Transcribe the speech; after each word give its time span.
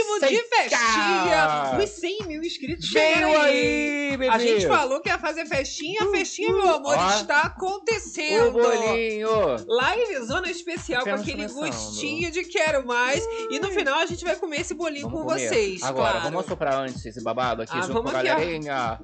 O 0.00 0.18
ritmo 0.20 0.20
de 0.20 0.42
festinha. 0.48 1.78
Os 1.82 1.90
100 1.90 2.18
mil 2.26 2.37
inscritos 2.48 2.90
Veio 2.90 3.40
aí, 3.40 4.10
bebê. 4.16 4.28
A 4.28 4.38
gente 4.38 4.66
falou 4.66 5.00
que 5.00 5.08
ia 5.08 5.18
fazer 5.18 5.46
festinha. 5.46 6.02
A 6.02 6.10
festinha, 6.10 6.52
meu 6.52 6.68
amor, 6.74 6.96
Ó. 6.98 7.08
está 7.10 7.42
O 7.42 7.46
acontecendo. 7.46 8.52
bolinho. 8.52 9.28
Live 9.66 10.24
zona 10.26 10.50
especial 10.50 11.04
com 11.04 11.10
aquele 11.14 11.46
gostinho 11.48 12.30
de 12.30 12.44
quero 12.44 12.86
mais. 12.86 13.24
E 13.50 13.58
no 13.58 13.68
final 13.70 13.98
a 14.00 14.06
gente 14.06 14.24
vai 14.24 14.36
comer 14.36 14.60
esse 14.62 14.74
bolinho 14.74 15.10
com 15.10 15.22
comer. 15.24 15.48
vocês, 15.48 15.82
Agora, 15.82 16.12
claro. 16.12 16.30
vamos 16.30 16.46
soprar 16.46 16.74
antes 16.74 17.04
esse 17.04 17.22
babado 17.22 17.62
aqui 17.62 17.72
Ah, 17.74 17.80
junto 17.82 17.92
vamos 17.94 18.10
com 18.10 18.16
a 18.16 18.22
galerinha. 18.22 19.00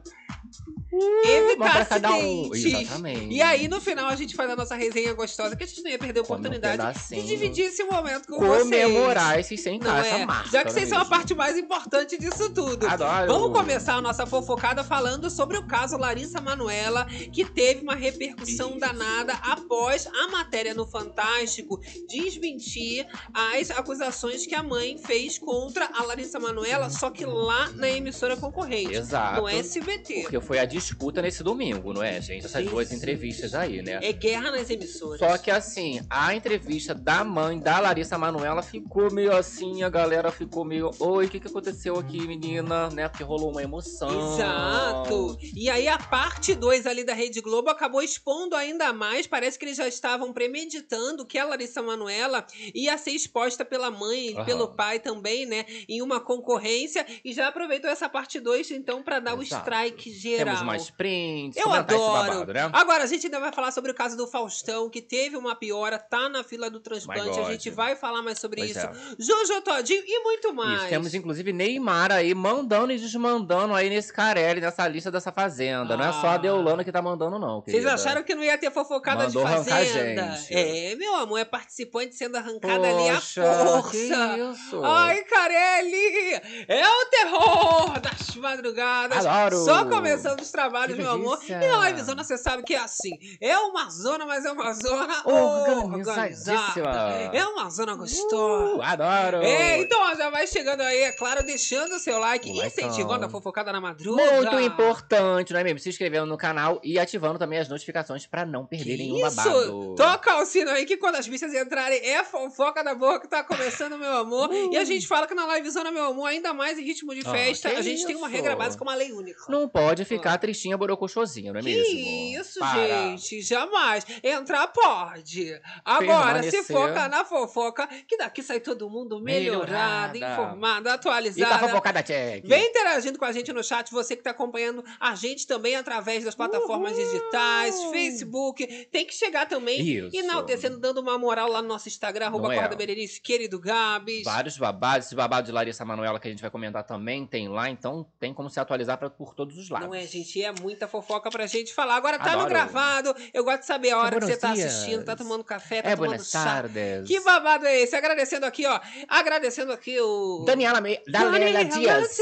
Evitar 1.25 1.57
Vamos 1.57 1.73
pra 1.75 1.85
cada 1.87 2.11
um. 2.13 2.51
acidentes. 2.53 2.65
Exatamente. 2.83 3.35
E 3.35 3.43
aí, 3.43 3.67
no 3.67 3.81
final, 3.81 4.07
a 4.07 4.15
gente 4.15 4.37
faz 4.37 4.49
a 4.49 4.55
nossa 4.55 4.77
resenha 4.77 5.13
gostosa, 5.13 5.57
que 5.57 5.65
a 5.65 5.67
gente 5.67 5.83
não 5.83 5.91
ia 5.91 5.99
perder 5.99 6.21
a 6.21 6.23
Come 6.23 6.35
um 6.35 6.41
oportunidade 6.41 6.99
de 7.09 7.23
dividir 7.27 7.65
esse 7.65 7.83
momento 7.83 8.29
com 8.29 8.39
vocês. 8.39 8.63
Comemorar 8.63 9.41
esses 9.41 9.61
100 9.61 9.81
Não 9.81 9.87
k 9.87 9.97
é? 9.97 10.01
essa 10.09 10.27
marca. 10.27 10.51
Já 10.51 10.65
que 10.65 10.73
vocês 10.73 10.89
são 10.89 10.99
é 10.99 11.01
a 11.01 11.05
mesmo? 11.05 11.17
parte 11.17 11.35
mais 11.35 11.59
importante 11.59 12.17
disso 12.17 12.49
tudo. 12.51 12.87
Adoro. 12.87 13.33
Vamos 13.35 13.51
começar 13.51 13.95
a 13.95 14.01
nossa 14.01 14.25
fofocada 14.25 14.85
falando 14.85 15.29
sobre 15.29 15.59
o 15.59 15.67
caso 15.67 15.97
Larissa 15.97 16.41
Manoela, 16.41 17.05
que 17.33 17.45
teve 17.45 17.83
uma 17.83 17.97
repercussão 17.97 18.71
Isso. 18.71 18.79
danada 18.79 19.33
após 19.43 20.07
a 20.07 20.29
matéria 20.29 20.73
no 20.73 20.87
Fantástico 20.87 21.81
desmentir 22.09 23.05
as 23.35 23.73
acusações 23.73 24.47
que 24.47 24.55
a 24.55 24.63
mãe 24.63 24.97
fez 24.99 25.37
contra 25.37 25.91
a 25.93 26.05
Larissa 26.05 26.39
Manoela, 26.39 26.89
só 26.89 27.11
que 27.11 27.25
lá 27.25 27.71
na 27.73 27.91
emissora 27.91 28.37
concorrente, 28.37 28.95
Exato. 28.95 29.41
no 29.41 29.49
SBT. 29.49 30.23
Porque 30.23 30.41
foi 30.41 30.61
a 30.61 30.65
disputa 30.65 31.21
nesse 31.21 31.43
domingo, 31.43 31.93
não 31.93 32.05
é, 32.05 32.21
gente? 32.21 32.47
Essas 32.47 32.65
duas 32.65 32.87
Jesus. 32.87 33.03
entrevistas 33.03 33.53
aí, 33.53 33.83
né? 33.83 33.99
É 34.01 34.13
guerra 34.13 34.53
nas 34.53 34.71
emissoras. 34.71 35.19
Só 35.19 35.37
que 35.39 35.51
assim, 35.51 36.01
a 36.09 36.33
entrevista 36.37 36.95
da 36.95 37.25
mãe 37.25 37.59
da 37.59 37.81
Larissa 37.81 38.17
Manoela 38.17 38.63
ficou 38.63 39.13
meio 39.13 39.37
assim, 39.37 39.83
a 39.83 39.89
galera 39.89 40.31
ficou 40.31 40.65
meio, 40.65 40.93
oi, 41.01 41.27
o 41.27 41.29
que, 41.29 41.41
que 41.41 41.49
aconteceu 41.49 41.99
aqui, 41.99 42.25
menina? 42.25 42.89
Né? 42.91 43.09
Porque 43.09 43.24
rolou 43.25 43.51
uma 43.51 43.63
emoção. 43.63 44.09
Exato. 44.35 45.39
E 45.55 45.69
aí 45.71 45.89
a 45.89 45.99
parte 45.99 46.55
2 46.55 46.87
ali 46.87 47.05
da 47.05 47.15
Rede 47.15 47.41
Globo 47.41 47.71
acabou 47.71 48.03
expondo 48.03 48.55
ainda 48.55 48.93
mais. 48.93 49.27
Parece 49.27 49.59
que 49.59 49.65
eles 49.65 49.77
já 49.77 49.89
estavam 49.89 50.33
premeditando 50.33 51.27
que 51.27 51.39
a 51.39 51.45
Larissa 51.45 51.83
Manoela 51.83 52.47
ia 52.75 52.97
ser 52.99 53.11
exposta 53.13 53.65
pela 53.65 53.91
mãe 53.91 54.31
e 54.31 54.35
Aham. 54.37 54.45
pelo 54.45 54.69
pai 54.69 55.01
também, 55.01 55.47
né? 55.47 55.65
Em 55.89 56.03
uma 56.03 56.21
concorrência. 56.21 57.07
E 57.25 57.33
já 57.33 57.49
aproveitou 57.49 57.91
essa 57.91 58.09
parte 58.09 58.39
2, 58.41 58.71
então, 58.71 59.03
pra 59.03 59.19
dar 59.21 59.37
o 59.37 59.43
Exato. 59.43 59.63
strike 59.69 60.11
geral. 60.13 60.45
Temos 60.47 60.63
mais 60.63 60.91
prints, 60.91 61.57
Eu 61.57 61.73
adoro. 61.73 62.29
babado, 62.29 62.53
né? 62.53 62.71
Agora, 62.73 63.05
a 63.05 63.07
gente 63.07 63.27
ainda 63.27 63.41
vai 63.41 63.53
falar 63.53 63.71
sobre 63.73 63.91
o 63.91 63.95
caso 63.95 64.17
do 64.17 64.27
Faustão, 64.27 64.89
que 64.91 65.01
teve 65.03 65.37
uma 65.37 65.55
piora, 65.55 65.99
tá 65.99 66.29
na 66.29 66.45
fila 66.45 66.71
do 66.71 66.81
transplante. 66.81 67.39
A 67.41 67.51
gente 67.51 67.71
vai 67.71 67.97
falar 67.97 68.23
mais 68.23 68.39
sobre 68.39 68.61
Pois 68.61 68.71
isso. 68.71 68.81
é. 68.81 68.93
Jojo 69.19 69.61
Todinho 69.63 70.03
e 70.07 70.23
muito 70.23 70.53
mais. 70.55 70.81
Isso, 70.81 70.89
temos 70.91 71.15
inclusive 71.15 71.53
Neymar 71.53 72.13
aí 72.13 72.35
mandando 72.35 72.93
e 72.93 72.99
desmandando 73.15 73.75
aí 73.75 73.89
nesse 73.89 74.13
Carelli, 74.13 74.61
nessa 74.61 74.87
lista 74.89 75.11
dessa 75.11 75.31
fazenda. 75.31 75.97
Não 75.97 76.05
é 76.05 76.13
só 76.13 76.29
Ah. 76.29 76.35
a 76.35 76.37
Deolana 76.37 76.83
que 76.85 76.91
tá 76.91 77.01
mandando, 77.01 77.39
não. 77.39 77.61
Vocês 77.61 77.77
querida. 77.77 77.95
acharam 77.95 78.23
que 78.23 78.35
não 78.35 78.43
ia 78.43 78.59
ter 78.59 78.71
fofocada 78.71 79.25
Mandou 79.25 79.45
de 79.45 79.51
fazenda? 79.51 80.33
gente. 80.37 80.55
É, 80.55 80.95
meu 80.97 81.15
amor, 81.17 81.39
é 81.39 81.45
participante 81.45 82.15
sendo 82.17 82.37
arrancada 82.37 82.87
ali 82.89 83.09
à 83.09 83.15
Poxa, 83.15 83.43
força. 83.43 83.91
Que 83.91 84.43
isso? 84.53 84.83
Ai, 84.85 85.23
Carelli! 85.23 86.41
É 86.69 86.89
o 86.89 87.07
terror 87.07 88.01
das 88.01 88.37
madrugadas. 88.37 89.25
Adoro. 89.25 89.65
Só 89.65 89.85
começando 89.85 90.41
os 90.41 90.51
trabalhos, 90.51 90.97
meu 90.97 91.11
amor. 91.11 91.39
E 91.49 91.53
na 91.55 91.89
livezona 91.89 92.25
você 92.25 92.37
sabe 92.37 92.63
que 92.65 92.75
é 92.75 92.79
assim. 92.79 93.13
É 93.41 93.57
uma 93.59 93.89
zona, 93.91 94.27
mas 94.27 94.45
é 94.45 94.51
uma 94.53 94.73
zona 94.73 95.23
organizada. 95.25 97.31
É 97.33 97.45
uma 97.47 97.71
zona 97.71 97.95
gostosa. 97.95 98.75
Uh, 98.77 98.83
adoro. 98.83 99.43
É, 99.43 99.79
então 99.79 99.99
ó, 100.01 100.15
já 100.15 100.31
vai 100.31 100.47
chegando 100.47 100.81
aí, 100.81 101.03
é 101.03 101.13
claro, 101.13 101.45
deixando 101.45 101.95
o 101.95 101.99
seu 101.99 102.19
like, 102.19 102.51
O 102.51 102.55
likeão. 102.55 102.71
Incentivando 102.95 103.27
a 103.27 103.29
fofocada 103.29 103.73
na 103.73 103.81
madruga. 103.81 104.23
Muito 104.23 104.61
importante, 104.61 105.53
não 105.53 105.61
é 105.61 105.65
mesmo? 105.65 105.79
Se 105.79 105.89
inscrevendo 105.89 106.27
no 106.27 106.37
canal 106.37 106.81
e 106.83 106.99
ativando 106.99 107.39
também 107.39 107.59
as 107.59 107.69
notificações 107.69 108.27
pra 108.27 108.45
não 108.47 108.65
perder 108.67 108.97
nenhum 108.97 109.27
Isso! 109.27 109.37
babado. 109.37 109.95
Toca 109.97 110.37
o 110.41 110.47
sino 110.47 110.71
aí 110.71 110.85
que 110.87 110.97
quando 110.97 111.17
as 111.17 111.27
bichas 111.29 111.53
entrarem 111.55 111.99
é 112.05 112.23
fofoca 112.25 112.83
da 112.83 112.95
boa 112.95 113.21
que 113.21 113.29
tá 113.29 113.43
começando, 113.45 113.99
meu 113.99 114.13
amor. 114.17 114.51
E 114.53 114.77
a 114.77 114.85
gente 114.85 115.07
fala 115.07 115.27
que 115.27 115.35
na 115.35 115.47
livezona, 115.57 115.91
meu 115.91 116.05
amor, 116.07 116.27
ainda 116.27 116.53
mais 116.53 116.79
em 116.79 116.83
ritmo 116.85 117.15
de 117.15 117.23
Ah, 117.27 117.31
festa, 117.31 117.69
a 117.69 117.83
gente 117.83 118.07
tem 118.07 118.17
uma 118.17 118.27
isso? 118.29 118.37
regra 118.37 118.57
básica, 118.57 118.83
uma 118.83 118.95
lei 118.95 119.13
única. 119.13 119.41
Não 119.49 119.69
pode 119.69 120.05
ficar 120.05 120.37
tristinha 120.39 120.77
borocochosinha, 120.77 121.53
não 121.53 121.59
é 121.59 121.63
Ah. 121.63 121.65
Que 121.65 121.75
mesmo? 121.77 122.41
isso, 122.41 122.59
Para. 122.61 122.87
gente, 122.87 123.43
jamais. 123.43 124.05
Entrar 124.23 124.67
pode. 124.69 125.61
Agora, 125.85 126.43
se 126.43 126.51
Permanecer. 126.51 126.65
foca 126.65 127.09
na 127.09 127.25
fofoca, 127.25 127.89
que 128.07 128.17
daqui 128.17 128.43
sai 128.43 128.61
todo 128.61 128.89
mundo 128.89 129.21
melhorado, 129.21 130.13
Melhorada. 130.13 130.19
informado, 130.19 130.81
E 130.81 130.83
com 130.85 130.89
a 130.91 130.95
atualizado. 130.95 131.59
fofocada 131.69 132.03
check. 132.03 132.45
Vem 132.47 132.73
interagindo 132.85 133.19
com 133.19 133.25
a 133.25 133.33
gente 133.33 133.53
no 133.53 133.65
chat, 133.65 133.91
você 133.91 134.15
que 134.15 134.23
tá 134.23 134.31
acompanhando 134.31 134.85
a 135.01 135.15
gente 135.15 135.47
também 135.47 135.75
através 135.75 136.23
das 136.23 136.35
plataformas 136.35 136.93
Uhul. 136.93 137.05
digitais, 137.05 137.83
Facebook. 137.91 138.67
Tem 138.93 139.07
que 139.07 139.15
chegar 139.15 139.47
também 139.49 139.81
Isso. 139.81 140.11
enaltecendo, 140.15 140.79
dando 140.79 141.01
uma 141.01 141.17
moral 141.19 141.49
lá 141.49 141.63
no 141.63 141.69
nosso 141.69 141.89
Instagram, 141.89 142.27
arroba 142.27 142.55
é? 142.55 142.59
Corda 142.59 142.77
Berenice, 142.77 143.21
querido 143.21 143.59
Gabs. 143.59 144.25
Vários 144.25 144.59
babados. 144.59 145.07
Esse 145.07 145.15
babado 145.15 145.47
de 145.47 145.53
Larissa 145.53 145.85
Manoela 145.85 146.21
que 146.21 146.29
a 146.29 146.31
gente 146.31 146.41
vai 146.43 146.51
comentar 146.51 146.85
também 146.85 147.27
tem 147.27 147.49
lá, 147.49 147.71
então 147.71 148.07
tem 148.21 148.35
como 148.35 148.51
se 148.51 148.61
atualizar 148.61 148.99
pra, 148.99 149.09
por 149.09 149.35
todos 149.35 149.57
os 149.57 149.71
lados. 149.71 149.89
Não 149.89 149.95
é, 149.95 150.07
gente? 150.07 150.43
É 150.43 150.53
muita 150.61 150.87
fofoca 150.87 151.31
pra 151.31 151.47
gente 151.47 151.73
falar. 151.73 151.97
Agora 151.97 152.19
tá 152.19 152.33
no 152.33 152.41
Adoro. 152.41 152.49
gravado. 152.51 153.15
Eu 153.33 153.45
gosto 153.45 153.61
de 153.61 153.67
saber 153.67 153.91
a 153.93 153.99
hora 153.99 154.19
que 154.21 154.27
você 154.27 154.37
tá 154.37 154.53
dias. 154.53 154.67
assistindo, 154.75 155.05
tá 155.05 155.17
tomando 155.17 155.43
café, 155.43 155.81
tá 155.81 155.91
É, 155.91 155.97
tomando 155.97 156.23
chá. 156.23 156.45
tardes. 156.45 157.07
Que 157.09 157.19
babado 157.21 157.67
é 157.67 157.81
esse? 157.81 157.97
Agradecendo 157.97 158.45
aqui, 158.45 158.67
ó. 158.67 158.79
Agradecendo 159.09 159.73
aqui 159.73 159.99
o. 160.01 160.45
Daniela, 160.47 160.81
Me... 160.81 161.01
Daniela 161.09 161.65
Dias. 161.65 162.19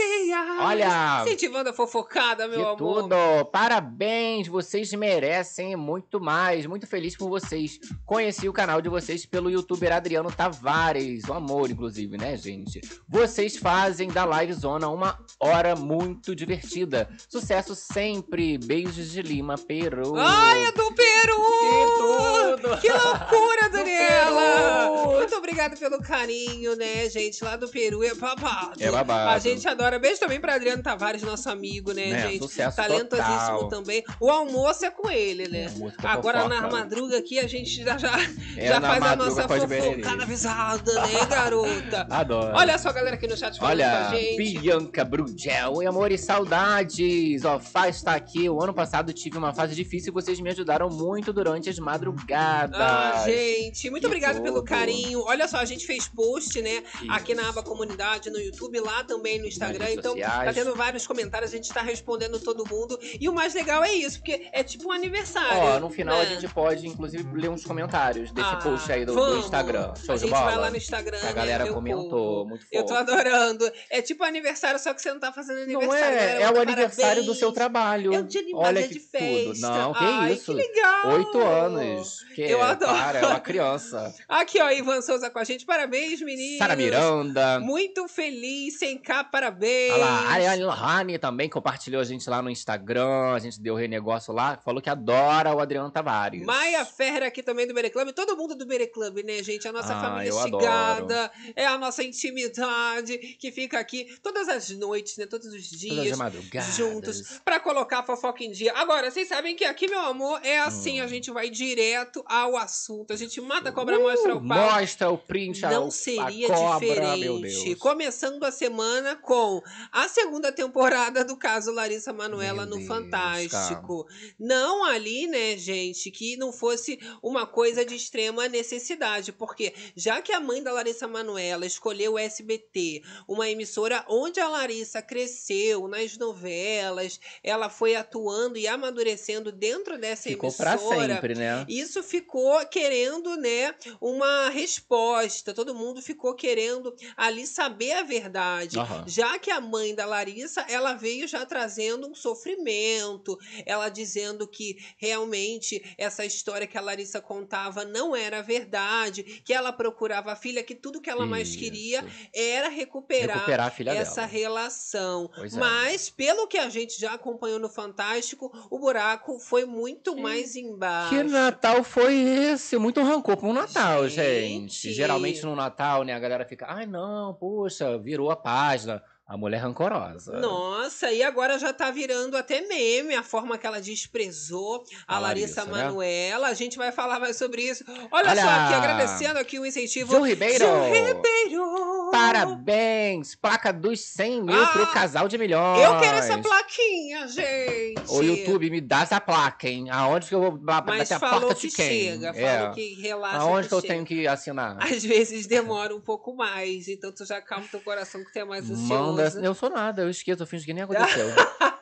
Olha, 0.61 1.23
Incentivando 1.27 1.71
a 1.71 1.73
fofocada, 1.73 2.47
meu 2.47 2.59
que 2.59 2.65
amor. 2.65 2.77
tudo! 2.77 3.17
Parabéns, 3.53 4.47
vocês 4.49 4.93
merecem 4.93 5.77
muito 5.77 6.21
mais. 6.21 6.67
Muito 6.67 6.87
feliz 6.87 7.17
por 7.17 7.29
vocês. 7.29 7.79
Conheci 8.05 8.49
o 8.49 8.53
canal 8.53 8.81
de 8.81 8.89
vocês 8.89 9.25
pelo 9.27 9.51
youtuber 9.51 9.93
Adriano 9.93 10.31
Tavares, 10.31 11.25
um 11.29 11.35
amor, 11.35 11.71
inclusive, 11.71 12.17
né, 12.17 12.37
gente? 12.37 12.81
Vocês 13.09 13.57
fazem 13.57 14.09
da 14.09 14.25
Live 14.25 14.53
Zona 14.53 14.89
uma 14.89 15.19
hora 15.41 15.75
muito 15.75 16.35
divertida. 16.35 17.09
Sucesso 17.29 17.75
sempre. 17.75 18.59
Beijos 18.59 19.11
de 19.11 19.23
Lima, 19.23 19.57
Peru. 19.57 20.15
Ai, 20.17 20.65
é 20.67 20.73
do 20.73 20.93
Peru! 20.95 21.43
Que 21.63 21.87
tudo! 21.99 22.79
Que 22.81 22.89
loucura, 22.89 23.69
Daniela! 23.73 25.17
Muito 25.19 25.35
obrigada 25.37 25.77
pelo 25.77 26.01
carinho, 26.03 26.77
né, 26.77 27.09
gente? 27.09 27.43
Lá 27.45 27.57
do 27.57 27.69
Peru 27.69 28.03
é 28.03 28.15
babado. 28.15 28.83
É 28.83 28.91
babado. 28.91 29.31
A 29.31 29.39
gente 29.39 29.67
adora. 29.67 29.99
Beijo 29.99 30.21
também 30.21 30.41
pra 30.43 30.57
Adriano 30.57 30.83
Tavares, 30.83 31.23
nosso 31.23 31.49
amigo, 31.49 31.93
né, 31.93 32.07
Né, 32.09 32.23
gente? 32.33 32.39
sucesso 32.43 32.77
Talentosíssimo 32.77 33.59
total. 33.61 33.69
também. 33.69 34.05
O 34.21 34.29
almoço 34.31 34.85
é 34.85 34.91
com 34.91 35.09
ele, 35.11 35.49
né? 35.49 35.73
Agora 36.05 36.43
fofoca. 36.43 36.61
na 36.61 36.69
madruga 36.71 37.17
aqui 37.19 37.39
a 37.39 37.47
gente 37.47 37.83
já, 37.83 37.97
já, 37.97 38.13
É 38.57 38.69
já 38.69 38.81
faz 38.81 39.03
a 39.03 39.17
nossa 39.17 39.43
com 39.49 39.59
fofocada 39.59 40.23
avisada, 40.25 40.93
né, 41.07 41.25
garota? 41.31 42.07
Adoro. 42.11 42.55
Olha 42.57 42.77
só 42.77 42.91
a 42.91 42.93
galera 42.93 43.17
aqui 43.17 43.27
no 43.27 43.37
chat 43.37 43.59
falando 43.59 43.79
com 43.79 43.83
Olha, 43.85 44.09
a 44.09 44.15
gente. 44.15 44.37
Bianca 44.61 45.05
Brugel, 45.05 45.73
oi 45.75 45.87
amor 45.87 46.11
e 46.13 46.19
saudades. 46.19 47.45
Ó, 47.45 47.59
Faz 47.61 47.97
está 47.97 48.15
aqui. 48.15 48.49
O 48.51 48.61
ano 48.63 48.75
passado 48.75 49.13
tive 49.13 49.39
uma 49.39 49.55
fase 49.55 49.75
difícil 49.75 50.11
e 50.11 50.13
vocês 50.13 50.41
me 50.41 50.51
ajudaram 50.51 50.89
muito 50.91 51.33
durante 51.33 51.71
as 51.71 51.79
madrugadas. 51.79 52.79
Ah, 52.81 53.23
gente, 53.25 53.89
muito 53.91 54.07
obrigada 54.07 54.41
pelo 54.41 54.63
carinho. 54.65 55.23
Olha 55.25 55.47
só, 55.47 55.59
a 55.59 55.65
gente 55.65 55.87
fez 55.87 56.09
post, 56.09 56.61
né? 56.61 56.83
Isso. 57.01 57.11
Aqui 57.13 57.35
na 57.35 57.49
aba 57.49 57.63
comunidade, 57.63 58.31
no 58.31 58.39
YouTube, 58.41 58.81
lá 58.81 59.05
também 59.05 59.39
no 59.39 59.47
Instagram. 59.47 59.87
Então, 59.91 60.17
tá 60.45 60.53
tendo 60.53 60.75
vários 60.75 61.07
comentários, 61.07 61.53
a 61.53 61.57
gente 61.57 61.73
tá 61.73 61.83
respondendo 61.83 62.39
todo 62.41 62.65
mundo. 62.69 62.99
E 63.21 63.29
o 63.29 63.33
mais 63.33 63.55
legal 63.55 63.83
é 63.85 63.93
isso, 63.93 64.19
porque 64.19 64.49
é 64.53 64.63
tipo 64.63 64.89
um 64.89 64.93
aniversário. 64.93 65.59
Ó, 65.59 65.81
no 65.81 65.91
final 65.91 66.17
a 66.21 66.25
né? 66.25 66.27
gente 66.41 66.49
pode, 66.53 66.87
inclusive, 66.87 67.25
ler 67.35 67.49
uns 67.51 67.65
comentários 67.65 68.31
desse 68.33 68.49
Ah, 68.49 68.57
post 68.57 68.91
aí 68.93 69.05
do, 69.05 69.15
do. 69.15 69.39
Instagram. 69.39 69.95
Show 69.97 70.15
a 70.15 70.17
de 70.17 70.21
gente 70.23 70.31
bola? 70.31 70.45
vai 70.45 70.57
lá 70.57 70.71
no 70.71 70.77
Instagram. 70.77 71.19
A 71.19 71.25
né, 71.25 71.33
galera 71.33 71.71
o 71.71 71.75
comentou, 71.75 72.09
povo. 72.11 72.49
muito 72.49 72.63
fofo. 72.65 72.75
Eu 72.75 72.85
tô 72.87 72.95
adorando. 72.95 73.71
É 73.91 74.01
tipo 74.03 74.25
aniversário, 74.25 74.79
só 74.79 74.93
que 74.95 75.03
você 75.03 75.13
não 75.13 75.21
tá 75.21 75.33
fazendo 75.33 75.63
aniversário. 75.63 75.89
Não 76.17 76.23
é, 76.23 76.43
é 76.43 76.51
o 76.51 76.61
aniversário 76.61 77.25
do 77.25 77.35
seu 77.35 77.53
parabéns. 77.53 77.55
trabalho. 77.55 78.15
É 78.15 78.19
um 78.19 78.27
dia 78.27 78.41
animado, 78.41 78.63
Olha 78.67 78.81
é 78.81 78.83
que 78.89 78.95
de 78.95 79.01
tudo. 79.01 79.11
festa. 79.11 79.69
Não, 79.71 79.93
que 79.93 80.05
Ai, 80.05 80.33
isso. 80.33 80.45
Que 80.47 80.53
legal. 80.55 81.09
Oito 81.13 81.41
anos. 81.41 82.25
Que 82.35 82.43
Eu 82.43 82.63
adoro. 82.63 82.93
Para, 82.93 83.19
é 83.19 83.27
uma 83.27 83.41
criança. 83.41 84.15
Aqui, 84.29 84.61
ó, 84.61 84.71
Ivan 84.71 85.01
Souza 85.03 85.31
com 85.31 85.39
a 85.39 85.45
gente. 85.45 85.65
Parabéns, 85.65 86.21
meninos. 86.21 86.59
Sara 86.59 86.77
Miranda. 86.77 87.61
Muito 87.61 88.07
feliz, 88.09 88.79
sem 88.79 88.99
cá, 88.99 89.23
parabéns. 89.25 89.93
Olha 89.93 90.05
lá, 90.05 90.22
a 90.27 90.33
Ariane 90.33 90.63
Lohane 90.65 91.19
também 91.19 91.49
compartilhou 91.49 92.01
a 92.01 92.05
gente 92.05 92.29
lá 92.29 92.41
no 92.43 92.51
Instagram. 92.51 93.33
A 93.35 93.39
gente 93.39 93.61
deu 93.61 93.75
renegócio 93.75 94.33
lá. 94.33 94.59
Falou 94.65 94.81
que 94.81 94.91
adora 94.91 95.55
o 95.55 95.61
Adriano 95.61 95.91
Tavares. 95.91 96.45
Maia 96.45 96.85
Ferreira 96.85 97.27
aqui 97.27 97.43
também 97.43 97.67
do 97.67 97.75
Bere 97.75 97.91
Club. 97.91 98.11
Todo 98.13 98.37
mundo 98.37 98.55
do 98.55 98.67
Bere 98.67 98.87
Club, 98.87 99.19
né, 99.25 99.43
gente? 99.43 99.67
A 99.69 99.73
nossa 99.73 99.95
Ah, 99.95 100.01
família 100.01 100.33
chegada. 100.43 101.31
É 101.57 101.67
a 101.67 101.77
nossa 101.79 102.03
intimidade 102.03 103.19
que 103.39 103.51
fica 103.51 103.79
aqui 103.79 104.17
todas 104.23 104.49
as 104.49 104.71
noites, 104.71 105.17
né? 105.17 105.27
Todos 105.27 105.47
os 105.49 105.53
Todas 105.53 106.21
as 106.21 106.49
dias. 106.51 106.77
juntos 106.77 107.41
pra 107.45 107.59
colocar 107.61 108.01
a 108.01 108.03
fofoca 108.03 108.43
em 108.45 108.51
dia. 108.51 108.73
Agora, 108.77 109.11
vocês 109.11 109.29
sabem 109.29 109.55
que 109.57 109.65
aqui, 109.65 109.89
meu 109.89 110.01
amor, 110.01 110.41
é 110.43 110.61
assim, 110.61 111.01
Hum. 111.01 111.05
a 111.05 111.07
gente 111.07 111.31
vai 111.31 111.51
direto 111.51 112.23
ao 112.27 112.57
assunto. 112.57 113.13
A 113.13 113.17
gente 113.17 113.41
mata 113.41 113.69
a 113.69 113.73
cobra, 113.73 113.99
mostra 113.99 114.35
o 114.35 114.47
pau. 114.47 114.59
Mostra 114.73 115.11
o 115.11 115.19
print, 115.19 115.61
Não 115.63 115.89
a 115.89 115.91
seria 115.91 116.49
cobra, 116.49 116.79
diferente. 117.17 117.75
Começando 117.77 118.43
a 118.45 118.51
semana 118.53 119.17
com 119.17 119.63
a 119.91 120.09
segunda 120.13 120.53
temporada 120.53 121.25
do 121.25 121.37
caso 121.37 121.73
Larissa 121.73 122.13
Manoela 122.13 122.67
Meu 122.67 122.71
no 122.71 122.77
Deus, 122.77 122.87
Fantástico. 122.89 124.07
Não 124.39 124.85
ali, 124.85 125.27
né, 125.27 125.57
gente, 125.57 126.11
que 126.11 126.37
não 126.37 126.53
fosse 126.53 127.01
uma 127.23 127.47
coisa 127.47 127.85
de 127.85 127.97
extrema 127.97 128.49
necessidade, 128.49 129.33
porque 129.33 129.75
já 129.97 130.21
que 130.21 130.33
a 130.33 130.41
mãe 130.41 130.63
da 130.63 130.73
Larissa 130.73 131.09
Manoela 131.09 131.67
escolheu 131.67 132.13
o 132.13 132.19
SBT, 132.19 133.03
uma 133.27 133.49
emissora 133.49 134.05
onde 134.09 134.39
a 134.39 134.49
Larissa 134.49 135.01
cresceu 135.01 135.89
nas 135.89 136.17
novelas, 136.19 137.19
ela 137.43 137.69
foi 137.69 137.97
atuando 137.97 138.59
e 138.59 138.69
amadurecendo 138.69 139.51
dentro 139.51 139.99
dessa 139.99 140.29
Ficou 140.29 140.53
pra 140.53 140.75
emissora. 140.75 141.15
sempre, 141.15 141.35
né? 141.35 141.65
Isso 141.69 142.03
ficou 142.03 142.65
querendo, 142.67 143.37
né, 143.37 143.75
uma 144.01 144.51
resposta. 144.51 145.55
Todo 145.55 145.75
mundo 145.75 146.03
ficou 146.03 146.35
querendo 146.35 146.95
ali 147.17 147.47
saber 147.47 147.93
a 147.93 148.03
verdade. 148.03 148.79
Aham. 148.79 149.05
Já 149.07 149.39
que 149.39 149.51
a 149.51 149.61
mãe 149.61 149.95
da 149.95 150.02
Larissa, 150.07 150.65
ela 150.69 150.95
veio 150.95 151.27
já 151.27 151.45
trazendo 151.47 152.09
um 152.09 152.15
sofrimento, 152.15 153.39
ela 153.67 153.89
dizendo 153.89 154.47
que 154.47 154.77
realmente 154.97 155.83
essa 155.99 156.25
história 156.25 156.67
que 156.67 156.79
a 156.79 156.81
Larissa 156.81 157.21
contava 157.21 157.85
não 157.85 158.15
era 158.15 158.43
verdade, 158.43 159.23
que 159.45 159.53
ela 159.53 159.73
procurava 159.73 160.33
a 160.33 160.37
filha, 160.37 160.63
que 160.63 160.75
tudo 160.75 161.01
que 161.01 161.11
ela 161.11 161.27
mais 161.27 161.49
Isso. 161.49 161.59
queria 161.59 162.05
era 162.35 162.69
recuperar, 162.69 163.37
Recuperar 163.37 163.73
essa 163.89 164.23
dela. 164.23 164.27
relação. 164.27 165.31
Pois 165.35 165.57
é. 165.57 165.61
Mas, 165.61 166.11
pelo 166.11 166.47
que 166.47 166.59
a 166.59 166.69
gente 166.69 167.01
já 167.01 167.15
acompanhou 167.15 167.59
no 167.59 167.69
Fantástico, 167.69 168.51
o 168.71 168.79
buraco 168.79 169.39
foi 169.39 169.65
muito 169.65 170.17
mais 170.17 170.57
embaixo. 170.57 171.11
Que 171.11 171.23
Natal 171.23 171.83
foi 171.83 172.15
esse? 172.15 172.77
Muito 172.79 173.03
rancor 173.03 173.37
pro 173.37 173.53
Natal, 173.53 174.09
gente. 174.09 174.23
Gente. 174.23 174.93
Geralmente 174.93 175.43
no 175.43 175.55
Natal, 175.57 176.05
né, 176.05 176.13
a 176.13 176.19
galera 176.19 176.45
fica, 176.45 176.67
ai 176.69 176.87
não, 176.87 177.35
poxa, 177.35 177.99
virou 177.99 178.31
a 178.31 178.37
página. 178.37 179.03
A 179.33 179.37
mulher 179.39 179.63
rancorosa. 179.63 180.39
Nossa, 180.41 181.11
e 181.11 181.23
agora 181.23 181.59
já 181.59 181.73
tá 181.73 181.91
virando 181.91 182.37
até 182.37 182.61
meme 182.61 183.15
a 183.15 183.23
forma 183.23 183.57
que 183.57 183.67
ela 183.67 183.81
desprezou 183.81 184.85
a, 185.09 185.17
A 185.17 185.19
Larissa, 185.19 185.63
Larissa, 185.63 185.65
né? 185.79 185.85
Manoela. 185.87 186.49
A 186.49 186.53
gente 186.55 186.77
vai 186.77 186.93
falar 186.93 187.19
mais 187.19 187.39
sobre 187.39 187.63
isso. 187.63 187.83
Olha, 188.11 188.29
Olha! 188.29 188.43
só 188.43 188.49
aqui, 188.51 188.75
agradecendo 188.75 189.39
aqui 189.39 189.59
o 189.59 189.65
incentivo. 189.65 190.11
Gil 190.13 190.27
Ribeiro. 190.27 190.63
Gil 190.67 190.85
Ribeiro! 190.85 192.11
Parabéns! 192.13 193.35
Placa 193.35 193.73
dos 193.73 194.01
100 194.01 194.43
mil 194.43 194.63
Ah, 194.63 194.67
pro 194.67 194.87
casal 194.89 195.27
de 195.29 195.39
milhões. 195.39 195.83
Eu 195.83 195.99
quero 195.99 196.19
essa 196.19 196.37
plaquinha, 196.37 197.27
gente. 197.27 198.03
O 198.11 198.23
YouTube 198.23 198.69
me 198.69 198.83
dá 198.83 199.01
essa 199.01 199.19
placa, 199.19 199.67
hein? 199.67 199.89
Aonde 199.91 200.27
que 200.29 200.35
eu 200.35 200.41
vou 200.43 200.53
Mas 200.61 201.09
bater 201.09 201.15
a 201.15 201.21
porta 201.21 201.55
que 201.55 201.69
de 201.69 201.75
quem? 201.75 201.89
chega, 201.89 202.33
É. 202.37 202.59
falou 202.59 202.75
que 202.75 202.95
relaxa. 203.01 203.39
Aonde 203.39 203.69
que 203.69 203.75
eu 203.75 203.81
chega. 203.81 203.95
tenho 203.95 204.05
que 204.05 204.27
assinar? 204.27 204.77
Às 204.83 205.03
vezes 205.03 205.47
demora 205.47 205.97
um 205.97 206.01
pouco 206.03 206.35
mais, 206.35 206.87
então 206.87 207.11
tu 207.11 207.25
já 207.25 207.41
calma 207.41 207.65
teu 207.71 207.81
coração 207.81 208.23
que 208.31 208.39
é 208.39 208.45
mais 208.45 208.71
ansioso. 208.71 209.22
Manda. 209.25 209.47
Eu 209.47 209.55
sou 209.55 209.71
nada, 209.71 210.03
eu 210.03 210.11
esqueço, 210.11 210.43
eu 210.43 210.47
fingo 210.47 210.65
que 210.65 210.73
nem 210.73 210.85
aconteceu. 210.85 211.27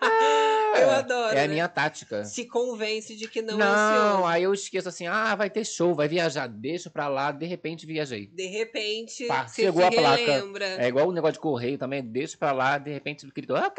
Eu 0.80 0.90
adoro. 0.90 1.36
É 1.36 1.44
a 1.44 1.46
né? 1.46 1.48
minha 1.48 1.68
tática. 1.68 2.24
Se 2.24 2.46
convence 2.46 3.14
de 3.14 3.28
que 3.28 3.42
não, 3.42 3.58
Não, 3.58 3.66
é 3.66 3.98
ansioso. 3.98 4.24
aí 4.26 4.42
eu 4.44 4.54
esqueço 4.54 4.88
assim, 4.88 5.06
ah, 5.06 5.34
vai 5.34 5.50
ter 5.50 5.64
show, 5.64 5.94
vai 5.94 6.08
viajar, 6.08 6.46
deixa 6.46 6.88
pra 6.88 7.08
lá, 7.08 7.32
de 7.32 7.44
repente 7.44 7.84
viajei. 7.86 8.26
De 8.28 8.46
repente, 8.46 9.26
Pá, 9.26 9.46
chegou 9.48 9.84
a 9.84 9.90
placa. 9.90 10.16
relembra. 10.16 10.66
É 10.82 10.88
igual 10.88 11.08
o 11.08 11.12
negócio 11.12 11.34
de 11.34 11.40
correio 11.40 11.76
também, 11.76 12.02
deixa 12.02 12.36
pra 12.38 12.52
lá, 12.52 12.78
de 12.78 12.90
repente 12.90 13.24
ele 13.24 13.32
gritou, 13.34 13.56
ah, 13.56 13.70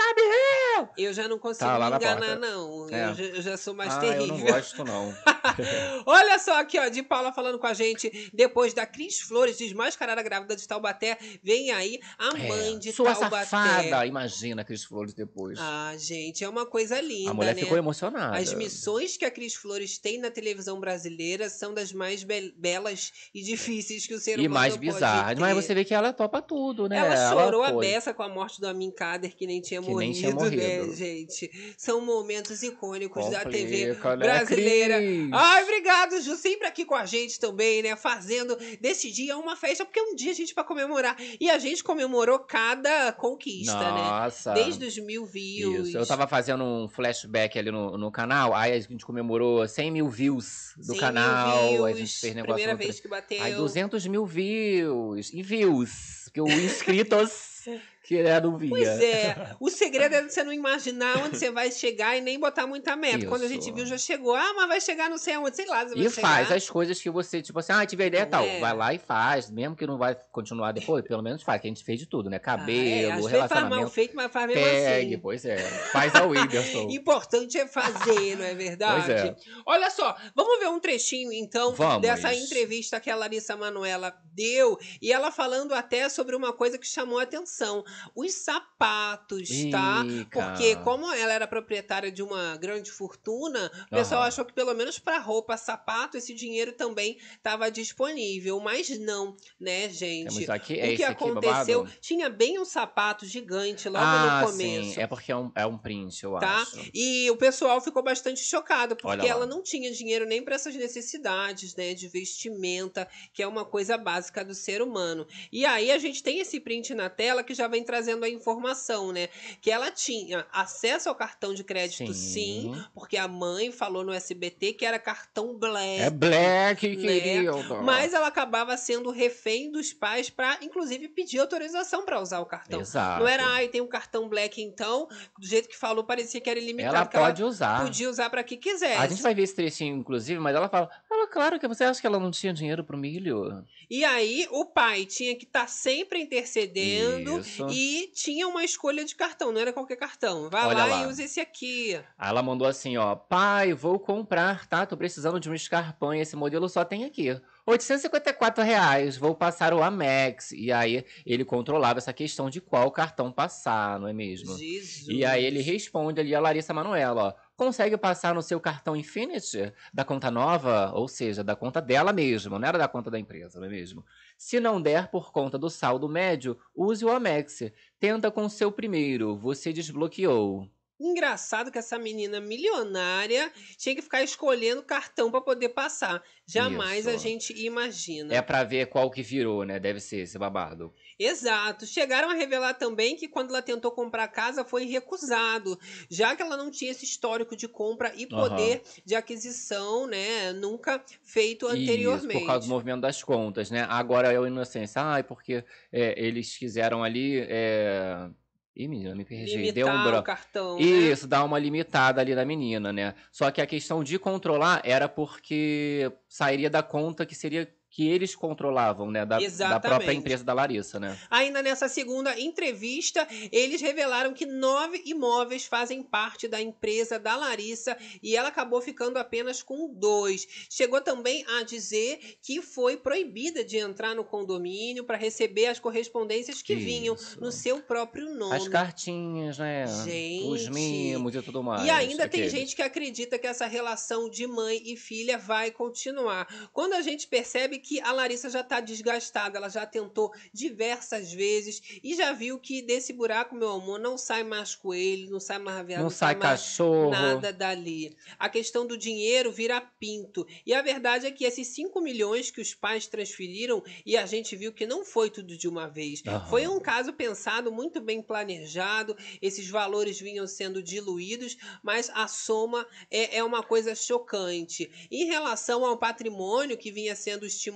Eu 0.98 1.14
já 1.14 1.28
não 1.28 1.38
consigo 1.40 1.66
Tá 1.66 1.74
me 1.80 1.90
na 1.90 1.96
enganar, 1.98 2.36
não. 2.38 2.88
É. 2.90 3.10
Eu, 3.10 3.16
já, 3.16 3.24
eu 3.24 3.42
já 3.42 3.58
sou 3.58 3.74
mais 3.74 3.94
ah, 3.94 4.06
eu 4.06 4.12
terrível. 4.14 4.38
não 4.38 4.46
gosto 4.46 4.84
não. 4.84 5.14
Olha 6.06 6.40
só 6.40 6.60
aqui, 6.60 6.78
ó, 6.80 6.88
de 6.90 7.04
Paula 7.04 7.32
falando 7.32 7.60
com 7.60 7.68
a 7.68 7.74
gente. 7.74 8.30
Depois 8.34 8.74
da 8.74 8.86
Cris 8.86 9.20
Flores 9.20 9.58
desmascarada 9.58 10.22
grávida 10.22 10.56
de 10.56 10.68
Taubaté, 10.68 11.18
vem 11.44 11.72
aí 11.72 12.00
a 12.18 12.32
mãe 12.36 12.76
É, 12.76 12.78
de 12.78 12.92
Sua 12.92 13.14
Taubaté. 13.16 13.46
safada, 13.46 14.06
imagina 14.06 14.62
a 14.62 14.66
Cris 14.66 14.84
Flores 14.84 15.14
depois. 15.14 15.58
Ah, 15.60 15.94
gente, 15.98 16.44
é 16.44 16.50
uma 16.50 16.66
coisa 16.66 17.00
linda, 17.02 17.32
a 17.32 17.34
mulher 17.34 17.56
né? 17.56 17.62
ficou 17.62 17.78
emocionada. 17.78 18.38
As 18.38 18.54
missões 18.54 19.18
que 19.18 19.26
a 19.26 19.32
Cris 19.32 19.54
Flores 19.56 19.98
tem 19.98 20.20
na 20.20 20.32
televisão 20.32 20.80
brasileira 20.80 21.50
são 21.50 21.74
das 21.74 21.92
mais 21.92 22.24
be- 22.24 22.54
belas 22.58 23.12
e 23.34 23.42
difíceis 23.42 24.06
que 24.08 24.14
o 24.14 24.20
ser 24.20 24.40
E 24.40 24.48
humano 24.48 24.54
mais 24.54 24.74
pode 24.76 24.86
bizarras. 24.86 25.40
Mas 25.40 25.56
você 25.56 25.74
vê 25.74 25.84
que 25.86 25.94
ela 25.94 26.14
topa 26.14 26.42
tudo, 26.42 26.88
né? 26.88 26.98
Ela 26.98 27.30
chorou 27.30 27.64
a 27.64 27.72
beça 27.74 28.14
com 28.14 28.24
a 28.24 28.30
morte 28.30 28.60
do 28.60 28.68
Amin 28.68 28.92
Kader, 28.92 29.36
que 29.36 29.46
nem 29.48 29.62
tinha, 29.62 29.82
Que 29.82 29.88
nem 29.88 29.96
morrido, 29.96 30.18
tinha 30.20 30.34
né, 30.36 30.36
morrido. 30.80 30.96
gente? 30.96 31.76
São 31.78 32.02
momentos 32.02 32.64
icônicos 32.64 33.30
da 33.30 33.46
TV 33.46 33.88
Complica, 33.88 34.16
né, 34.16 34.24
brasileira. 34.26 34.98
Cris? 34.98 35.30
Ai, 35.34 35.64
obrigado, 35.64 36.22
Ju, 36.22 36.36
sempre 36.36 36.68
aqui 36.68 36.86
com 36.86 36.96
a 36.96 37.06
gente 37.06 37.40
também, 37.40 37.82
né? 37.82 37.96
Fazendo 37.96 38.58
desse 38.80 39.12
dia 39.12 39.38
uma 39.38 39.56
festa, 39.56 39.86
porque 39.86 40.00
é 40.00 40.04
um 40.04 40.16
dia 40.16 40.32
a 40.32 40.36
gente 40.36 40.54
pra 40.54 40.64
comemorar. 40.64 41.16
E 41.40 41.50
a 41.50 41.60
gente 41.60 41.84
comemorou 41.84 42.40
cada 42.40 43.12
conquista, 43.14 43.78
né? 43.78 43.92
Nossa. 43.92 44.54
Desde 44.54 44.86
os 44.86 44.98
mil 44.98 45.26
views. 45.26 45.90
Isso, 45.90 45.98
eu 45.98 46.06
tava 46.06 46.28
fazendo 46.28 46.64
um 46.64 46.88
flashback 46.88 47.58
ali 47.58 47.72
no, 47.72 47.98
no 47.98 48.12
canal, 48.12 48.54
aí 48.54 48.74
a 48.74 48.80
gente 48.80 49.06
comemorou 49.06 49.68
100 49.68 49.92
mil 49.92 50.10
views 50.10 50.74
do 50.78 50.86
100 50.86 50.94
mil 50.94 51.02
canal, 51.02 51.70
views, 51.70 51.86
a 51.86 51.94
gente 51.94 52.20
fez 52.20 52.36
negócio 52.36 52.54
Primeira 52.56 52.76
vez 52.76 53.00
que 53.00 53.08
bateu. 53.08 53.42
Aí 53.42 53.54
200 53.54 54.08
mil 54.08 54.26
views, 54.26 55.32
e 55.34 55.42
views, 55.42 56.30
que 56.34 56.42
o 56.42 56.48
inscritos 56.48 57.66
que 58.04 58.18
é, 58.18 58.42
não 58.42 58.58
via. 58.58 58.70
Pois 58.70 58.88
é. 58.88 59.56
O 59.60 59.70
segredo 59.72 60.16
é 60.16 60.24
você 60.24 60.44
não 60.44 60.52
imaginar 60.52 61.18
onde 61.24 61.38
você 61.38 61.52
vai 61.52 61.72
chegar 61.72 62.18
e 62.18 62.22
nem 62.22 62.40
botar 62.40 62.66
muita 62.66 62.96
meta. 62.96 63.26
Quando 63.28 63.44
a 63.44 63.48
gente 63.48 63.62
Isso. 63.64 63.74
viu, 63.74 63.86
já 63.86 63.98
chegou. 63.98 64.36
Ah, 64.36 64.54
mas 64.56 64.68
vai 64.68 64.82
chegar 64.82 65.10
não 65.10 65.18
sei 65.18 65.36
aonde. 65.36 65.56
Sei 65.56 65.66
lá, 65.68 65.84
você 65.88 65.96
vai 65.96 66.06
E 66.06 66.10
chegar. 66.10 66.28
faz 66.28 66.52
as 66.52 66.70
coisas 66.70 67.00
que 67.00 67.10
você, 67.10 67.42
tipo 67.42 67.60
assim, 67.60 67.72
ah, 67.74 67.86
tive 67.86 68.04
a 68.04 68.08
ideia 68.08 68.26
tal. 68.26 68.44
é? 68.44 68.60
Vai 68.60 68.76
lá 68.76 68.94
e 68.94 68.98
faz, 68.98 69.50
mesmo 69.52 69.76
que 69.76 69.86
não 69.86 69.98
vai 69.98 70.16
continuar 70.32 70.72
depois, 70.72 71.06
pelo 71.06 71.22
menos 71.22 71.44
faz, 71.44 71.62
que 71.62 71.68
a 71.68 71.70
gente 71.70 71.84
fez 71.84 72.00
de 72.00 72.06
tudo, 72.08 72.30
né? 72.30 72.38
Ah, 72.38 72.40
é. 72.40 72.40
Cabelo, 72.40 72.72
vezes 72.72 73.10
faz 73.10 73.22
mal 73.22 73.30
relacionamento. 73.50 73.92
feito, 73.92 74.16
mas 74.16 74.32
faz 74.32 74.48
mesmo 74.48 74.64
Pegue, 74.64 75.14
assim. 75.14 75.22
pois 75.22 75.46
é. 75.46 75.58
Faz 75.58 76.16
a 76.16 76.26
Whindersson. 76.26 76.88
Importante 76.92 77.58
é 77.60 77.68
fazer, 77.68 78.36
não 78.38 78.46
é 78.46 78.56
verdade? 78.56 79.06
Pois 79.06 79.10
é. 79.10 79.36
Olha 79.66 79.90
só, 79.90 80.16
vamos 80.36 80.60
ver 80.60 80.68
um 80.70 80.80
trechinho 80.80 81.32
então 81.32 81.74
Vamos. 81.74 82.02
dessa 82.02 82.34
entrevista 82.34 83.00
que 83.00 83.10
a 83.10 83.16
Larissa 83.16 83.56
Manoela 83.56 84.14
deu 84.34 84.78
e 85.02 85.12
ela 85.12 85.32
falando 85.32 85.74
até 85.74 86.08
sobre 86.10 86.36
uma 86.36 86.52
coisa 86.54 86.78
que 86.78 86.88
chamou 86.88 87.20
a 87.20 87.24
atenção: 87.24 87.84
os 88.16 88.34
sapatos, 88.34 89.50
tá? 89.72 90.04
Ih, 90.06 90.26
Porque 90.32 90.74
cara. 90.74 90.84
como 90.84 91.12
ela 91.14 91.34
era 91.34 91.48
proprietária 91.48 92.12
de 92.12 92.22
uma 92.24 92.56
grande 92.58 92.92
fortuna, 92.92 93.72
o 93.88 93.96
pessoal 93.96 94.22
Aham. 94.22 94.28
achou 94.28 94.46
que 94.46 94.54
pelo 94.54 94.74
menos 94.74 95.00
para 95.00 95.18
roupa, 95.20 95.56
sapato, 95.58 96.18
esse 96.18 96.34
dinheiro 96.34 96.72
também 96.74 97.18
estava 97.36 97.70
disponível, 97.72 98.60
mas 98.60 98.90
não, 99.00 99.36
né, 99.60 99.90
gente? 99.90 100.34
Temos 100.34 100.50
aqui, 100.50 100.74
o 100.74 100.78
é 100.78 100.88
que 100.88 100.94
esse 100.94 101.04
aqui, 101.04 101.24
aconteceu? 101.24 101.84
babado? 101.84 101.98
Tinha 102.02 102.30
bem 102.30 102.60
um 102.60 102.66
sapato 102.66 103.26
gigante 103.26 103.88
logo 103.90 104.04
ah, 104.06 104.42
no 104.42 104.48
começo. 104.52 104.94
sim. 104.96 105.02
É 105.02 105.08
porque 105.08 105.32
é 105.32 105.36
um, 105.36 105.52
é 105.56 105.66
um 105.66 105.78
print, 105.78 106.24
eu 106.24 106.32
Tá? 106.40 106.62
acho. 106.62 106.90
E 106.94 107.30
o 107.30 107.38
pessoal 107.38 107.80
ficou 107.82 108.02
bastante 108.04 108.42
chocado, 108.44 108.96
porque 108.96 109.28
ela 109.28 109.46
não 109.46 109.62
tinha 109.62 109.92
dinheiro 109.92 110.26
nem 110.26 110.42
para 110.44 110.56
essas 110.56 110.76
necessidades, 110.76 111.76
né, 111.76 111.94
de 111.94 112.08
vestimenta, 112.08 113.08
que 113.34 113.44
é 113.44 113.48
uma 113.48 113.66
coisa 113.66 113.98
básica 113.98 114.44
do 114.44 114.54
ser 114.56 114.82
humano. 114.82 115.28
E 115.52 115.66
aí 115.66 115.92
a 115.92 115.98
gente 115.98 116.24
tem 116.24 116.40
esse 116.40 116.60
print 116.60 116.94
na 116.94 117.10
tela 117.10 117.44
que 117.44 117.54
já 117.54 117.68
vem 117.68 117.81
trazendo 117.84 118.24
a 118.24 118.30
informação, 118.30 119.12
né, 119.12 119.30
que 119.62 119.72
ela 119.72 119.92
tinha 119.92 120.46
acesso 120.52 121.10
ao 121.10 121.16
cartão 121.16 121.54
de 121.54 121.64
crédito 121.64 122.14
sim, 122.14 122.72
porque 122.94 123.18
a 123.18 123.28
mãe 123.28 123.72
falou 123.72 124.04
no 124.04 124.14
SBT 124.14 124.74
que 124.74 124.86
era 124.86 125.00
cartão 125.00 125.58
black. 125.58 126.02
É 126.02 126.10
black, 126.10 126.88
né? 126.88 126.96
querido. 126.96 127.84
Mas 127.84 128.14
ela 128.14 128.28
acabava 128.28 128.76
sendo 128.78 129.12
refém 129.12 129.72
dos 129.72 129.94
pais 129.94 130.30
para, 130.30 130.58
inclusive, 130.62 131.08
pedir 131.08 131.40
autorização 131.40 132.06
para 132.06 132.22
usar 132.22 132.40
o 132.40 132.46
cartão. 132.46 132.82
Exato. 132.82 133.22
Não 133.22 133.28
era, 133.28 133.46
ai, 133.46 133.68
tem 133.68 133.82
um 133.82 133.88
cartão 133.88 134.28
black 134.28 134.62
então, 134.62 135.08
do 135.38 135.46
jeito 135.46 135.68
que 135.68 135.78
falou, 135.78 136.04
parecia 136.04 136.42
que 136.42 136.50
era 136.50 136.60
ilimitado. 136.60 136.96
Ela 136.96 137.06
pode 137.06 137.44
usar. 137.44 137.84
podia 137.84 138.10
usar 138.10 138.30
para 138.30 138.44
que 138.44 138.58
quisesse. 138.58 138.96
A 138.96 139.08
gente 139.08 139.22
vai 139.22 139.34
ver 139.34 139.44
esse 139.44 139.56
trechinho, 139.56 139.98
inclusive, 139.98 140.40
mas 140.40 140.56
ela 140.56 140.70
fala, 140.70 140.90
ela, 141.10 141.28
claro 141.28 141.60
que 141.60 141.68
você 141.68 141.84
acha 141.84 142.00
que 142.00 142.08
ela 142.08 142.20
não 142.20 142.32
tinha 142.32 142.54
dinheiro 142.54 142.84
pro 142.84 142.98
milho? 142.98 143.66
E 143.90 144.04
aí 144.06 144.48
o 144.52 144.66
pai 144.66 145.06
tinha 145.06 145.36
que 145.36 145.46
estar 145.46 145.68
sempre 145.68 146.22
intercedendo 146.22 147.40
Isso. 147.40 147.66
E 147.72 148.12
tinha 148.14 148.48
uma 148.48 148.64
escolha 148.64 149.04
de 149.06 149.16
cartão, 149.16 149.52
não 149.52 149.62
era 149.62 149.74
qualquer 149.74 149.96
cartão. 149.96 150.50
Vai 150.50 150.66
Olha 150.66 150.78
lá, 150.78 150.86
lá. 150.86 151.04
e 151.04 151.08
usa 151.08 151.24
esse 151.24 151.40
aqui. 151.40 151.96
Aí 152.18 152.30
ela 152.30 152.42
mandou 152.44 152.68
assim, 152.68 152.98
ó. 152.98 153.16
Pai, 153.16 153.74
vou 153.74 154.00
comprar, 154.00 154.68
tá? 154.68 154.86
Tô 154.86 154.98
precisando 154.98 155.40
de 155.40 155.50
um 155.50 155.58
Scarpan. 155.58 156.18
Esse 156.18 156.36
modelo 156.36 156.68
só 156.70 156.84
tem 156.84 157.06
aqui. 157.06 157.40
854 157.66 158.64
reais. 158.64 159.18
Vou 159.18 159.36
passar 159.36 159.74
o 159.74 159.84
Amex. 159.84 160.52
E 160.52 160.72
aí 160.72 161.06
ele 161.26 161.46
controlava 161.46 162.00
essa 162.00 162.14
questão 162.14 162.50
de 162.50 162.60
qual 162.60 162.92
cartão 162.92 163.32
passar, 163.32 164.00
não 164.00 164.08
é 164.08 164.14
mesmo? 164.14 164.58
Jesus. 164.58 165.08
E 165.08 165.24
aí 165.26 165.44
ele 165.44 165.62
responde 165.62 166.20
ali 166.20 166.34
a 166.34 166.40
Larissa 166.40 166.74
Manoela, 166.74 167.24
ó. 167.24 167.51
Consegue 167.56 167.96
passar 167.98 168.34
no 168.34 168.42
seu 168.42 168.60
cartão 168.60 168.96
Infinity 168.96 169.72
da 169.94 170.04
conta 170.04 170.32
nova, 170.32 170.92
ou 170.94 171.08
seja, 171.08 171.44
da 171.44 171.56
conta 171.56 171.82
dela 171.82 172.12
mesmo, 172.12 172.58
não 172.58 172.68
era 172.68 172.78
da 172.78 172.88
conta 172.88 173.12
da 173.12 173.20
empresa, 173.20 173.60
não 173.60 173.68
é 173.68 173.70
mesmo? 173.70 174.04
Se 174.38 174.60
não 174.60 174.82
der 174.82 175.10
por 175.10 175.32
conta 175.32 175.58
do 175.60 175.70
saldo 175.70 176.10
médio, 176.10 176.58
use 176.76 177.06
o 177.06 177.12
Amex. 177.12 177.72
Tenta 178.00 178.32
com 178.32 178.46
o 178.46 178.50
seu 178.50 178.72
primeiro, 178.72 179.38
você 179.38 179.72
desbloqueou. 179.72 180.68
Engraçado 181.04 181.72
que 181.72 181.80
essa 181.80 181.98
menina 181.98 182.40
milionária 182.40 183.52
tinha 183.76 183.96
que 183.96 184.04
ficar 184.04 184.22
escolhendo 184.22 184.84
cartão 184.84 185.32
para 185.32 185.42
poder 185.42 185.70
passar. 185.70 186.22
Jamais 186.46 187.08
a 187.08 187.16
Isso. 187.16 187.24
gente 187.24 187.66
imagina. 187.66 188.32
É 188.32 188.40
pra 188.40 188.64
ver 188.64 188.86
qual 188.86 189.10
que 189.10 189.24
virou, 189.24 189.64
né? 189.64 189.80
Deve 189.80 190.00
ser 190.00 190.18
esse 190.18 190.38
babado. 190.38 190.94
Exato. 191.24 191.86
Chegaram 191.86 192.30
a 192.30 192.34
revelar 192.34 192.74
também 192.74 193.16
que 193.16 193.28
quando 193.28 193.50
ela 193.52 193.62
tentou 193.62 193.92
comprar 193.92 194.28
casa 194.28 194.66
foi 194.66 194.86
recusado, 194.86 195.80
já 196.10 196.36
que 196.36 196.42
ela 196.42 196.58
não 196.58 196.72
tinha 196.72 196.92
esse 196.92 197.06
histórico 197.06 197.56
de 197.56 197.68
compra 197.68 198.12
e 198.16 198.26
poder 198.26 198.82
de 199.06 199.16
aquisição, 199.16 200.08
né, 200.08 200.52
nunca 200.54 201.04
feito 201.24 201.68
anteriormente. 201.68 202.38
Isso, 202.38 202.40
por 202.40 202.48
causa 202.48 202.68
do 202.68 202.70
movimento 202.70 203.02
das 203.02 203.24
contas, 203.24 203.70
né? 203.70 203.86
Agora 203.90 204.32
é 204.32 204.40
o 204.40 204.48
inocência. 204.48 205.02
Ai, 205.02 205.24
porque 205.24 205.64
é, 205.92 206.14
eles 206.18 206.58
quiseram 206.58 207.04
ali. 207.04 207.46
É... 207.48 208.30
Ih, 208.76 208.88
menina, 208.88 209.14
me 209.14 209.26
perdi. 209.26 209.58
Limitar 209.58 209.74
Deu 209.74 209.88
um 209.88 210.00
o 210.00 210.04
branco. 210.04 210.24
cartão, 210.24 210.76
né? 210.78 210.82
Isso, 210.82 211.28
dá 211.28 211.44
uma 211.44 211.60
limitada 211.60 212.22
ali 212.22 212.34
na 212.34 212.46
menina, 212.46 212.94
né? 212.94 213.14
Só 213.32 213.52
que 213.52 213.62
a 213.62 213.66
questão 213.68 214.04
de 214.04 214.18
controlar 214.18 214.82
era 214.84 215.10
porque 215.10 216.12
sairia 216.28 216.70
da 216.70 216.82
conta 216.82 217.26
que 217.26 217.36
seria 217.36 217.70
que 217.92 218.08
eles 218.08 218.34
controlavam, 218.34 219.12
né? 219.12 219.26
Da, 219.26 219.38
da 219.38 219.80
própria 219.80 220.14
empresa 220.14 220.46
da 220.46 220.54
Larissa, 220.54 220.98
né? 220.98 221.18
Ainda 221.30 221.62
nessa 221.62 221.90
segunda 221.90 222.40
entrevista, 222.40 223.28
eles 223.52 223.82
revelaram 223.82 224.34
que 224.34 224.46
nove 224.46 225.02
imóveis 225.06 225.66
fazem 225.66 226.02
parte 226.02 226.48
da 226.48 226.62
empresa 226.62 227.20
da 227.20 227.36
Larissa 227.36 227.98
e 228.24 228.34
ela 228.34 228.48
acabou 228.48 228.82
ficando 228.82 229.18
apenas 229.18 229.62
com 229.62 229.94
dois. 229.94 230.48
Chegou 230.70 231.02
também 231.02 231.44
a 231.60 231.64
dizer 231.64 232.38
que 232.42 232.62
foi 232.62 232.96
proibida 232.96 233.62
de 233.62 233.78
entrar 233.78 234.16
no 234.16 234.24
condomínio 234.24 235.04
para 235.04 235.18
receber 235.18 235.66
as 235.66 235.80
correspondências 235.80 236.62
que 236.62 236.76
vinham 236.76 237.16
Isso. 237.16 237.42
no 237.42 237.52
seu 237.52 237.82
próprio 237.82 238.34
nome. 238.34 238.56
As 238.56 238.70
cartinhas, 238.70 239.58
né? 239.58 239.84
Os 239.84 240.62
Gente. 240.62 240.72
mimos 240.72 241.36
e 241.36 241.42
tudo 241.42 241.62
mais. 241.62 241.86
E 241.86 241.90
ainda 241.90 242.26
tem 242.30 242.48
gente 242.48 242.74
que 242.74 242.82
acredita 242.82 243.38
que 243.38 243.48
essa 243.48 243.66
relação 243.66 244.30
de 244.30 244.48
mãe 244.48 244.82
e 244.86 244.96
filha 244.96 245.38
vai 245.38 245.72
continuar. 245.72 246.48
Quando 246.72 246.94
a 246.94 247.02
gente 247.02 247.28
percebe 247.28 247.81
que 247.82 248.00
a 248.02 248.12
Larissa 248.12 248.50
já 248.50 248.62
está 248.62 248.80
desgastada, 248.80 249.58
ela 249.58 249.68
já 249.70 249.86
tentou 249.86 250.32
diversas 250.54 251.34
vezes 251.34 251.82
e 252.04 252.16
já 252.16 252.32
viu 252.32 252.60
que 252.60 252.82
desse 252.82 253.12
buraco, 253.12 253.56
meu 253.56 253.70
amor, 253.72 254.00
não 254.00 254.18
sai 254.18 254.44
mais 254.44 254.76
coelho, 254.76 255.30
não 255.32 255.40
sai 255.40 255.58
mais 255.60 255.86
viado, 255.86 256.02
Não 256.04 256.10
sai 256.10 256.36
mais 256.36 256.62
cachorro. 256.62 257.10
nada 257.10 257.52
dali. 257.52 258.16
A 258.38 258.48
questão 258.48 258.86
do 258.86 258.98
dinheiro 258.98 259.52
vira 259.52 259.82
pinto. 259.82 260.46
E 260.66 260.74
a 260.74 260.82
verdade 260.82 261.26
é 261.26 261.32
que 261.32 261.44
esses 261.44 261.68
5 261.68 262.00
milhões 262.00 262.52
que 262.52 262.62
os 262.62 262.74
pais 262.74 263.08
transferiram 263.08 263.84
e 264.06 264.16
a 264.16 264.26
gente 264.26 264.56
viu 264.56 264.72
que 264.72 264.86
não 264.86 265.04
foi 265.04 265.30
tudo 265.30 265.58
de 265.58 265.68
uma 265.68 265.88
vez. 265.88 266.22
Aham. 266.28 266.48
Foi 266.50 266.68
um 266.68 266.80
caso 266.80 267.12
pensado, 267.14 267.72
muito 267.72 268.00
bem 268.00 268.22
planejado. 268.22 269.18
Esses 269.42 269.68
valores 269.68 270.20
vinham 270.20 270.46
sendo 270.46 270.84
diluídos, 270.84 271.58
mas 271.84 272.10
a 272.14 272.28
soma 272.28 272.86
é, 273.10 273.38
é 273.38 273.44
uma 273.44 273.64
coisa 273.64 273.96
chocante. 273.96 274.92
Em 275.10 275.26
relação 275.26 275.84
ao 275.86 275.98
patrimônio 275.98 276.78
que 276.78 276.92
vinha 276.92 277.16
sendo 277.16 277.46
estimulado 277.46 277.71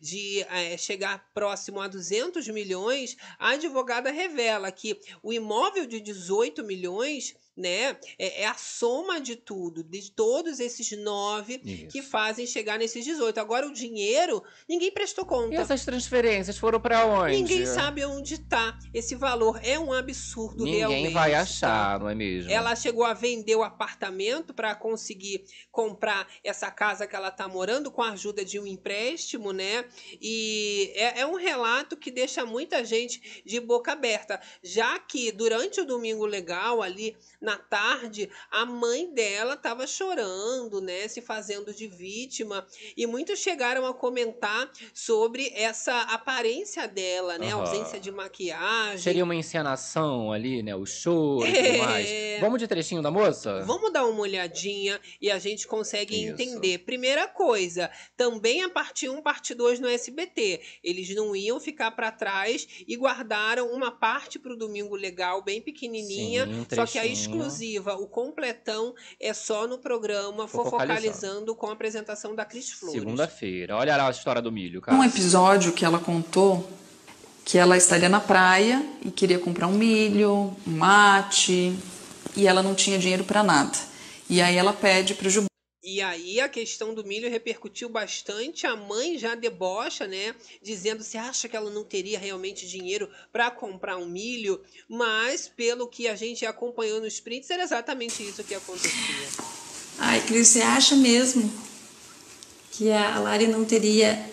de 0.00 0.40
eh, 0.42 0.76
chegar 0.76 1.30
próximo 1.34 1.80
a 1.80 1.88
200 1.88 2.48
milhões, 2.48 3.16
a 3.38 3.50
advogada 3.50 4.10
revela 4.10 4.70
que 4.72 4.98
o 5.22 5.32
imóvel 5.32 5.86
de 5.86 6.00
18 6.00 6.64
milhões 6.64 7.34
né, 7.56 7.96
é, 8.18 8.42
é 8.42 8.46
a 8.46 8.54
soma 8.54 9.20
de 9.20 9.36
tudo, 9.36 9.84
de 9.84 10.10
todos 10.10 10.58
esses 10.58 10.90
nove 10.98 11.60
Isso. 11.64 11.86
que 11.88 12.02
fazem 12.02 12.46
chegar 12.46 12.78
nesses 12.78 13.04
18. 13.04 13.38
Agora, 13.38 13.66
o 13.66 13.72
dinheiro, 13.72 14.42
ninguém 14.68 14.90
prestou 14.90 15.24
E 15.24 15.28
conta. 15.28 15.54
essas 15.56 15.84
transferências 15.84 16.58
foram 16.58 16.80
pra 16.80 17.06
onde? 17.06 17.36
Ninguém 17.36 17.64
sabe 17.66 18.04
onde 18.04 18.38
tá. 18.38 18.78
Esse 18.92 19.14
valor 19.14 19.60
é 19.62 19.78
um 19.78 19.92
absurdo 19.92 20.64
Ninguém 20.64 20.78
realmente. 20.80 21.12
vai 21.12 21.32
tá? 21.32 21.40
achar, 21.40 22.00
não 22.00 22.08
é 22.08 22.14
mesmo? 22.14 22.50
Ela 22.50 22.74
chegou 22.74 23.04
a 23.04 23.14
vender 23.14 23.54
o 23.56 23.62
apartamento 23.62 24.52
para 24.52 24.74
conseguir 24.74 25.44
comprar 25.70 26.26
essa 26.42 26.70
casa 26.70 27.06
que 27.06 27.14
ela 27.14 27.30
tá 27.30 27.46
morando 27.46 27.90
com 27.90 28.02
a 28.02 28.10
ajuda 28.10 28.44
de 28.44 28.58
um 28.58 28.66
empréstimo, 28.66 29.52
né? 29.52 29.84
E 30.20 30.92
é, 30.94 31.20
é 31.20 31.26
um 31.26 31.36
relato 31.36 31.96
que 31.96 32.10
deixa 32.10 32.44
muita 32.44 32.84
gente 32.84 33.42
de 33.44 33.60
boca 33.60 33.92
aberta, 33.92 34.40
já 34.62 34.98
que 34.98 35.30
durante 35.30 35.80
o 35.80 35.86
domingo 35.86 36.26
legal 36.26 36.82
ali 36.82 37.16
na 37.44 37.56
tarde, 37.58 38.28
a 38.50 38.64
mãe 38.64 39.12
dela 39.12 39.54
estava 39.54 39.86
chorando, 39.86 40.80
né, 40.80 41.06
se 41.06 41.20
fazendo 41.20 41.72
de 41.72 41.86
vítima, 41.86 42.66
e 42.96 43.06
muitos 43.06 43.38
chegaram 43.38 43.86
a 43.86 43.92
comentar 43.94 44.70
sobre 44.92 45.52
essa 45.54 46.00
aparência 46.02 46.88
dela, 46.88 47.36
né, 47.38 47.52
Aham. 47.52 47.60
ausência 47.60 48.00
de 48.00 48.10
maquiagem. 48.10 48.98
Seria 48.98 49.22
uma 49.22 49.34
encenação 49.34 50.32
ali, 50.32 50.62
né? 50.62 50.74
O 50.74 50.86
choro 50.86 51.46
e 51.46 51.52
tudo 51.52 51.66
É. 51.66 51.76
mais. 51.78 52.40
Vamos 52.40 52.58
de 52.58 52.66
trechinho 52.66 53.02
da 53.02 53.10
moça? 53.10 53.62
Vamos 53.64 53.92
dar 53.92 54.06
uma 54.06 54.20
olhadinha 54.20 54.98
e 55.20 55.30
a 55.30 55.38
gente 55.38 55.66
consegue 55.66 56.14
Isso. 56.14 56.32
entender. 56.32 56.78
Primeira 56.78 57.28
coisa, 57.28 57.90
também 58.16 58.62
a 58.62 58.68
parte 58.70 59.08
1, 59.08 59.20
parte 59.22 59.54
2 59.54 59.78
no 59.80 59.88
SBT. 59.88 60.60
Eles 60.82 61.14
não 61.14 61.36
iam 61.36 61.60
ficar 61.60 61.90
para 61.90 62.10
trás 62.10 62.66
e 62.88 62.96
guardaram 62.96 63.70
uma 63.70 63.90
parte 63.90 64.38
para 64.38 64.52
o 64.52 64.56
Domingo 64.56 64.96
Legal, 64.96 65.42
bem 65.42 65.60
pequenininha. 65.60 66.46
Sim, 66.46 66.52
um 66.52 66.64
só 66.74 66.86
que 66.86 66.98
a 66.98 67.02
trechinho. 67.02 67.14
Exclusiva, 67.36 67.94
o 67.94 68.06
completão, 68.06 68.94
é 69.20 69.32
só 69.32 69.66
no 69.66 69.78
programa 69.78 70.46
Fofocalizando. 70.48 71.54
Com 71.54 71.68
a 71.68 71.72
apresentação 71.72 72.34
da 72.34 72.44
Cris 72.44 72.70
Flores. 72.70 73.00
Segunda-feira. 73.00 73.76
Olha 73.76 73.96
lá 73.96 74.08
a 74.08 74.10
história 74.10 74.42
do 74.42 74.50
milho, 74.50 74.80
cara. 74.80 74.96
Um 74.96 75.04
episódio 75.04 75.72
que 75.72 75.84
ela 75.84 75.98
contou 75.98 76.68
que 77.44 77.58
ela 77.58 77.76
estaria 77.76 78.08
na 78.08 78.20
praia 78.20 78.84
e 79.04 79.10
queria 79.10 79.38
comprar 79.38 79.66
um 79.66 79.74
milho, 79.74 80.56
um 80.66 80.70
mate, 80.70 81.76
e 82.34 82.46
ela 82.46 82.62
não 82.62 82.74
tinha 82.74 82.98
dinheiro 82.98 83.24
para 83.24 83.42
nada. 83.42 83.76
E 84.28 84.40
aí 84.40 84.56
ela 84.56 84.72
pede 84.72 85.14
para 85.14 85.28
o 85.28 85.30
E 85.86 86.00
aí 86.00 86.40
a 86.40 86.48
questão 86.48 86.94
do 86.94 87.04
milho 87.04 87.28
repercutiu 87.28 87.90
bastante. 87.90 88.66
A 88.66 88.74
mãe 88.74 89.18
já 89.18 89.34
debocha, 89.34 90.06
né? 90.06 90.34
Dizendo 90.62 91.04
se 91.04 91.18
acha 91.18 91.46
que 91.46 91.54
ela 91.54 91.70
não 91.70 91.84
teria 91.84 92.18
realmente 92.18 92.66
dinheiro 92.66 93.06
para 93.30 93.50
comprar 93.50 93.98
um 93.98 94.06
milho, 94.06 94.62
mas 94.88 95.46
pelo 95.46 95.86
que 95.86 96.08
a 96.08 96.16
gente 96.16 96.46
acompanhou 96.46 97.02
nos 97.02 97.20
prints 97.20 97.50
era 97.50 97.62
exatamente 97.62 98.26
isso 98.26 98.42
que 98.42 98.54
acontecia. 98.54 99.28
Ai, 99.98 100.24
Cris, 100.26 100.48
você 100.48 100.62
acha 100.62 100.96
mesmo 100.96 101.52
que 102.72 102.90
a 102.90 103.18
Lari 103.18 103.46
não 103.46 103.66
teria 103.66 104.26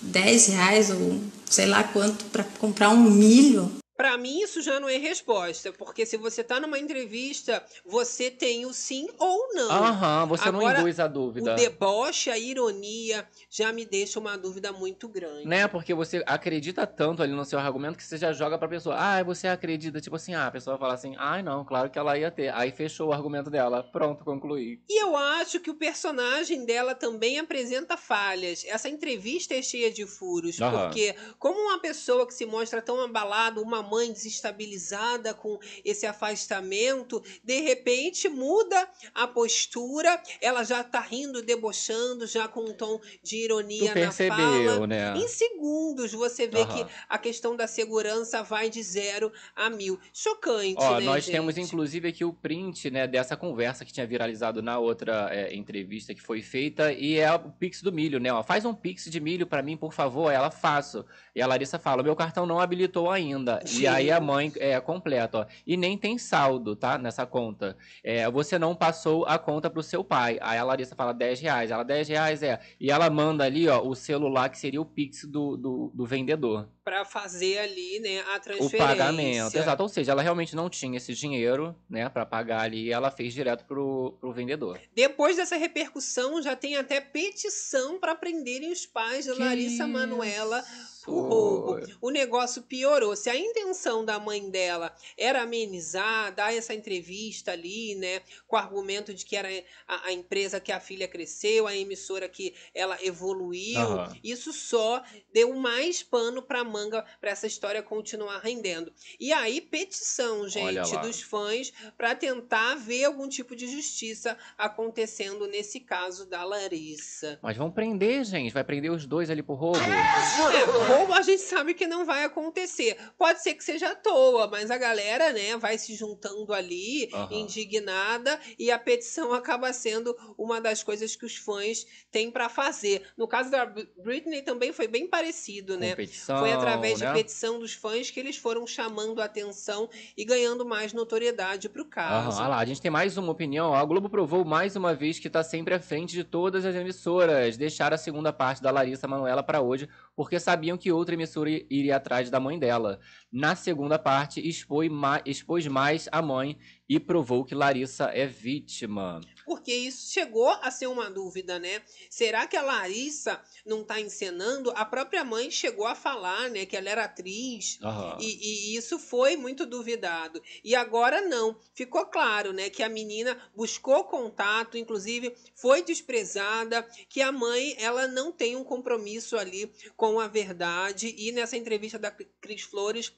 10 0.00 0.46
reais 0.46 0.90
ou 0.90 1.20
sei 1.44 1.66
lá 1.66 1.82
quanto 1.82 2.24
para 2.26 2.44
comprar 2.44 2.90
um 2.90 3.10
milho? 3.10 3.77
Para 3.98 4.16
mim 4.16 4.42
isso 4.42 4.62
já 4.62 4.78
não 4.78 4.88
é 4.88 4.96
resposta, 4.96 5.72
porque 5.72 6.06
se 6.06 6.16
você 6.16 6.44
tá 6.44 6.60
numa 6.60 6.78
entrevista, 6.78 7.60
você 7.84 8.30
tem 8.30 8.64
o 8.64 8.72
sim 8.72 9.08
ou 9.18 9.52
não. 9.54 9.68
Aham, 9.72 10.24
você 10.26 10.52
não 10.52 10.60
Agora, 10.60 10.78
induz 10.78 11.00
a 11.00 11.08
dúvida. 11.08 11.52
O 11.52 11.56
deboche, 11.56 12.30
a 12.30 12.38
ironia 12.38 13.26
já 13.50 13.72
me 13.72 13.84
deixa 13.84 14.20
uma 14.20 14.38
dúvida 14.38 14.70
muito 14.70 15.08
grande. 15.08 15.48
Né? 15.48 15.66
Porque 15.66 15.92
você 15.92 16.22
acredita 16.26 16.86
tanto 16.86 17.24
ali 17.24 17.32
no 17.32 17.44
seu 17.44 17.58
argumento 17.58 17.96
que 17.96 18.04
você 18.04 18.16
já 18.16 18.32
joga 18.32 18.56
pra 18.56 18.68
pessoa. 18.68 18.94
Ah, 18.96 19.20
você 19.24 19.48
acredita? 19.48 20.00
Tipo 20.00 20.14
assim, 20.14 20.32
ah, 20.32 20.46
a 20.46 20.50
pessoa 20.52 20.76
vai 20.76 20.80
falar 20.80 20.94
assim, 20.94 21.16
ai 21.18 21.42
não, 21.42 21.64
claro 21.64 21.90
que 21.90 21.98
ela 21.98 22.16
ia 22.16 22.30
ter. 22.30 22.54
Aí 22.54 22.70
fechou 22.70 23.08
o 23.08 23.12
argumento 23.12 23.50
dela. 23.50 23.82
Pronto, 23.82 24.24
concluí. 24.24 24.80
E 24.88 25.02
eu 25.02 25.16
acho 25.16 25.58
que 25.58 25.70
o 25.72 25.74
personagem 25.74 26.64
dela 26.64 26.94
também 26.94 27.40
apresenta 27.40 27.96
falhas. 27.96 28.64
Essa 28.64 28.88
entrevista 28.88 29.54
é 29.54 29.60
cheia 29.62 29.90
de 29.90 30.06
furos, 30.06 30.60
Aham. 30.60 30.84
porque 30.84 31.16
como 31.36 31.58
uma 31.58 31.80
pessoa 31.80 32.24
que 32.24 32.32
se 32.32 32.46
mostra 32.46 32.80
tão 32.80 33.00
abalada, 33.00 33.60
uma 33.60 33.87
mãe 33.88 34.12
desestabilizada 34.12 35.34
com 35.34 35.58
esse 35.84 36.06
afastamento, 36.06 37.22
de 37.42 37.60
repente 37.60 38.28
muda 38.28 38.88
a 39.14 39.26
postura, 39.26 40.20
ela 40.40 40.62
já 40.64 40.82
tá 40.84 41.00
rindo, 41.00 41.42
debochando, 41.42 42.26
já 42.26 42.46
com 42.48 42.60
um 42.60 42.72
tom 42.74 43.00
de 43.22 43.36
ironia 43.36 43.80
Tu 43.80 43.86
na 43.88 43.92
percebeu, 43.94 44.72
fala. 44.74 44.86
né? 44.86 45.14
Em 45.16 45.28
segundos 45.28 46.12
você 46.12 46.46
vê 46.46 46.60
Aham. 46.60 46.84
que 46.84 46.92
a 47.08 47.18
questão 47.18 47.56
da 47.56 47.66
segurança 47.66 48.42
vai 48.42 48.68
de 48.70 48.82
zero 48.82 49.32
a 49.54 49.68
mil. 49.70 49.98
Chocante, 50.12 50.76
Ó, 50.78 50.98
né, 50.98 51.06
nós 51.06 51.24
gente? 51.24 51.34
temos 51.34 51.56
inclusive 51.58 52.08
aqui 52.08 52.24
o 52.24 52.32
print, 52.32 52.90
né, 52.90 53.06
dessa 53.06 53.36
conversa 53.36 53.84
que 53.84 53.92
tinha 53.92 54.06
viralizado 54.06 54.62
na 54.62 54.78
outra 54.78 55.28
é, 55.32 55.54
entrevista 55.54 56.14
que 56.14 56.20
foi 56.22 56.42
feita 56.42 56.92
e 56.92 57.18
é 57.18 57.32
o 57.32 57.50
Pix 57.50 57.82
do 57.82 57.92
milho, 57.92 58.18
né? 58.20 58.32
Ó, 58.32 58.42
faz 58.42 58.64
um 58.64 58.74
Pix 58.74 59.04
de 59.04 59.20
milho 59.20 59.46
pra 59.46 59.62
mim, 59.62 59.76
por 59.76 59.92
favor. 59.92 60.30
Ela 60.30 60.50
faço. 60.50 61.04
E 61.34 61.40
a 61.42 61.46
Larissa 61.46 61.78
fala: 61.78 62.02
meu 62.02 62.14
cartão 62.16 62.46
não 62.46 62.60
habilitou 62.60 63.10
ainda. 63.10 63.60
E 63.78 63.86
aí 63.86 64.10
a 64.10 64.20
mãe 64.20 64.52
é 64.56 64.80
completa, 64.80 65.38
ó. 65.38 65.46
E 65.66 65.76
nem 65.76 65.96
tem 65.96 66.18
saldo, 66.18 66.74
tá? 66.74 66.98
Nessa 66.98 67.24
conta. 67.26 67.76
É, 68.02 68.30
você 68.30 68.58
não 68.58 68.74
passou 68.74 69.24
a 69.26 69.38
conta 69.38 69.70
pro 69.70 69.82
seu 69.82 70.02
pai. 70.02 70.38
Aí 70.40 70.58
a 70.58 70.64
Larissa 70.64 70.94
fala 70.94 71.12
10 71.12 71.40
reais. 71.40 71.70
Ela, 71.70 71.84
10 71.84 72.08
reais 72.08 72.42
é. 72.42 72.60
E 72.80 72.90
ela 72.90 73.08
manda 73.10 73.44
ali, 73.44 73.68
ó, 73.68 73.80
o 73.80 73.94
celular 73.94 74.48
que 74.48 74.58
seria 74.58 74.80
o 74.80 74.86
Pix 74.86 75.24
do, 75.24 75.56
do, 75.56 75.92
do 75.94 76.06
vendedor. 76.06 76.68
Pra 76.88 77.04
fazer 77.04 77.58
ali, 77.58 78.00
né, 78.00 78.20
a 78.20 78.36
O 78.36 78.40
transferência. 78.40 78.78
pagamento. 78.78 79.54
Exato. 79.58 79.82
Ou 79.82 79.88
seja, 79.90 80.12
ela 80.12 80.22
realmente 80.22 80.56
não 80.56 80.70
tinha 80.70 80.96
esse 80.96 81.12
dinheiro, 81.12 81.76
né, 81.88 82.08
pra 82.08 82.24
pagar 82.24 82.62
ali. 82.62 82.86
E 82.86 82.92
ela 82.92 83.10
fez 83.10 83.34
direto 83.34 83.66
pro, 83.66 84.16
pro 84.18 84.32
vendedor. 84.32 84.80
Depois 84.94 85.36
dessa 85.36 85.56
repercussão, 85.56 86.40
já 86.40 86.56
tem 86.56 86.76
até 86.78 86.98
petição 86.98 87.98
para 88.00 88.14
prenderem 88.14 88.72
os 88.72 88.86
pais 88.86 89.26
de 89.26 89.32
Larissa 89.32 89.84
Que 89.84 89.90
Manuela 89.90 90.60
isso? 90.60 91.04
por 91.04 91.28
roubo. 91.28 91.80
O 92.00 92.10
negócio 92.10 92.62
piorou. 92.62 93.14
Se 93.16 93.28
a 93.28 93.36
intenção 93.36 94.02
da 94.04 94.18
mãe 94.18 94.48
dela 94.50 94.94
era 95.16 95.42
amenizar, 95.42 96.34
dar 96.34 96.54
essa 96.54 96.72
entrevista 96.72 97.52
ali, 97.52 97.94
né, 97.96 98.22
com 98.46 98.56
o 98.56 98.58
argumento 98.58 99.12
de 99.12 99.24
que 99.26 99.36
era 99.36 99.48
a, 99.86 100.06
a 100.08 100.12
empresa 100.12 100.58
que 100.60 100.72
a 100.72 100.80
filha 100.80 101.06
cresceu, 101.06 101.66
a 101.66 101.76
emissora 101.76 102.28
que 102.28 102.54
ela 102.74 102.96
evoluiu, 103.02 103.78
Aham. 103.78 104.16
isso 104.24 104.52
só 104.54 105.02
deu 105.32 105.54
mais 105.54 106.02
pano 106.02 106.42
pra 106.42 106.64
manga 106.78 107.04
para 107.20 107.30
essa 107.30 107.46
história 107.46 107.82
continuar 107.82 108.38
rendendo. 108.38 108.92
E 109.18 109.32
aí, 109.32 109.60
petição, 109.60 110.48
gente, 110.48 110.96
dos 110.98 111.20
fãs 111.22 111.72
para 111.96 112.14
tentar 112.14 112.76
ver 112.76 113.04
algum 113.04 113.28
tipo 113.28 113.56
de 113.56 113.66
justiça 113.66 114.36
acontecendo 114.56 115.46
nesse 115.46 115.80
caso 115.80 116.26
da 116.28 116.44
Larissa. 116.44 117.38
Mas 117.42 117.56
vão 117.56 117.70
prender, 117.70 118.24
gente. 118.24 118.52
Vai 118.52 118.62
prender 118.64 118.90
os 118.92 119.06
dois 119.06 119.30
ali 119.30 119.42
por 119.42 119.54
roubo. 119.54 119.78
É, 119.78 120.94
roubo 120.96 121.12
a 121.12 121.22
gente 121.22 121.42
sabe 121.42 121.74
que 121.74 121.86
não 121.86 122.04
vai 122.04 122.24
acontecer. 122.24 122.96
Pode 123.16 123.42
ser 123.42 123.54
que 123.54 123.64
seja 123.64 123.90
à 123.90 123.94
toa, 123.94 124.46
mas 124.46 124.70
a 124.70 124.78
galera, 124.78 125.32
né, 125.32 125.56
vai 125.56 125.76
se 125.78 125.94
juntando 125.94 126.52
ali, 126.52 127.08
Aham. 127.12 127.28
indignada, 127.34 128.38
e 128.58 128.70
a 128.70 128.78
petição 128.78 129.32
acaba 129.32 129.72
sendo 129.72 130.16
uma 130.36 130.60
das 130.60 130.82
coisas 130.82 131.16
que 131.16 131.26
os 131.26 131.36
fãs 131.36 131.86
têm 132.10 132.30
para 132.30 132.48
fazer. 132.48 133.02
No 133.16 133.26
caso 133.26 133.50
da 133.50 133.66
Br- 133.66 133.86
Britney 133.96 134.42
também 134.42 134.72
foi 134.72 134.86
bem 134.86 135.06
parecido, 135.08 135.76
né? 135.76 135.94
Foi 136.40 136.52
através 136.68 137.00
né? 137.00 137.06
de 137.06 137.12
petição 137.12 137.58
dos 137.58 137.74
fãs 137.74 138.10
que 138.10 138.20
eles 138.20 138.36
foram 138.36 138.66
chamando 138.66 139.20
a 139.20 139.24
atenção 139.24 139.88
e 140.16 140.24
ganhando 140.24 140.64
mais 140.64 140.92
notoriedade 140.92 141.68
pro 141.68 141.84
caso. 141.84 142.30
Aham, 142.30 142.40
olha 142.40 142.48
lá, 142.48 142.58
a 142.58 142.64
gente 142.64 142.80
tem 142.80 142.90
mais 142.90 143.16
uma 143.16 143.32
opinião. 143.32 143.74
A 143.74 143.84
Globo 143.84 144.08
provou 144.08 144.44
mais 144.44 144.76
uma 144.76 144.94
vez 144.94 145.18
que 145.18 145.30
tá 145.30 145.42
sempre 145.42 145.74
à 145.74 145.80
frente 145.80 146.12
de 146.12 146.24
todas 146.24 146.64
as 146.64 146.74
emissoras. 146.74 147.56
Deixaram 147.56 147.94
a 147.94 147.98
segunda 147.98 148.32
parte 148.32 148.62
da 148.62 148.70
Larissa 148.70 149.08
Manoela 149.08 149.42
para 149.42 149.60
hoje, 149.60 149.88
porque 150.14 150.38
sabiam 150.38 150.76
que 150.76 150.92
outra 150.92 151.14
emissora 151.14 151.50
iria 151.50 151.96
atrás 151.96 152.30
da 152.30 152.38
mãe 152.38 152.58
dela. 152.58 153.00
Na 153.32 153.54
segunda 153.54 153.98
parte, 153.98 154.40
expôs 154.46 155.66
mais 155.66 156.08
a 156.10 156.22
mãe 156.22 156.58
e 156.88 156.98
provou 156.98 157.44
que 157.44 157.54
Larissa 157.54 158.06
é 158.06 158.26
vítima. 158.26 159.20
Porque 159.44 159.72
isso 159.72 160.10
chegou 160.12 160.48
a 160.48 160.70
ser 160.70 160.86
uma 160.86 161.10
dúvida, 161.10 161.58
né? 161.58 161.82
Será 162.08 162.46
que 162.46 162.56
a 162.56 162.62
Larissa 162.62 163.40
não 163.64 163.84
tá 163.84 164.00
encenando? 164.00 164.70
A 164.74 164.84
própria 164.84 165.24
mãe 165.24 165.50
chegou 165.50 165.86
a 165.86 165.94
falar, 165.94 166.48
né, 166.50 166.64
que 166.64 166.76
ela 166.76 166.88
era 166.88 167.04
atriz. 167.04 167.78
Aham. 167.82 168.16
E, 168.20 168.72
e 168.72 168.76
isso 168.76 168.98
foi 168.98 169.36
muito 169.36 169.66
duvidado. 169.66 170.42
E 170.64 170.74
agora 170.74 171.20
não. 171.20 171.58
Ficou 171.74 172.06
claro, 172.06 172.52
né, 172.52 172.70
que 172.70 172.82
a 172.82 172.88
menina 172.88 173.38
buscou 173.54 174.04
contato, 174.04 174.78
inclusive 174.78 175.34
foi 175.54 175.82
desprezada, 175.82 176.82
que 177.08 177.20
a 177.20 177.32
mãe 177.32 177.74
ela 177.78 178.06
não 178.06 178.32
tem 178.32 178.56
um 178.56 178.64
compromisso 178.64 179.36
ali 179.36 179.70
com 179.96 180.20
a 180.20 180.26
verdade. 180.26 181.14
E 181.18 181.32
nessa 181.32 181.56
entrevista 181.56 181.98
da 181.98 182.10
Cris 182.10 182.62
Flores 182.62 183.12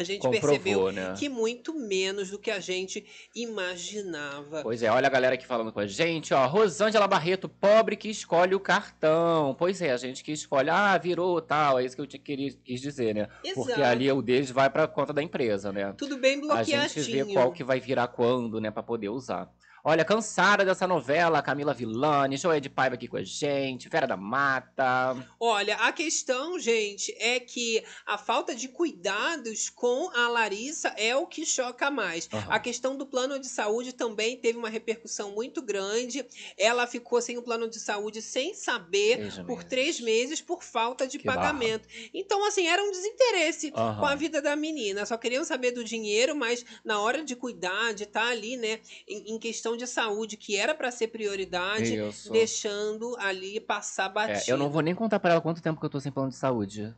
a 0.00 0.04
gente 0.04 0.28
percebeu 0.28 0.90
né? 0.90 1.14
que 1.18 1.28
muito 1.28 1.74
menos 1.74 2.30
do 2.30 2.38
que 2.38 2.50
a 2.50 2.60
gente 2.60 3.04
imaginava. 3.34 4.62
Pois 4.62 4.82
é, 4.82 4.90
olha 4.90 5.06
a 5.06 5.10
galera 5.10 5.34
aqui 5.34 5.46
falando 5.46 5.72
com 5.72 5.80
a 5.80 5.86
gente, 5.86 6.32
ó. 6.34 6.46
Rosângela 6.46 7.06
Barreto, 7.06 7.48
pobre 7.48 7.96
que 7.96 8.08
escolhe 8.08 8.54
o 8.54 8.60
cartão. 8.60 9.54
Pois 9.58 9.80
é, 9.82 9.92
a 9.92 9.96
gente 9.96 10.22
que 10.24 10.32
escolhe, 10.32 10.70
ah, 10.70 10.96
virou 10.98 11.40
tal. 11.40 11.78
É 11.78 11.84
isso 11.84 11.94
que 11.94 12.02
eu 12.02 12.06
te 12.06 12.18
queria, 12.18 12.50
quis 12.64 12.80
dizer, 12.80 13.14
né? 13.14 13.28
Porque 13.54 13.72
Exato. 13.72 13.82
ali 13.82 14.10
o 14.10 14.22
deles 14.22 14.50
vai 14.50 14.70
pra 14.70 14.86
conta 14.88 15.12
da 15.12 15.22
empresa, 15.22 15.72
né? 15.72 15.94
Tudo 15.96 16.16
bem 16.16 16.38
A 16.38 16.40
bloqueadinho. 16.40 16.88
gente 16.88 17.12
vê 17.12 17.32
qual 17.32 17.52
que 17.52 17.64
vai 17.64 17.80
virar 17.80 18.08
quando, 18.08 18.60
né, 18.60 18.70
pra 18.70 18.82
poder 18.82 19.08
usar. 19.08 19.50
Olha, 19.82 20.04
cansada 20.04 20.62
dessa 20.62 20.86
novela, 20.86 21.40
Camila 21.40 21.72
Villani, 21.72 22.36
Joé 22.36 22.60
de 22.60 22.68
Paiva 22.68 22.96
aqui 22.96 23.08
com 23.08 23.16
a 23.16 23.24
gente, 23.24 23.88
Vera 23.88 24.06
da 24.06 24.16
Mata. 24.16 25.16
Olha, 25.40 25.76
a 25.76 25.90
questão, 25.90 26.58
gente, 26.58 27.14
é 27.18 27.40
que 27.40 27.82
a 28.04 28.18
falta 28.18 28.54
de 28.54 28.68
cuidados 28.68 29.70
com 29.70 30.10
a 30.14 30.28
Larissa 30.28 30.88
é 30.98 31.16
o 31.16 31.26
que 31.26 31.46
choca 31.46 31.90
mais. 31.90 32.28
Aham. 32.30 32.46
A 32.50 32.58
questão 32.58 32.94
do 32.94 33.06
plano 33.06 33.38
de 33.38 33.46
saúde 33.48 33.94
também 33.94 34.36
teve 34.36 34.58
uma 34.58 34.68
repercussão 34.68 35.32
muito 35.32 35.62
grande. 35.62 36.26
Ela 36.58 36.86
ficou 36.86 37.22
sem 37.22 37.38
o 37.38 37.42
plano 37.42 37.68
de 37.68 37.80
saúde 37.80 38.20
sem 38.20 38.52
saber 38.52 39.16
Três 39.16 39.38
por 39.38 39.46
meses. 39.56 39.64
três 39.64 40.00
meses 40.00 40.40
por 40.42 40.62
falta 40.62 41.06
de 41.06 41.18
Que 41.18 41.24
barra. 41.24 41.38
pagamento. 41.40 41.88
Então, 42.12 42.46
assim, 42.46 42.66
era 42.66 42.82
um 42.84 42.90
desinteresse 42.90 43.72
Aham. 43.74 43.98
com 43.98 44.04
a 44.06 44.14
vida 44.14 44.42
da 44.42 44.54
menina. 44.54 45.06
Só 45.06 45.16
queriam 45.16 45.42
saber 45.44 45.70
do 45.72 45.82
dinheiro, 45.82 46.36
mas 46.36 46.64
na 46.84 47.00
hora 47.00 47.24
de 47.24 47.34
cuidar, 47.34 47.94
de 47.94 48.02
estar 48.04 48.26
ali, 48.28 48.58
né, 48.58 48.80
em, 49.08 49.34
em 49.34 49.38
questão 49.38 49.69
de 49.76 49.86
saúde, 49.86 50.36
que 50.36 50.56
era 50.56 50.74
para 50.74 50.90
ser 50.90 51.08
prioridade, 51.08 51.96
Isso. 51.96 52.30
deixando 52.32 53.16
ali 53.18 53.60
passar 53.60 54.06
É, 54.06 54.12
batido. 54.12 54.50
eu 54.50 54.56
não 54.56 54.70
vou 54.70 54.82
nem 54.82 54.94
contar 54.94 55.18
pra 55.20 55.32
ela 55.32 55.40
quanto 55.40 55.62
tempo 55.62 55.78
que 55.80 55.86
eu 55.86 55.90
tô 55.90 56.00
sem 56.00 56.10
plano 56.12 56.30
de 56.30 56.36
saúde. 56.36 56.94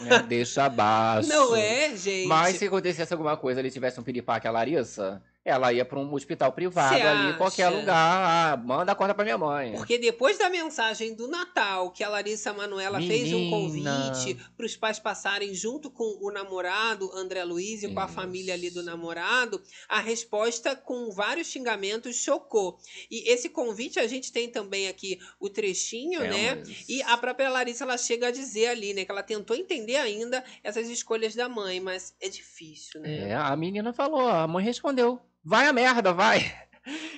né? 0.00 0.22
Deixa 0.28 0.64
abaixo. 0.64 1.28
Não 1.28 1.54
é, 1.54 1.94
gente? 1.96 2.26
Mas 2.28 2.56
se 2.56 2.66
acontecesse 2.66 3.12
alguma 3.12 3.36
coisa, 3.36 3.60
ele 3.60 3.70
tivesse 3.70 4.00
um 4.00 4.02
piripaque 4.02 4.46
a 4.46 4.50
Larissa, 4.50 5.22
ela 5.46 5.72
ia 5.72 5.84
pra 5.84 5.98
um 6.00 6.12
hospital 6.12 6.52
privado 6.52 6.96
Cê 6.96 7.00
ali, 7.02 7.28
acha? 7.28 7.38
qualquer 7.38 7.68
lugar. 7.68 7.94
Ah, 7.94 8.56
manda 8.56 8.90
a 8.90 8.94
conta 8.96 9.14
pra 9.14 9.22
minha 9.22 9.38
mãe. 9.38 9.74
Porque 9.74 9.96
depois 9.96 10.36
da 10.36 10.50
mensagem 10.50 11.14
do 11.14 11.28
Natal, 11.28 11.92
que 11.92 12.02
a 12.02 12.08
Larissa 12.08 12.52
Manoela 12.52 13.00
fez 13.00 13.32
um 13.32 13.48
convite 13.48 14.36
para 14.56 14.66
os 14.66 14.76
pais 14.76 14.98
passarem 14.98 15.54
junto 15.54 15.88
com 15.88 16.18
o 16.20 16.32
namorado, 16.32 17.10
André 17.14 17.44
Luiz, 17.44 17.84
e 17.84 17.88
com 17.88 18.00
a 18.00 18.08
família 18.08 18.54
ali 18.54 18.70
do 18.70 18.82
namorado, 18.82 19.62
a 19.88 20.00
resposta 20.00 20.74
com 20.74 21.12
vários 21.12 21.46
xingamentos 21.46 22.16
chocou. 22.16 22.76
E 23.08 23.30
esse 23.30 23.48
convite 23.48 24.00
a 24.00 24.06
gente 24.08 24.32
tem 24.32 24.48
também 24.50 24.88
aqui 24.88 25.20
o 25.38 25.48
trechinho, 25.48 26.20
né? 26.22 26.56
Temos. 26.56 26.84
E 26.88 27.02
a 27.02 27.16
própria 27.16 27.48
Larissa 27.48 27.84
ela 27.84 27.96
chega 27.96 28.26
a 28.28 28.30
dizer 28.32 28.66
ali, 28.66 28.92
né, 28.92 29.04
que 29.04 29.12
ela 29.12 29.22
tentou 29.22 29.56
entender 29.56 29.96
ainda 29.96 30.42
essas 30.64 30.88
escolhas 30.88 31.36
da 31.36 31.48
mãe, 31.48 31.78
mas 31.78 32.16
é 32.20 32.28
difícil, 32.28 33.00
né? 33.00 33.30
É, 33.30 33.34
a 33.34 33.54
menina 33.54 33.92
falou, 33.92 34.26
a 34.28 34.46
mãe 34.48 34.64
respondeu. 34.64 35.20
Vai 35.48 35.68
a 35.68 35.72
merda, 35.72 36.12
vai. 36.12 36.52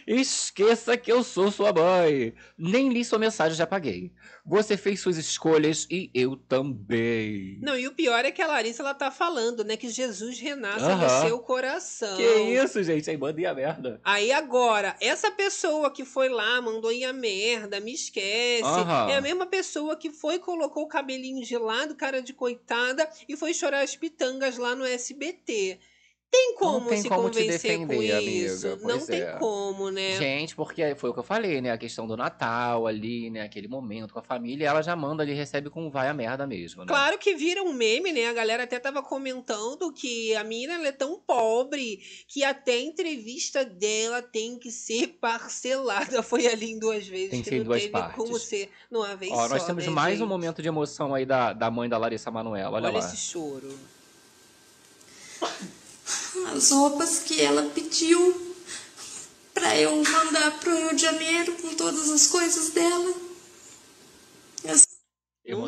Esqueça 0.07 0.99
que 0.99 1.11
eu 1.11 1.25
sou 1.25 1.51
sua 1.51 1.73
mãe. 1.73 2.35
Nem 2.59 2.91
li 2.91 3.03
sua 3.03 3.19
mensagem, 3.19 3.57
já 3.57 3.67
paguei. 3.67 4.13
Você 4.45 4.77
fez 4.77 5.01
suas 5.01 5.17
escolhas 5.17 5.87
e 5.91 6.11
eu 6.13 6.37
também. 6.37 7.59
Não, 7.63 7.75
e 7.75 7.89
o 7.89 7.95
pior 7.95 8.27
é 8.27 8.31
que 8.31 8.43
a 8.43 8.47
Larissa 8.47 8.83
ela 8.83 8.93
tá 8.93 9.11
falando, 9.11 9.65
né, 9.65 9.79
que 9.79 9.89
Jesus 9.89 10.43
Aham. 10.43 10.97
no 10.97 11.27
seu 11.27 11.39
coração. 11.39 12.19
Que 12.19 12.23
isso, 12.23 12.83
gente? 12.83 13.09
Aí 13.09 13.17
manda 13.17 13.41
ir 13.41 13.47
a 13.47 13.55
merda. 13.55 13.99
Aí 14.05 14.31
agora, 14.31 14.95
essa 15.01 15.31
pessoa 15.31 15.91
que 15.91 16.05
foi 16.05 16.29
lá, 16.29 16.61
mandou 16.61 16.93
ir 16.93 17.07
a 17.07 17.15
merda, 17.15 17.81
me 17.81 17.95
esquece, 17.95 18.69
é 19.09 19.17
a 19.17 19.23
mesma 19.23 19.47
pessoa 19.47 19.97
que 19.97 20.11
foi, 20.11 20.39
colocou 20.39 20.85
o 20.85 20.89
cabelinho 20.89 21.43
de 21.43 21.57
lado, 21.57 21.95
cara 21.95 22.21
de 22.21 22.35
coitada, 22.35 23.09
e 23.27 23.39
foi 23.39 23.55
chorar 23.55 23.81
as 23.81 23.97
pitangas 23.97 24.59
lá 24.59 24.75
no 24.75 24.85
SBT. 24.85 25.79
Tem 26.31 26.55
como 26.57 26.89
tem 26.91 27.01
se 27.01 27.09
como 27.09 27.31
te 27.31 27.39
convencer 27.39 27.79
com 27.79 27.87
defender, 27.87 28.21
isso? 28.23 28.67
amiga, 28.69 28.87
Não 28.89 29.07
tem 29.07 29.23
é. 29.23 29.33
como, 29.39 29.91
né? 29.91 30.17
Gente, 30.19 30.55
porque 30.55 30.95
foi 30.95 31.09
o 31.09 31.15
que 31.15 31.21
eu 31.21 31.25
falei, 31.25 31.61
né? 31.63 31.71
A 31.71 31.79
questão 31.79 32.07
do 32.07 32.19
Natal 32.19 32.87
ali, 32.87 33.31
né? 33.31 33.43
Aquele 33.43 33.67
momento 33.67 34.13
com 34.13 34.19
a 34.19 34.23
família, 34.23 34.67
ela 34.69 34.83
já 34.83 34.95
manda 34.95 35.23
ali, 35.23 35.33
recebe 35.33 35.71
com 35.71 35.89
vai 35.91 36.07
a 36.07 36.13
merda 36.13 36.47
mesmo, 36.47 36.83
né? 36.83 36.89
Claro 36.89 37.17
que 37.17 37.35
vira 37.35 37.63
um 37.63 37.73
meme, 37.73 38.13
né? 38.13 38.27
A 38.29 38.35
galera 38.35 38.65
até 38.65 38.79
tava 38.79 39.03
comentando 39.03 39.91
que 39.91 40.35
a 40.35 40.41
ela 40.41 40.89
é 40.89 40.93
tão 40.93 41.19
pobre 41.19 41.99
que 42.27 42.45
até 42.45 42.73
a 42.73 42.81
entrevista 42.81 43.65
dela 43.65 44.21
tem 44.21 44.59
que 44.59 44.71
ser 44.71 45.17
parcelada. 45.21 46.23
Foi 46.23 46.47
ali 46.47 46.73
em 46.73 46.79
duas 46.79 47.07
vezes, 47.07 47.31
Tem 47.31 47.43
que 47.43 47.45
que 47.45 47.51
ser 47.51 47.57
em 47.57 47.59
não 47.61 47.67
duas 47.67 47.87
partes. 47.87 48.17
como 48.17 48.39
ser 48.39 48.71
numa 48.91 49.17
vez 49.17 49.33
Ó, 49.33 49.37
só. 49.43 49.49
nós 49.49 49.65
temos 49.65 49.87
né, 49.87 49.91
mais 49.91 50.17
um 50.17 50.19
gente? 50.19 50.29
momento 50.29 50.61
de 50.61 50.69
emoção 50.69 51.15
aí 51.15 51.25
da, 51.25 51.55
da 51.55 51.71
mãe 51.71 51.89
da 51.89 51.97
Larissa 51.97 52.31
Manoela. 52.31 52.77
Olha, 52.77 52.89
Olha 52.89 52.99
lá. 52.99 53.05
esse 53.07 53.17
choro. 53.17 53.73
As 56.47 56.71
roupas 56.71 57.21
que 57.21 57.41
ela 57.41 57.63
pediu 57.75 58.49
pra 59.55 59.77
eu 59.77 59.97
mandar 60.03 60.59
pro 60.61 60.77
Rio 60.77 60.95
de 60.95 61.03
Janeiro 61.03 61.53
com 61.61 61.75
todas 61.75 62.11
as 62.11 62.27
coisas 62.29 62.71
dela. 62.71 63.28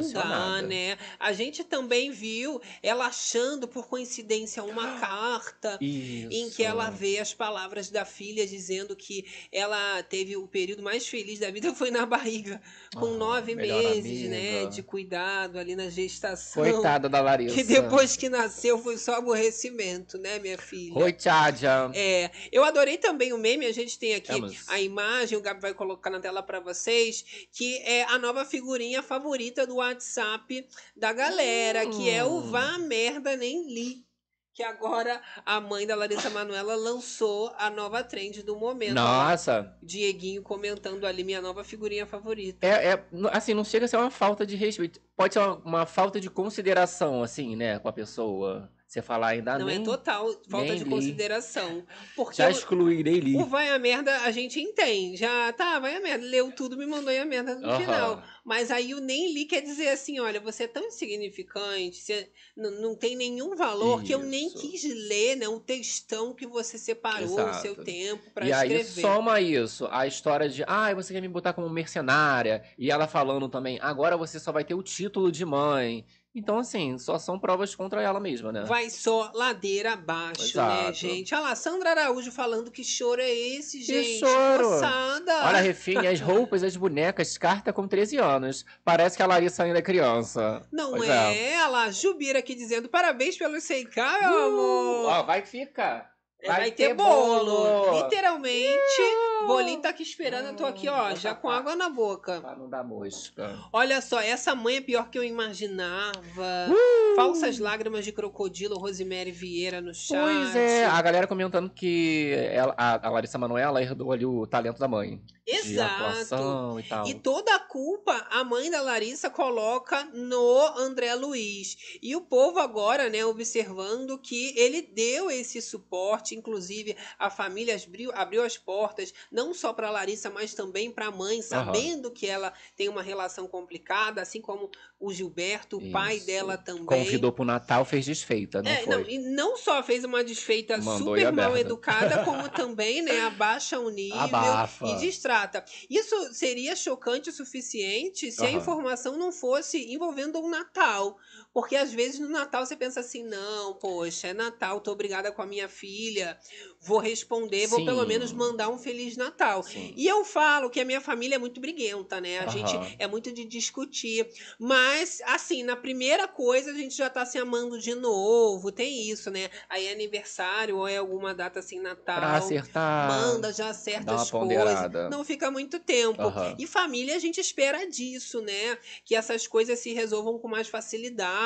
Emocionada. 0.01 0.67
né? 0.67 0.99
A 1.19 1.33
gente 1.33 1.65
também 1.65 2.11
viu 2.11 2.61
ela 2.83 3.07
achando, 3.07 3.67
por 3.69 3.87
coincidência, 3.87 4.63
uma 4.63 4.99
carta 5.01 5.79
em 5.81 6.49
que 6.51 6.63
ela 6.63 6.89
Isso. 6.89 6.97
vê 6.99 7.19
as 7.19 7.33
palavras 7.35 7.91
da 7.91 8.05
filha 8.05 8.47
dizendo 8.47 8.95
que 8.97 9.25
ela 9.53 10.03
teve 10.05 10.37
o 10.37 10.47
período 10.47 10.83
mais 10.83 11.07
feliz 11.07 11.39
da 11.39 11.51
vida 11.51 11.73
foi 11.75 11.91
na 11.91 12.05
barriga, 12.07 12.61
com 12.95 13.15
Ah, 13.15 13.19
nove 13.19 13.55
meses, 13.55 14.29
né? 14.29 14.67
De 14.67 14.83
cuidado 14.83 15.59
ali 15.59 15.75
na 15.77 15.89
gestação. 15.89 16.63
Coitada 16.63 17.09
da 17.09 17.21
Larissa. 17.21 17.55
Que 17.55 17.63
depois 17.65 18.17
que 18.17 18.29
nasceu 18.29 18.79
foi 18.79 18.97
só 18.99 19.15
aborrecimento, 19.15 20.19
né, 20.19 20.39
minha 20.39 20.59
filha? 20.59 20.97
Oi, 20.97 21.13
Tchadia. 21.13 21.91
É, 21.95 22.31
eu 22.53 22.65
adorei 22.65 22.99
também 22.99 23.33
o 23.33 23.39
meme, 23.39 23.67
a 23.67 23.73
gente 23.73 23.99
tem 23.99 24.15
aqui 24.15 24.33
Vamos. 24.33 24.65
a 24.69 24.81
imagem, 24.81 25.37
o 25.39 25.41
Gabi 25.41 25.61
vai 25.61 25.75
colocar 25.75 26.11
na 26.11 26.21
tela 26.21 26.43
pra 26.43 26.61
vocês, 26.61 27.25
que 27.53 27.79
é 27.79 28.05
a 28.05 28.19
nova 28.19 28.45
figurinha 28.45 29.03
favorita 29.03 29.67
do 29.67 29.81
WhatsApp 29.91 30.67
da 30.97 31.13
galera, 31.13 31.87
que 31.87 32.09
é 32.09 32.25
o 32.25 32.39
Hum. 32.39 32.51
Vá 32.51 32.79
Merda 32.79 33.37
Nem 33.37 33.73
Li. 33.73 34.05
Que 34.53 34.65
agora 34.65 35.23
a 35.47 35.61
mãe 35.61 35.87
da 35.87 35.95
Larissa 35.95 36.29
Manoela 36.29 36.75
lançou 36.75 37.53
a 37.57 37.71
nova 37.71 38.03
trend 38.03 38.43
do 38.43 38.57
momento. 38.59 38.95
Nossa, 38.95 39.77
Dieguinho 39.83 40.43
comentando 40.43 41.07
ali 41.07 41.23
minha 41.23 41.41
nova 41.41 41.63
figurinha 41.63 42.05
favorita. 42.05 42.67
é, 42.67 42.93
é, 42.93 43.05
assim, 43.33 43.55
não 43.55 43.65
chega 43.65 43.85
a 43.85 43.89
ser 43.89 43.97
uma 43.97 44.11
falta 44.11 44.45
de 44.45 44.57
respeito. 44.57 45.01
Pode 45.17 45.35
ser 45.35 45.41
uma, 45.41 45.55
uma 45.65 45.87
falta 45.87 46.21
de 46.21 46.29
consideração, 46.29 47.23
assim, 47.23 47.55
né, 47.57 47.79
com 47.79 47.89
a 47.89 47.93
pessoa. 47.93 48.71
Você 48.91 49.01
falar 49.01 49.29
ainda 49.29 49.57
Não 49.57 49.67
nem... 49.67 49.77
é 49.77 49.85
total 49.85 50.27
falta 50.49 50.75
de 50.75 50.83
li. 50.83 50.91
consideração. 50.91 51.87
Porque 52.17 52.43
Já 52.43 52.51
nem 52.51 53.03
li. 53.21 53.37
o 53.37 53.47
vai 53.47 53.69
a 53.71 53.79
merda 53.79 54.17
a 54.23 54.33
gente 54.33 54.61
entende. 54.61 55.17
Já 55.17 55.53
tá, 55.53 55.79
vai 55.79 55.95
a 55.95 56.01
merda. 56.01 56.27
Leu 56.27 56.51
tudo, 56.51 56.77
me 56.77 56.85
mandou 56.87 57.17
a 57.17 57.25
merda 57.25 57.55
no 57.55 57.69
Aham. 57.69 57.81
final. 57.81 58.23
Mas 58.45 58.69
aí 58.73 58.93
o 58.93 58.99
nem 59.01 59.33
li 59.33 59.45
quer 59.45 59.61
dizer 59.61 59.91
assim: 59.91 60.19
olha, 60.19 60.41
você 60.41 60.65
é 60.65 60.67
tão 60.67 60.85
insignificante, 60.85 61.99
você 61.99 62.29
não 62.57 62.97
tem 62.97 63.15
nenhum 63.15 63.55
valor 63.55 64.03
que 64.03 64.13
eu 64.13 64.25
nem 64.25 64.49
Isso. 64.49 64.59
quis 64.59 64.83
ler, 65.09 65.37
né? 65.37 65.47
O 65.47 65.61
textão 65.61 66.35
que 66.35 66.45
você 66.45 66.77
separou 66.77 67.29
o 67.29 67.55
seu 67.55 67.75
Exato. 67.75 67.85
tempo 67.85 68.29
pra 68.33 68.45
E 68.49 68.53
aí 68.53 68.73
escrever. 68.73 69.03
soma 69.03 69.41
isso, 69.41 69.87
a 69.93 70.05
história 70.05 70.49
de, 70.49 70.65
ah, 70.67 70.93
você 70.95 71.15
quer 71.15 71.21
me 71.21 71.29
botar 71.29 71.53
como 71.53 71.71
mercenária, 71.71 72.65
e 72.77 72.91
ela 72.91 73.07
falando 73.07 73.49
também, 73.49 73.79
agora 73.81 74.17
você 74.17 74.41
só 74.41 74.51
vai 74.51 74.65
ter 74.65 74.75
o 74.75 74.83
título 74.83 75.31
de 75.31 75.45
mãe. 75.45 76.05
Então, 76.33 76.59
assim, 76.59 76.97
só 76.97 77.19
são 77.19 77.41
provas 77.41 77.75
contra 77.75 78.01
ela 78.01 78.21
mesma, 78.21 78.53
né? 78.53 78.63
Vai 78.63 78.89
só 78.89 79.33
ladeira 79.35 79.95
abaixo, 79.95 80.57
né, 80.57 80.81
Exato. 80.83 80.95
gente? 80.95 81.35
Olha 81.35 81.43
lá, 81.43 81.57
Sandra 81.57 81.91
Araújo 81.91 82.31
falando 82.31 82.71
que 82.71 82.85
choro 82.85 83.21
é 83.21 83.31
esse, 83.31 83.83
gente? 83.83 84.21
choro? 84.21 84.71
Moçada. 84.71 85.47
Olha, 85.47 85.61
Refine, 85.61 86.07
as 86.07 86.21
roupas, 86.21 86.63
as 86.63 86.77
bonecas, 86.77 87.37
carta 87.37 87.73
com 87.73 87.89
13 87.89 88.19
anos. 88.19 88.65
Parece 88.85 89.17
que 89.17 89.23
a 89.25 89.27
Larissa 89.27 89.65
ainda 89.65 89.81
é 89.81 89.83
criança. 89.83 90.63
Não 90.71 90.93
Pois 90.93 91.09
é? 91.11 91.57
Olha 91.57 91.69
lá, 91.69 91.91
Jubira 91.91 92.39
aqui 92.39 92.55
dizendo 92.55 92.89
parabéns 92.89 93.37
pelo 93.37 93.59
CK, 93.59 93.97
meu 93.97 94.45
amor. 94.47 95.07
Ó, 95.07 95.23
vai 95.25 95.43
ficar. 95.43 95.99
É, 96.07 96.11
Vai, 96.47 96.71
ter, 96.71 96.95
bolo. 96.95 98.03
Literalmente, 98.03 99.03
bolinho 99.47 99.81
tá 99.81 99.91
aqui 99.91 100.03
esperando. 100.03 100.47
Eu 100.49 100.57
tô 100.57 100.65
aqui, 100.65 100.89
ó, 100.89 101.15
já 101.15 101.35
com 101.35 101.51
água 101.51 101.77
na 101.77 101.89
boca. 101.89 102.41
Pra 102.41 102.57
não 102.57 102.69
dar 102.69 102.83
mosca. 102.85 103.59
Olha 103.73 104.01
só, 104.01 104.21
essa 104.21 104.55
mãe 104.55 104.77
é 104.77 104.81
pior 104.81 105.11
que 105.11 105.19
eu 105.19 105.25
imaginava. 105.25 106.69
Uh! 106.71 107.15
Falsas 107.17 107.59
lágrimas 107.59 108.05
de 108.05 108.13
crocodilo, 108.13 108.79
Rosemary 108.79 109.33
Vieira 109.33 109.81
no 109.81 109.93
chat. 109.93 110.19
Pois 110.19 110.57
é, 110.57 110.85
a 110.87 111.03
galera 111.03 111.27
comentando 111.27 111.69
que 111.69 112.33
ela- 112.53 112.75
a, 112.77 113.07
a 113.07 113.11
Larissa 113.11 113.37
Manoela 113.37 113.83
herdou 113.83 114.13
ali 114.13 114.25
o 114.25 114.47
talento 114.47 114.79
da 114.79 114.87
mãe. 114.89 115.21
Exato. 115.47 116.79
e. 117.07 117.11
E 117.11 117.15
toda 117.15 117.55
a 117.55 117.59
culpa 117.59 118.13
a 118.31 118.45
mãe 118.45 118.71
da 118.71 118.81
Larissa 118.81 119.29
coloca 119.29 120.05
no 120.15 120.61
André 120.79 121.13
Luiz. 121.15 121.77
E 122.01 122.15
o 122.15 122.21
povo 122.21 122.61
agora, 122.61 123.09
né, 123.09 123.25
observando 123.25 124.17
que 124.19 124.55
ele 124.57 124.81
deu 124.83 125.29
esse 125.31 125.61
suporte, 125.61 126.30
inclusive 126.35 126.97
a 127.19 127.31
família 127.31 127.77
abriu, 127.77 128.11
abriu 128.15 128.43
as 128.43 128.57
portas, 128.59 129.13
não 129.31 129.53
só 129.55 129.73
para 129.73 129.91
Larissa, 129.91 130.31
mas 130.31 130.55
também 130.55 130.91
para 130.91 131.07
a 131.07 131.11
mãe, 131.11 131.43
sabendo 131.43 132.11
que 132.11 132.27
ela 132.27 132.53
tem 132.77 132.89
uma 132.89 133.03
relação 133.03 133.47
complicada, 133.49 134.23
assim 134.23 134.41
como 134.41 134.71
o 134.99 135.13
Gilberto, 135.13 135.79
o 135.79 135.83
pai 135.83 136.21
dela 136.21 136.57
também. 136.59 137.25
Convidou 137.25 137.33
pro 137.33 137.45
Natal, 137.45 137.85
fez 137.85 138.05
desfeita, 138.05 138.63
não 138.63 138.77
É, 138.77 138.85
foi? 138.85 138.85
não, 138.87 139.09
e 139.09 139.19
não 139.19 139.57
só 139.57 139.83
fez 139.83 140.05
uma 140.05 140.23
desfeita 140.23 140.83
Mandou 140.83 141.17
super 141.17 141.27
a 141.27 141.33
mal 141.33 141.57
educada, 141.57 142.19
como 142.19 142.51
também, 142.51 143.01
né, 143.01 143.19
abaixa 143.21 143.81
o 143.81 143.89
nível 143.89 144.61
Abafa. 144.63 144.85
e 144.85 144.95
distrata. 144.95 145.65
Isso 145.89 146.35
seria 146.35 146.77
chocante 146.77 147.31
o 147.31 147.33
suficiente 147.33 148.31
se 148.31 148.45
a 148.45 148.51
Aham. 148.51 148.53
informação 148.53 149.17
não 149.17 149.33
fosse 149.33 149.91
envolvendo 149.91 150.39
um 150.39 150.51
Natal. 150.51 151.17
Porque 151.53 151.75
às 151.75 151.93
vezes 151.93 152.21
no 152.21 152.29
Natal 152.29 152.65
você 152.65 152.77
pensa 152.77 153.01
assim: 153.01 153.25
não, 153.25 153.75
poxa, 153.75 154.29
é 154.29 154.33
Natal, 154.33 154.81
tô 154.81 154.93
obrigada 154.93 155.33
com 155.33 155.43
a 155.43 155.47
minha 155.47 155.69
filha, 155.69 156.39
vou 156.81 156.99
responder, 156.99 157.67
vou 157.67 157.81
Sim. 157.81 157.85
pelo 157.85 158.07
menos 158.07 158.33
mandar 158.33 158.69
um 158.69 158.79
Feliz 158.79 159.17
Natal. 159.17 159.63
Sim. 159.63 159.93
E 159.97 160.07
eu 160.07 160.25
falo 160.25 160.71
que 160.71 160.81
a 160.81 160.85
minha 160.85 161.01
família 161.01 161.35
é 161.35 161.39
muito 161.39 161.61
briguenta, 161.61 162.21
né? 162.21 162.39
A 162.39 162.43
Aham. 162.43 162.51
gente 162.51 162.97
é 162.99 163.07
muito 163.07 163.33
de 163.33 163.45
discutir. 163.45 164.29
Mas, 164.59 165.21
assim, 165.27 165.63
na 165.65 165.75
primeira 165.77 166.29
coisa 166.29 166.71
a 166.71 166.75
gente 166.75 166.97
já 166.97 167.11
tá 167.11 167.27
se 167.27 167.39
amando 167.39 167.79
de 167.79 167.95
novo. 167.95 168.71
Tem 168.71 169.11
isso, 169.11 169.31
né? 169.31 169.51
Aí 169.69 169.87
é 169.87 169.93
aniversário 169.93 170.77
ou 170.77 170.87
é 170.87 170.99
alguma 170.99 171.35
data 171.35 171.59
assim, 171.59 171.81
Natal. 171.81 172.21
Pra 172.21 172.37
acertar. 172.37 173.09
Manda, 173.09 173.53
já 173.53 173.71
acerta 173.71 174.15
as 174.15 174.31
ponderada. 174.31 174.89
coisas. 174.89 175.11
Não 175.11 175.25
fica 175.25 175.51
muito 175.51 175.81
tempo. 175.81 176.23
Aham. 176.23 176.55
E 176.59 176.67
família 176.67 177.17
a 177.17 177.19
gente 177.19 177.41
espera 177.41 177.85
disso, 177.89 178.41
né? 178.41 178.79
Que 179.05 179.17
essas 179.17 179.47
coisas 179.47 179.79
se 179.81 179.93
resolvam 179.93 180.39
com 180.39 180.47
mais 180.47 180.69
facilidade. 180.69 181.40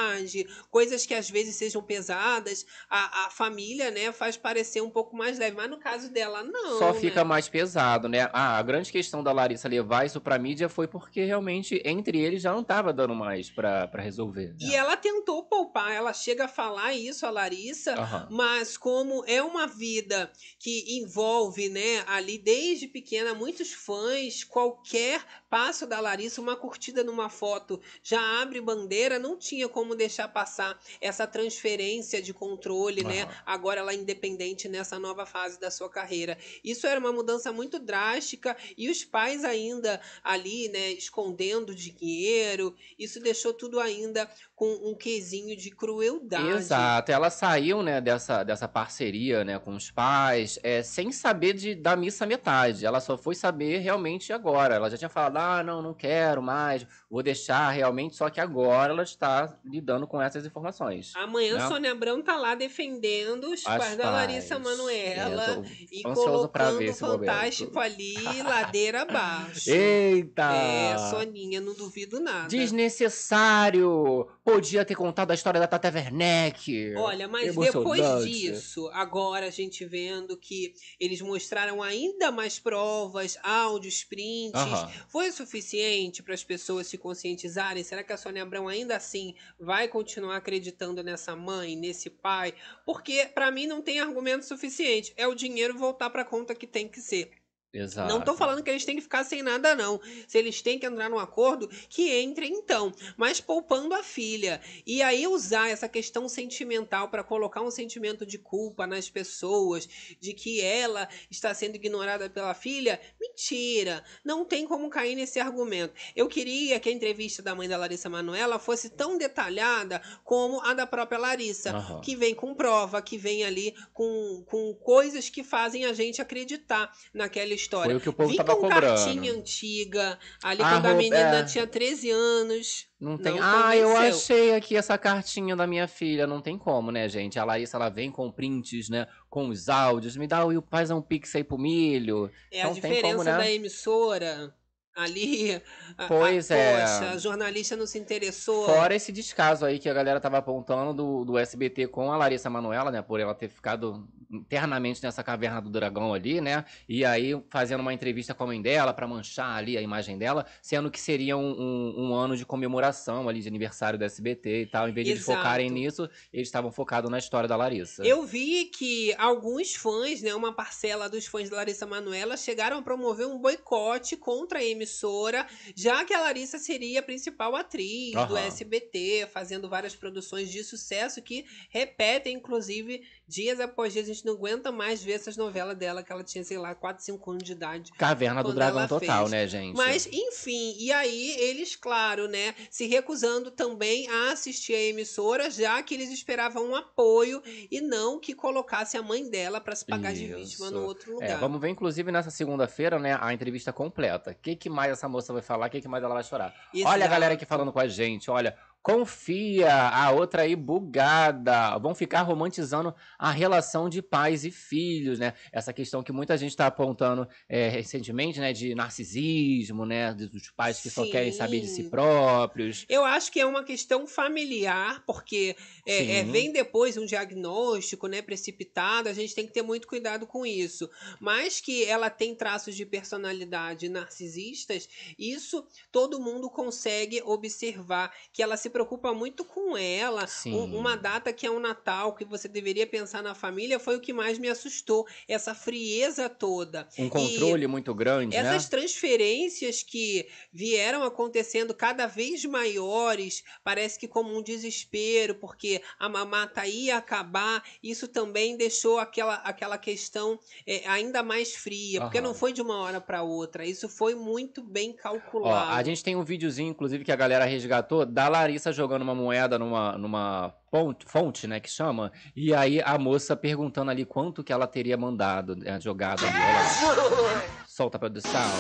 Coisas 0.70 1.06
que 1.06 1.14
às 1.14 1.28
vezes 1.30 1.56
sejam 1.56 1.82
pesadas, 1.82 2.66
a, 2.88 3.26
a 3.26 3.30
família, 3.30 3.90
né, 3.90 4.12
faz 4.12 4.36
parecer 4.36 4.80
um 4.80 4.90
pouco 4.90 5.16
mais 5.16 5.38
leve. 5.38 5.56
Mas 5.56 5.70
no 5.70 5.78
caso 5.78 6.10
dela, 6.10 6.42
não. 6.42 6.78
Só 6.78 6.92
né? 6.92 7.00
fica 7.00 7.24
mais 7.24 7.48
pesado, 7.48 8.08
né? 8.08 8.28
Ah, 8.32 8.56
a 8.58 8.62
grande 8.62 8.90
questão 8.90 9.22
da 9.22 9.32
Larissa 9.32 9.68
levar 9.68 10.06
isso 10.06 10.20
pra 10.20 10.38
mídia 10.38 10.68
foi 10.68 10.86
porque 10.86 11.24
realmente 11.24 11.80
entre 11.84 12.18
eles 12.18 12.42
já 12.42 12.52
não 12.52 12.64
tava 12.64 12.92
dando 12.92 13.14
mais 13.14 13.50
pra, 13.50 13.86
pra 13.88 14.02
resolver. 14.02 14.48
né? 14.48 14.56
E 14.60 14.74
ela 14.74 14.96
tentou 14.96 15.44
poupar, 15.44 15.92
ela 15.92 16.12
chega 16.12 16.44
a 16.44 16.48
falar 16.48 16.94
isso, 16.94 17.26
a 17.26 17.30
Larissa, 17.30 17.94
Aham. 17.94 18.28
mas 18.30 18.76
como 18.76 19.24
é 19.26 19.42
uma 19.42 19.66
vida 19.66 20.30
que 20.58 20.98
envolve, 20.98 21.68
né, 21.68 22.04
ali 22.06 22.38
desde 22.38 22.86
pequena 22.86 23.34
muitos 23.34 23.72
fãs, 23.72 24.44
qualquer 24.44 25.22
passo 25.50 25.86
da 25.86 26.00
Larissa, 26.00 26.40
uma 26.40 26.56
curtida 26.56 27.04
numa 27.04 27.28
foto 27.28 27.80
já 28.02 28.40
abre 28.40 28.60
bandeira, 28.60 29.18
não 29.18 29.36
tinha 29.36 29.68
como 29.68 29.83
deixar 29.92 30.28
passar 30.28 30.78
essa 31.00 31.26
transferência 31.26 32.22
de 32.22 32.32
controle, 32.32 33.02
né? 33.02 33.22
Aham. 33.22 33.34
Agora 33.44 33.80
ela 33.80 33.92
é 33.92 33.96
independente 33.96 34.68
nessa 34.68 34.98
nova 34.98 35.26
fase 35.26 35.58
da 35.58 35.70
sua 35.70 35.90
carreira. 35.90 36.38
Isso 36.62 36.86
era 36.86 37.00
uma 37.00 37.12
mudança 37.12 37.52
muito 37.52 37.78
drástica 37.78 38.56
e 38.78 38.88
os 38.88 39.04
pais 39.04 39.44
ainda 39.44 40.00
ali, 40.22 40.68
né, 40.68 40.92
escondendo 40.92 41.74
dinheiro, 41.74 42.74
isso 42.98 43.20
deixou 43.20 43.52
tudo 43.52 43.80
ainda 43.80 44.28
com 44.54 44.66
um 44.84 44.94
quesinho 44.94 45.56
de 45.56 45.70
crueldade. 45.70 46.48
Exato, 46.48 47.10
ela 47.10 47.30
saiu, 47.30 47.82
né, 47.82 48.00
dessa, 48.00 48.44
dessa 48.44 48.68
parceria, 48.68 49.44
né, 49.44 49.58
com 49.58 49.74
os 49.74 49.90
pais, 49.90 50.58
é, 50.62 50.82
sem 50.82 51.10
saber 51.10 51.54
de, 51.54 51.74
da 51.74 51.96
missa 51.96 52.24
metade. 52.24 52.86
Ela 52.86 53.00
só 53.00 53.16
foi 53.16 53.34
saber 53.34 53.78
realmente 53.78 54.32
agora. 54.32 54.74
Ela 54.74 54.90
já 54.90 54.96
tinha 54.96 55.08
falado, 55.08 55.36
ah, 55.38 55.62
não, 55.62 55.82
não 55.82 55.94
quero 55.94 56.42
mais, 56.42 56.86
vou 57.10 57.22
deixar 57.22 57.70
realmente, 57.70 58.16
só 58.16 58.30
que 58.30 58.40
agora 58.40 58.92
ela 58.92 59.02
está 59.02 59.58
lidando 59.74 60.06
com 60.06 60.22
essas 60.22 60.46
informações. 60.46 61.12
Amanhã 61.16 61.58
né? 61.58 61.66
Sônia 61.66 61.90
Abrão 61.90 62.22
tá 62.22 62.36
lá 62.36 62.54
defendendo 62.54 63.50
os 63.50 63.66
As 63.66 63.78
pais 63.78 63.96
da 63.96 64.08
Larissa. 64.10 64.58
Manuela 64.58 65.64
É, 65.64 65.84
e 65.90 66.02
colocando 66.02 66.88
o 66.88 66.94
fantástico 66.94 67.78
ali, 67.80 68.14
ladeira 68.42 69.02
abaixo. 69.02 69.68
Eita! 69.68 70.54
É, 70.54 70.96
Soninha, 71.10 71.60
não 71.60 71.74
duvido 71.74 72.20
nada. 72.20 72.48
Desnecessário! 72.48 74.28
Podia 74.44 74.84
ter 74.84 74.94
contado 74.94 75.32
a 75.32 75.34
história 75.34 75.58
da 75.58 75.66
Tata 75.66 75.90
Werneck. 75.92 76.94
Olha, 76.96 77.26
mas 77.26 77.56
depois 77.56 78.24
disso, 78.24 78.88
agora 78.92 79.46
a 79.46 79.50
gente 79.50 79.84
vendo 79.84 80.36
que 80.36 80.74
eles 81.00 81.20
mostraram 81.20 81.82
ainda 81.82 82.30
mais 82.30 82.58
provas, 82.60 83.36
áudios, 83.42 84.04
prints, 84.04 84.60
Aham. 84.60 84.90
foi 85.08 85.30
o 85.30 85.32
suficiente 85.32 86.22
para 86.22 86.34
as 86.34 86.44
pessoas 86.44 86.86
se 86.86 86.96
conscientizarem? 86.96 87.82
Será 87.82 88.04
que 88.04 88.12
a 88.12 88.16
Sônia 88.16 88.42
Abrão 88.42 88.68
ainda 88.68 88.96
assim 88.96 89.34
vai 89.64 89.88
continuar 89.88 90.36
acreditando 90.36 91.02
nessa 91.02 91.34
mãe, 91.34 91.74
nesse 91.74 92.10
pai? 92.10 92.54
Porque 92.84 93.26
para 93.34 93.50
mim 93.50 93.66
não 93.66 93.82
tem 93.82 93.98
argumento 93.98 94.44
suficiente. 94.44 95.12
É 95.16 95.26
o 95.26 95.34
dinheiro 95.34 95.76
voltar 95.76 96.10
para 96.10 96.24
conta 96.24 96.54
que 96.54 96.66
tem 96.66 96.88
que 96.88 97.00
ser. 97.00 97.43
Exato. 97.74 98.08
Não 98.08 98.20
tô 98.20 98.34
falando 98.34 98.62
que 98.62 98.70
eles 98.70 98.84
têm 98.84 98.94
que 98.94 99.02
ficar 99.02 99.24
sem 99.24 99.42
nada, 99.42 99.74
não. 99.74 100.00
Se 100.28 100.38
eles 100.38 100.62
têm 100.62 100.78
que 100.78 100.86
entrar 100.86 101.10
num 101.10 101.18
acordo, 101.18 101.68
que 101.88 102.22
entrem 102.22 102.52
então. 102.52 102.92
Mas 103.16 103.40
poupando 103.40 103.94
a 103.94 104.02
filha. 104.02 104.60
E 104.86 105.02
aí 105.02 105.26
usar 105.26 105.68
essa 105.68 105.88
questão 105.88 106.28
sentimental 106.28 107.08
para 107.08 107.24
colocar 107.24 107.62
um 107.62 107.70
sentimento 107.72 108.24
de 108.24 108.38
culpa 108.38 108.86
nas 108.86 109.10
pessoas, 109.10 109.88
de 110.20 110.32
que 110.32 110.60
ela 110.60 111.08
está 111.28 111.52
sendo 111.52 111.74
ignorada 111.74 112.30
pela 112.30 112.54
filha, 112.54 113.00
mentira. 113.20 114.04
Não 114.24 114.44
tem 114.44 114.66
como 114.66 114.88
cair 114.88 115.16
nesse 115.16 115.40
argumento. 115.40 115.94
Eu 116.14 116.28
queria 116.28 116.78
que 116.78 116.88
a 116.88 116.92
entrevista 116.92 117.42
da 117.42 117.56
mãe 117.56 117.68
da 117.68 117.76
Larissa 117.76 118.08
Manoela 118.08 118.60
fosse 118.60 118.88
tão 118.88 119.18
detalhada 119.18 120.00
como 120.22 120.60
a 120.60 120.74
da 120.74 120.86
própria 120.86 121.18
Larissa, 121.18 121.70
Aham. 121.70 122.00
que 122.00 122.14
vem 122.14 122.34
com 122.34 122.54
prova, 122.54 123.02
que 123.02 123.18
vem 123.18 123.42
ali 123.44 123.74
com, 123.92 124.44
com 124.46 124.72
coisas 124.74 125.28
que 125.28 125.42
fazem 125.42 125.84
a 125.86 125.92
gente 125.92 126.22
acreditar 126.22 126.92
naquela 127.12 127.52
história. 127.52 127.63
Foi 127.68 127.94
o 127.94 128.00
que 128.00 128.08
o 128.08 128.12
povo 128.12 128.30
Vi 128.30 128.36
tava 128.36 128.54
com 128.54 128.62
cobrando. 128.62 128.96
cartinha 128.96 129.32
antiga, 129.32 130.18
ali 130.42 130.62
A 130.62 130.70
quando 130.70 130.86
a 130.86 130.94
menina 130.94 131.38
é. 131.38 131.44
tinha 131.44 131.66
13 131.66 132.10
anos. 132.10 132.86
Não 133.00 133.18
tem. 133.18 133.34
Não 133.34 133.40
ah, 133.42 133.76
eu 133.76 133.96
achei 133.96 134.54
aqui 134.54 134.76
essa 134.76 134.96
cartinha 134.96 135.54
da 135.54 135.66
minha 135.66 135.86
filha. 135.86 136.26
Não 136.26 136.40
tem 136.40 136.56
como, 136.56 136.90
né, 136.90 137.08
gente? 137.08 137.38
A 137.38 137.44
Larissa, 137.44 137.76
ela 137.76 137.88
vem 137.88 138.10
com 138.10 138.30
prints, 138.30 138.88
né? 138.88 139.06
Com 139.28 139.48
os 139.48 139.68
áudios. 139.68 140.16
Me 140.16 140.26
dá 140.26 140.44
o 140.46 140.62
faz 140.70 140.90
um 140.90 141.02
pix 141.02 141.34
aí 141.36 141.44
pro 141.44 141.58
milho. 141.58 142.30
É 142.50 142.62
a 142.62 142.66
Não 142.66 142.72
tem 142.72 142.82
diferença 142.82 143.16
como, 143.16 143.24
né? 143.24 143.36
da 143.36 143.50
emissora 143.50 144.54
ali. 144.94 145.54
a- 145.54 146.04
a- 146.04 146.08
Pois 146.08 146.50
é. 146.50 146.80
Poxa, 146.80 147.10
a 147.12 147.18
jornalista 147.18 147.76
não 147.76 147.86
se 147.86 147.98
interessou. 147.98 148.64
Fora 148.66 148.94
esse 148.94 149.10
descaso 149.12 149.64
aí 149.64 149.78
que 149.78 149.88
a 149.88 149.94
galera 149.94 150.20
tava 150.20 150.38
apontando 150.38 150.92
do, 150.94 151.24
do 151.24 151.38
SBT 151.38 151.88
com 151.88 152.10
a 152.12 152.16
Larissa 152.16 152.48
Manoela, 152.50 152.90
né? 152.90 153.02
Por 153.02 153.20
ela 153.20 153.34
ter 153.34 153.48
ficado 153.48 154.06
internamente 154.30 155.02
nessa 155.02 155.22
caverna 155.22 155.60
do 155.60 155.70
dragão 155.70 156.12
ali, 156.12 156.40
né? 156.40 156.64
E 156.88 157.04
aí 157.04 157.40
fazendo 157.50 157.80
uma 157.80 157.92
entrevista 157.92 158.34
com 158.34 158.42
a 158.44 158.46
mãe 158.46 158.60
dela 158.60 158.92
pra 158.92 159.06
manchar 159.06 159.56
ali 159.56 159.76
a 159.78 159.82
imagem 159.82 160.18
dela, 160.18 160.44
sendo 160.60 160.90
que 160.90 161.00
seria 161.00 161.36
um, 161.36 161.52
um- 161.52 162.06
um 162.08 162.14
ano 162.14 162.36
de 162.36 162.44
comemoração 162.44 163.28
ali 163.28 163.40
de 163.40 163.48
aniversário 163.48 163.98
do 163.98 164.04
SBT 164.04 164.62
e 164.62 164.66
tal. 164.66 164.88
Em 164.88 164.92
vez 164.92 165.06
de 165.06 165.12
Exato. 165.14 165.38
focarem 165.38 165.70
nisso, 165.70 166.08
eles 166.32 166.48
estavam 166.48 166.72
focados 166.72 167.10
na 167.10 167.18
história 167.18 167.48
da 167.48 167.56
Larissa. 167.56 168.04
Eu 168.04 168.24
vi 168.24 168.64
que 168.66 169.14
alguns 169.18 169.74
fãs, 169.74 170.20
né, 170.22 170.34
uma 170.34 170.52
parcela 170.52 171.08
dos 171.08 171.26
fãs 171.26 171.48
da 171.48 171.56
Larissa 171.56 171.86
Manoela, 171.86 172.36
chegaram 172.36 172.78
a 172.78 172.82
promover 172.82 173.26
um 173.26 173.38
boicote 173.38 174.16
contra 174.16 174.58
a 174.58 174.64
emissora, 174.84 175.46
já 175.74 176.04
que 176.04 176.14
a 176.14 176.20
Larissa 176.20 176.58
seria 176.58 177.00
a 177.00 177.02
principal 177.02 177.56
atriz 177.56 178.12
do 178.12 178.36
Aham. 178.36 178.46
SBT, 178.46 179.28
fazendo 179.32 179.68
várias 179.68 179.96
produções 179.96 180.50
de 180.50 180.62
sucesso 180.62 181.20
que 181.22 181.44
repetem, 181.70 182.36
inclusive, 182.36 183.02
dias 183.26 183.60
após 183.60 183.92
dias. 183.92 184.08
A 184.08 184.12
gente 184.12 184.24
não 184.26 184.34
aguenta 184.34 184.70
mais 184.70 185.02
ver 185.02 185.12
essas 185.12 185.36
novelas 185.36 185.76
dela, 185.76 186.02
que 186.02 186.12
ela 186.12 186.22
tinha, 186.24 186.44
sei 186.44 186.58
lá, 186.58 186.74
4, 186.74 187.02
5 187.04 187.30
anos 187.30 187.42
de 187.42 187.52
idade. 187.52 187.92
Caverna 187.92 188.42
do 188.42 188.52
Dragão 188.52 188.86
total, 188.86 189.20
fez. 189.20 189.30
né, 189.30 189.46
gente? 189.46 189.76
Mas, 189.76 190.06
enfim, 190.12 190.74
e 190.78 190.92
aí 190.92 191.30
eles, 191.38 191.76
claro, 191.76 192.28
né, 192.28 192.54
se 192.70 192.86
recusando 192.86 193.50
também 193.50 194.08
a 194.08 194.32
assistir 194.32 194.74
a 194.74 194.80
emissora, 194.82 195.50
já 195.50 195.82
que 195.82 195.94
eles 195.94 196.10
esperavam 196.10 196.70
um 196.70 196.76
apoio 196.76 197.42
e 197.70 197.80
não 197.80 198.18
que 198.20 198.34
colocasse 198.34 198.96
a 198.96 199.02
mãe 199.02 199.28
dela 199.28 199.60
para 199.60 199.74
se 199.74 199.84
pagar 199.86 200.12
de 200.12 200.26
vítima 200.26 200.66
Isso. 200.66 200.70
no 200.74 200.84
outro 200.84 201.10
É, 201.12 201.14
lugar. 201.14 201.40
vamos 201.40 201.60
ver, 201.60 201.68
inclusive, 201.70 202.10
nessa 202.12 202.30
segunda-feira, 202.30 202.98
né, 202.98 203.16
a 203.20 203.32
entrevista 203.32 203.72
completa. 203.72 204.30
O 204.32 204.34
que, 204.34 204.54
que 204.56 204.70
mais 204.70 204.92
essa 204.92 205.08
moça 205.08 205.32
vai 205.32 205.42
falar? 205.42 205.66
O 205.66 205.70
que, 205.70 205.80
que 205.80 205.88
mais 205.88 206.02
ela 206.04 206.14
vai 206.14 206.24
chorar? 206.24 206.54
Olha 206.74 206.86
a 206.86 206.96
Exato. 206.96 207.10
galera 207.10 207.34
aqui 207.34 207.44
falando 207.46 207.72
com 207.72 207.80
a 207.80 207.88
gente, 207.88 208.30
olha. 208.30 208.56
Confia, 208.84 209.72
a 209.72 210.10
outra 210.10 210.42
aí 210.42 210.54
bugada. 210.54 211.78
Vão 211.78 211.94
ficar 211.94 212.20
romantizando 212.20 212.94
a 213.18 213.30
relação 213.30 213.88
de 213.88 214.02
pais 214.02 214.44
e 214.44 214.50
filhos, 214.50 215.18
né? 215.18 215.32
Essa 215.50 215.72
questão 215.72 216.02
que 216.02 216.12
muita 216.12 216.36
gente 216.36 216.54
tá 216.54 216.66
apontando 216.66 217.26
é, 217.48 217.70
recentemente, 217.70 218.38
né? 218.40 218.52
De 218.52 218.74
narcisismo, 218.74 219.86
né? 219.86 220.12
Dos 220.12 220.50
pais 220.50 220.82
que 220.82 220.90
só 220.90 221.02
querem 221.06 221.32
saber 221.32 221.60
de 221.60 221.68
si 221.68 221.84
Sim. 221.84 221.88
próprios. 221.88 222.84
Eu 222.86 223.06
acho 223.06 223.32
que 223.32 223.40
é 223.40 223.46
uma 223.46 223.64
questão 223.64 224.06
familiar, 224.06 225.02
porque 225.06 225.56
é, 225.86 226.18
é, 226.18 226.22
Sim. 226.22 226.30
vem 226.30 226.52
depois 226.52 226.98
um 226.98 227.06
diagnóstico 227.06 228.06
né, 228.06 228.20
precipitado, 228.20 229.08
a 229.08 229.14
gente 229.14 229.34
tem 229.34 229.46
que 229.46 229.52
ter 229.54 229.62
muito 229.62 229.88
cuidado 229.88 230.26
com 230.26 230.44
isso. 230.44 230.90
Mas 231.18 231.58
que 231.58 231.86
ela 231.86 232.10
tem 232.10 232.34
traços 232.34 232.76
de 232.76 232.84
personalidade 232.84 233.88
narcisistas, 233.88 234.90
isso 235.18 235.66
todo 235.90 236.20
mundo 236.20 236.50
consegue 236.50 237.22
observar, 237.22 238.14
que 238.30 238.42
ela 238.42 238.58
se 238.58 238.73
preocupa 238.74 239.14
muito 239.14 239.44
com 239.44 239.76
ela. 239.76 240.26
Um- 240.46 240.76
uma 240.76 240.96
data 240.96 241.32
que 241.32 241.46
é 241.46 241.50
o 241.50 241.60
Natal, 241.60 242.12
que 242.16 242.24
você 242.24 242.48
deveria 242.48 242.84
pensar 242.88 243.22
na 243.22 243.32
família, 243.32 243.78
foi 243.78 243.94
o 243.94 244.00
que 244.00 244.12
mais 244.12 244.36
me 244.36 244.48
assustou. 244.48 245.06
Essa 245.28 245.54
frieza 245.54 246.28
toda. 246.28 246.88
Um 246.98 247.08
controle 247.08 247.68
muito 247.68 247.94
grande, 247.94 248.36
né? 248.36 248.42
Essas 248.42 248.68
transferências 248.68 249.84
que 249.84 250.26
vieram 250.52 251.04
acontecendo 251.04 251.72
cada 251.72 252.08
vez 252.08 252.44
maiores, 252.44 253.44
parece 253.62 253.96
que 253.96 254.08
como 254.08 254.36
um 254.36 254.42
desespero, 254.42 255.36
porque 255.36 255.80
a 255.96 256.08
mamata 256.08 256.66
ia 256.66 256.96
acabar, 256.96 257.62
isso 257.80 258.08
também 258.08 258.56
deixou 258.56 258.98
aquela, 258.98 259.34
aquela 259.36 259.78
questão 259.78 260.36
é, 260.66 260.82
ainda 260.88 261.22
mais 261.22 261.54
fria, 261.54 262.00
porque 262.00 262.18
Aham. 262.18 262.26
não 262.26 262.34
foi 262.34 262.52
de 262.52 262.60
uma 262.60 262.78
hora 262.78 263.00
para 263.00 263.22
outra, 263.22 263.64
isso 263.64 263.88
foi 263.88 264.16
muito 264.16 264.60
bem 264.64 264.96
Ó, 264.98 265.02
calculado. 265.02 265.72
a 265.74 265.82
gente 265.84 266.02
tem 266.02 266.16
um 266.16 266.24
videozinho, 266.24 266.70
inclusive, 266.70 267.04
que 267.04 267.12
a 267.12 267.16
galera 267.16 267.44
resgatou 267.44 268.04
da 268.04 268.26
Larissa 268.28 268.63
jogando 268.72 269.02
uma 269.02 269.14
moeda 269.14 269.58
numa, 269.58 269.98
numa 269.98 270.54
fonte, 270.70 271.04
fonte, 271.06 271.46
né, 271.46 271.60
que 271.60 271.70
chama. 271.70 272.12
E 272.34 272.54
aí 272.54 272.80
a 272.80 272.98
moça 272.98 273.36
perguntando 273.36 273.90
ali 273.90 274.04
quanto 274.04 274.42
que 274.42 274.52
ela 274.52 274.66
teria 274.66 274.96
mandado, 274.96 275.56
né, 275.56 275.80
jogado 275.80 276.24
ali. 276.24 276.36
Olha 276.36 277.02
lá. 277.02 277.42
Solta 277.66 277.96
a 277.96 278.00
produção. 278.00 278.50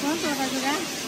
Quanto 0.00 0.24
ela 0.24 0.34
vai 0.34 0.48
jogar? 0.48 1.02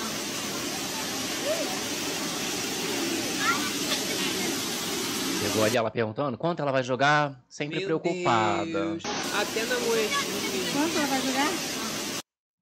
Pegou 5.42 5.64
ali 5.64 5.76
ela 5.76 5.90
perguntando 5.90 6.38
quanto 6.38 6.62
ela 6.62 6.72
vai 6.72 6.82
jogar, 6.82 7.38
sempre 7.48 7.78
Meu 7.78 8.00
preocupada. 8.00 8.64
Deus. 8.64 9.02
Até 9.38 9.62
na. 9.64 9.76
Quanto 10.72 10.96
ela 10.96 11.06
vai 11.06 11.20
jogar? 11.20 11.73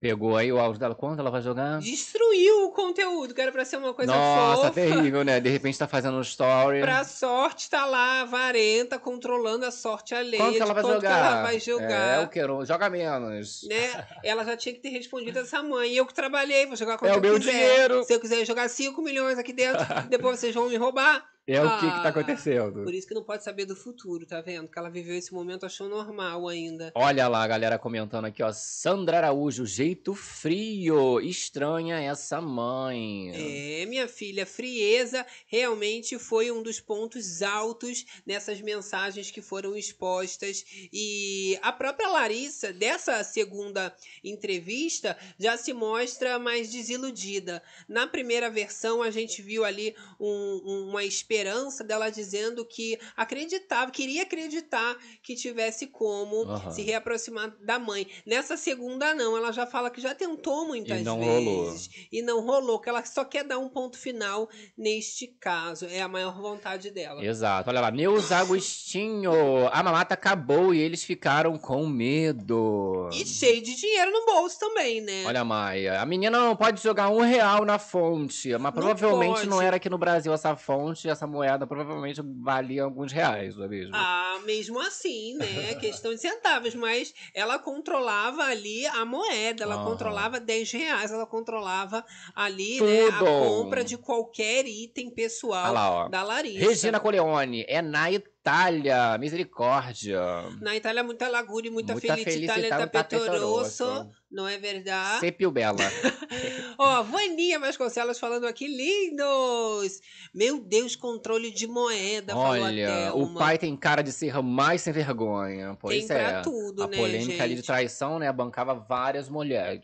Pegou 0.03 0.37
aí 0.37 0.53
o 0.53 0.59
áudio 0.59 0.81
dela, 0.81 0.97
quanto 0.97 1.21
ela 1.21 1.31
vai 1.31 1.41
jogar? 1.41 1.79
Destruiu 1.79 2.65
o 2.65 2.71
conteúdo, 2.73 3.33
que 3.33 3.41
era 3.41 3.53
pra 3.53 3.65
ser 3.65 3.77
uma 3.77 3.95
coisa 3.95 4.11
Nossa, 4.13 4.57
fofa. 4.63 4.71
terrível, 4.73 5.23
né? 5.23 5.39
De 5.39 5.49
repente 5.49 5.79
tá 5.79 5.87
fazendo 5.87 6.17
um 6.17 6.21
story. 6.23 6.81
Pra 6.81 7.05
sorte, 7.05 7.71
tá 7.71 7.87
lá 7.87 8.25
Varenta 8.25 8.99
controlando 8.99 9.65
a 9.65 9.71
sorte 9.71 10.13
alheia. 10.13 10.43
Quanto 10.43 10.57
que 10.57 10.61
ela 10.63 10.75
vai 10.75 10.83
quanto 10.83 10.95
jogar? 10.95 11.09
que 11.09 11.29
ela 11.29 11.43
vai 11.45 11.61
jogar. 11.61 12.19
É, 12.19 12.23
eu 12.25 12.29
quero. 12.29 12.65
Joga 12.65 12.91
menos. 12.91 13.63
né? 13.69 14.05
Ela 14.25 14.45
já 14.45 14.57
tinha 14.57 14.75
que 14.75 14.81
ter 14.81 14.89
respondido 14.89 15.39
essa 15.39 15.63
mãe. 15.63 15.95
Eu 15.95 16.05
que 16.05 16.13
trabalhei, 16.13 16.67
vou 16.67 16.75
jogar 16.75 16.99
quanto 16.99 17.09
É 17.13 17.15
o 17.15 17.19
eu 17.19 17.21
meu 17.23 17.35
quiser. 17.39 17.53
dinheiro. 17.53 18.03
Se 18.03 18.13
eu 18.13 18.19
quiser 18.19 18.45
jogar 18.45 18.69
5 18.69 19.01
milhões 19.03 19.39
aqui 19.39 19.53
dentro, 19.53 19.85
depois 20.11 20.41
vocês 20.41 20.53
vão 20.53 20.69
me 20.69 20.77
roubar. 20.77 21.25
É 21.45 21.61
o 21.61 21.69
que 21.75 21.81
que 21.81 21.87
Ah, 21.87 22.03
tá 22.05 22.09
acontecendo. 22.11 22.85
Por 22.85 22.95
isso 22.95 23.07
que 23.09 23.15
não 23.15 23.25
pode 23.25 23.43
saber 23.43 23.65
do 23.65 23.75
futuro, 23.75 24.25
tá 24.25 24.41
vendo? 24.41 24.69
Que 24.69 24.79
ela 24.79 24.89
viveu 24.89 25.17
esse 25.17 25.35
momento, 25.35 25.67
achou 25.67 25.89
normal 25.89 26.47
ainda. 26.49 26.93
Olha 26.95 27.27
lá 27.27 27.43
a 27.43 27.49
galera 27.49 27.79
comentando 27.79 28.27
aqui, 28.27 28.43
ó. 28.45 28.53
Sandra 28.53 29.17
Araújo, 29.19 29.67
jeito 29.67 30.15
frio. 30.15 31.21
Estranha 31.21 31.99
essa 32.01 32.41
mãe. 32.41 33.33
É, 33.35 33.87
minha 33.87 34.07
filha, 34.07 34.47
frieza 34.47 35.27
realmente 35.49 36.17
foi 36.17 36.53
um 36.53 36.63
dos 36.63 36.79
pontos 36.79 37.43
altos 37.43 38.05
nessas 38.25 38.61
mensagens 38.61 39.31
que 39.33 39.43
foram 39.43 39.77
expostas. 39.77 40.65
E 40.93 41.59
a 41.61 41.73
própria 41.73 42.09
Larissa, 42.09 42.73
dessa 42.73 43.25
segunda 43.25 43.93
entrevista, 44.23 45.17
já 45.39 45.57
se 45.57 45.73
mostra 45.73 46.39
mais 46.39 46.71
desiludida. 46.71 47.61
Na 47.89 48.07
primeira 48.07 48.49
versão, 48.49 49.03
a 49.03 49.11
gente 49.11 49.43
viu 49.43 49.65
ali 49.65 49.95
um- 50.21 50.89
uma 50.91 51.05
esperança 51.33 51.83
dela 51.83 52.11
dizendo 52.11 52.65
que 52.65 52.99
acreditava, 53.17 53.91
queria 53.91 54.23
acreditar 54.23 54.97
que 55.23 55.35
tivesse 55.35 55.87
como 55.87 56.43
Aham. 56.45 56.71
se 56.71 56.83
reaproximar 56.83 57.55
da 57.61 57.79
mãe. 57.79 58.07
Nessa 58.27 58.57
segunda, 58.57 59.15
não, 59.15 59.37
ela 59.37 59.51
já 59.53 59.67
fala 59.67 59.91
que 59.91 60.01
já 60.01 60.15
tentou 60.15 60.67
muitas 60.67 61.01
E 61.01 61.05
não 61.05 61.19
vezes. 61.19 61.45
rolou. 61.45 61.75
E 62.13 62.23
não 62.23 62.41
rolou, 62.45 62.79
que 62.81 62.89
ela 62.89 63.05
só 63.05 63.25
quer 63.25 63.45
dar 63.45 63.59
um 63.59 63.69
ponto 63.69 63.99
final 63.99 64.49
neste 64.77 65.27
caso. 65.27 65.87
É 65.87 66.03
a 66.03 66.09
maior 66.09 66.41
vontade 66.41 66.91
dela. 66.91 67.25
Exato. 67.25 67.71
Olha 67.71 67.81
lá, 67.81 67.91
Neus 67.91 68.31
Agostinho. 68.31 69.33
A 69.73 69.83
mamata 69.83 70.15
acabou 70.15 70.75
e 70.75 70.81
eles 70.81 71.03
ficaram 71.03 71.57
com 71.57 71.87
medo. 71.87 73.09
E 73.13 73.27
cheio 73.27 73.63
de 73.63 73.75
dinheiro 73.75 74.11
no 74.11 74.27
bolso 74.27 74.59
também, 74.59 75.01
né? 75.01 75.25
Olha, 75.27 75.45
Maia, 75.45 76.01
a 76.01 76.07
menina 76.07 76.39
não 76.39 76.55
pode 76.55 76.83
jogar 76.83 77.09
um 77.09 77.21
real 77.21 77.65
na 77.65 77.79
fonte, 77.79 78.57
mas 78.59 78.73
provavelmente 78.75 79.47
não, 79.47 79.61
era 79.63 79.77
aqui 79.77 79.89
no 79.89 79.99
Brasil 79.99 80.33
essa 80.33 80.55
fonte, 80.57 81.09
essa 81.09 81.22
moeda 81.27 81.67
provavelmente 81.67 82.21
valia 82.43 82.85
alguns 82.85 83.13
reais, 83.13 83.57
não 83.57 83.65
é 83.65 83.69
mesmo? 83.69 83.95
Ah, 83.95 84.41
mesmo 84.45 84.81
assim, 84.81 85.35
né? 85.35 85.75
Questão 85.81 86.15
de 86.15 86.21
centavos, 86.21 86.75
mas 86.75 87.13
ela 87.35 87.59
controlava 87.59 88.45
ali 88.45 88.87
a 88.87 89.05
moeda, 89.05 89.65
ela 89.65 89.75
Aham. 89.77 89.85
controlava 89.85 90.41
10 90.41 90.71
reais, 90.73 91.11
ela 91.11 91.27
controlava 91.27 92.05
ali, 92.35 92.81
né, 92.81 93.09
a 93.09 93.19
compra 93.21 93.85
de 93.85 93.97
qualquer 93.99 94.67
item 94.67 95.11
pessoal 95.11 95.71
Olha 95.71 95.73
lá, 95.73 96.09
da 96.09 96.23
Larissa. 96.23 96.69
Regina 96.69 97.01
Coleone, 97.01 97.65
é 97.69 97.81
na 97.83 98.11
Itália, 98.47 99.17
misericórdia. 99.19 100.21
Na 100.61 100.75
Itália, 100.75 101.05
muita 101.05 101.29
laguna 101.29 101.69
e 101.69 101.71
muita, 101.71 101.93
Muita 101.93 102.17
felicità 102.17 102.55
nel 102.55 102.55
felicità, 102.55 102.79
tappeto 102.79 103.19
tappeto 103.25 103.47
rosso, 103.47 103.85
rosso. 103.85 104.11
não 104.29 104.49
é 104.49 104.59
verdade? 104.59 105.21
Sepio 105.21 105.53
Bela. 105.53 105.77
Ó, 106.77 107.05
Vaninha 107.05 107.61
Vasconcelos 107.61 108.19
falando 108.19 108.49
aqui, 108.49 108.67
lindos! 108.67 110.01
Meu 110.35 110.59
Deus, 110.59 110.97
controle 110.97 111.53
de 111.53 111.69
moeda, 111.69 112.37
Olha, 112.37 113.13
o 113.15 113.33
pai 113.33 113.59
tem 113.59 113.77
cara 113.77 114.03
de 114.03 114.11
ser 114.11 114.43
mais 114.43 114.81
sem 114.81 114.93
vergonha. 114.93 115.79
Pois 115.81 116.05
Tem 116.05 116.17
é. 116.17 116.29
pra 116.31 116.43
tudo, 116.43 116.83
a 116.83 116.89
né, 116.89 116.97
polêmica 116.97 117.45
ali 117.45 117.51
de 117.51 117.57
gente? 117.61 117.67
traição, 117.67 118.19
né? 118.19 118.33
Bancava 118.33 118.75
várias 118.75 119.29
mulheres. 119.29 119.81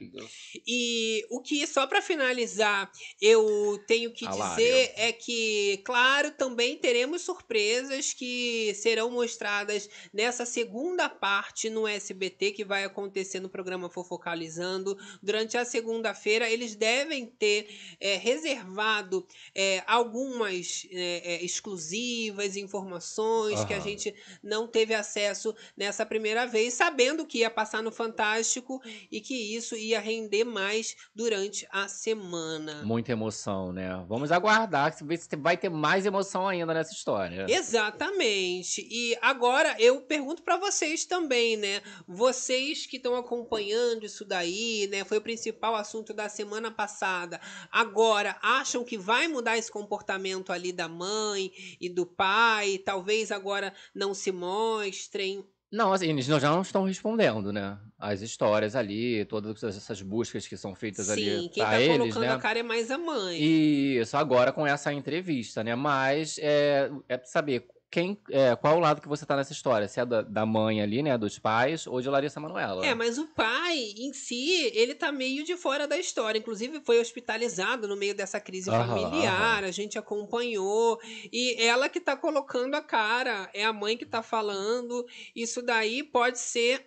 E 0.66 1.24
o 1.30 1.40
que, 1.40 1.64
só 1.64 1.86
pra 1.86 2.02
finalizar, 2.02 2.90
eu 3.22 3.78
tenho 3.86 4.10
que 4.12 4.26
Alário. 4.26 4.56
dizer 4.56 4.92
é 4.96 5.12
que, 5.12 5.80
claro, 5.84 6.32
também 6.32 6.76
teremos 6.76 7.22
surpresas 7.22 8.12
que 8.12 8.47
serão 8.74 9.10
mostradas 9.10 9.88
nessa 10.12 10.44
segunda 10.44 11.08
parte 11.08 11.68
no 11.70 11.86
SBT, 11.86 12.52
que 12.52 12.64
vai 12.64 12.84
acontecer 12.84 13.40
no 13.40 13.48
programa 13.48 13.88
Fofocalizando. 13.88 14.96
Durante 15.22 15.56
a 15.56 15.64
segunda-feira, 15.64 16.48
eles 16.48 16.74
devem 16.74 17.26
ter 17.26 17.68
é, 18.00 18.16
reservado 18.16 19.26
é, 19.54 19.82
algumas 19.86 20.86
é, 20.90 21.42
exclusivas 21.44 22.56
informações 22.56 23.64
que 23.64 23.74
a 23.74 23.80
gente 23.80 24.14
não 24.42 24.66
teve 24.66 24.94
acesso 24.94 25.54
nessa 25.76 26.04
primeira 26.04 26.46
vez, 26.46 26.74
sabendo 26.74 27.26
que 27.26 27.38
ia 27.38 27.50
passar 27.50 27.82
no 27.82 27.90
Fantástico 27.90 28.80
e 29.10 29.20
que 29.20 29.34
isso 29.34 29.76
ia 29.76 30.00
render 30.00 30.44
mais 30.44 30.96
durante 31.14 31.66
a 31.70 31.88
semana. 31.88 32.82
Muita 32.84 33.12
emoção, 33.12 33.72
né? 33.72 34.04
Vamos 34.08 34.30
aguardar, 34.30 34.94
ver 35.04 35.18
se 35.18 35.28
vai 35.36 35.56
ter 35.56 35.68
mais 35.68 36.06
emoção 36.06 36.46
ainda 36.46 36.72
nessa 36.72 36.92
história. 36.92 37.46
Exatamente. 37.48 38.37
E 38.38 39.16
agora 39.20 39.76
eu 39.78 40.00
pergunto 40.02 40.42
pra 40.42 40.56
vocês 40.56 41.04
também, 41.04 41.56
né? 41.56 41.80
Vocês 42.06 42.86
que 42.86 42.96
estão 42.96 43.16
acompanhando 43.16 44.04
isso 44.04 44.24
daí, 44.24 44.88
né? 44.90 45.04
Foi 45.04 45.18
o 45.18 45.22
principal 45.22 45.74
assunto 45.74 46.12
da 46.12 46.28
semana 46.28 46.70
passada. 46.70 47.40
Agora 47.70 48.36
acham 48.42 48.84
que 48.84 48.96
vai 48.96 49.28
mudar 49.28 49.56
esse 49.56 49.70
comportamento 49.70 50.52
ali 50.52 50.72
da 50.72 50.88
mãe 50.88 51.50
e 51.80 51.88
do 51.88 52.06
pai? 52.06 52.78
Talvez 52.78 53.30
agora 53.30 53.72
não 53.94 54.14
se 54.14 54.32
mostrem. 54.32 55.44
Não, 55.70 55.92
assim, 55.92 56.08
eles 56.08 56.24
já 56.24 56.50
não 56.50 56.62
estão 56.62 56.84
respondendo, 56.84 57.52
né? 57.52 57.78
As 57.98 58.22
histórias 58.22 58.74
ali, 58.74 59.24
todas 59.26 59.62
essas 59.62 60.00
buscas 60.00 60.46
que 60.46 60.56
são 60.56 60.74
feitas 60.74 61.10
ali 61.10 61.42
Sim, 61.42 61.48
quem 61.52 61.62
tá 61.62 61.78
eles, 61.78 61.98
colocando 61.98 62.22
né? 62.22 62.32
a 62.32 62.38
cara 62.38 62.58
é 62.60 62.62
mais 62.62 62.90
a 62.90 62.96
mãe. 62.96 63.38
Isso, 63.38 64.16
agora 64.16 64.50
com 64.50 64.66
essa 64.66 64.92
entrevista, 64.92 65.62
né? 65.62 65.74
Mas 65.74 66.38
é, 66.40 66.90
é 67.06 67.18
saber 67.18 67.68
quem, 67.90 68.20
é, 68.30 68.54
qual 68.54 68.76
o 68.76 68.80
lado 68.80 69.00
que 69.00 69.08
você 69.08 69.24
tá 69.24 69.34
nessa 69.34 69.52
história. 69.52 69.88
Se 69.88 70.00
é 70.00 70.04
da, 70.04 70.20
da 70.20 70.44
mãe 70.44 70.82
ali, 70.82 71.02
né? 71.02 71.16
Dos 71.16 71.38
pais, 71.38 71.86
ou 71.86 72.00
de 72.00 72.08
Larissa 72.08 72.38
Manoela. 72.38 72.84
É, 72.84 72.94
mas 72.94 73.16
o 73.16 73.26
pai 73.28 73.78
em 73.96 74.12
si, 74.12 74.70
ele 74.74 74.94
tá 74.94 75.10
meio 75.10 75.42
de 75.42 75.56
fora 75.56 75.88
da 75.88 75.96
história. 75.96 76.38
Inclusive, 76.38 76.80
foi 76.84 77.00
hospitalizado 77.00 77.88
no 77.88 77.96
meio 77.96 78.14
dessa 78.14 78.38
crise 78.38 78.68
Aham, 78.68 78.86
familiar. 78.86 79.64
A 79.64 79.70
gente 79.70 79.98
acompanhou. 79.98 80.98
E 81.32 81.56
ela 81.62 81.88
que 81.88 82.00
tá 82.00 82.16
colocando 82.16 82.74
a 82.74 82.82
cara, 82.82 83.48
é 83.54 83.64
a 83.64 83.72
mãe 83.72 83.96
que 83.96 84.04
tá 84.04 84.22
falando. 84.22 85.06
Isso 85.34 85.62
daí 85.62 86.02
pode 86.02 86.38
ser 86.38 86.86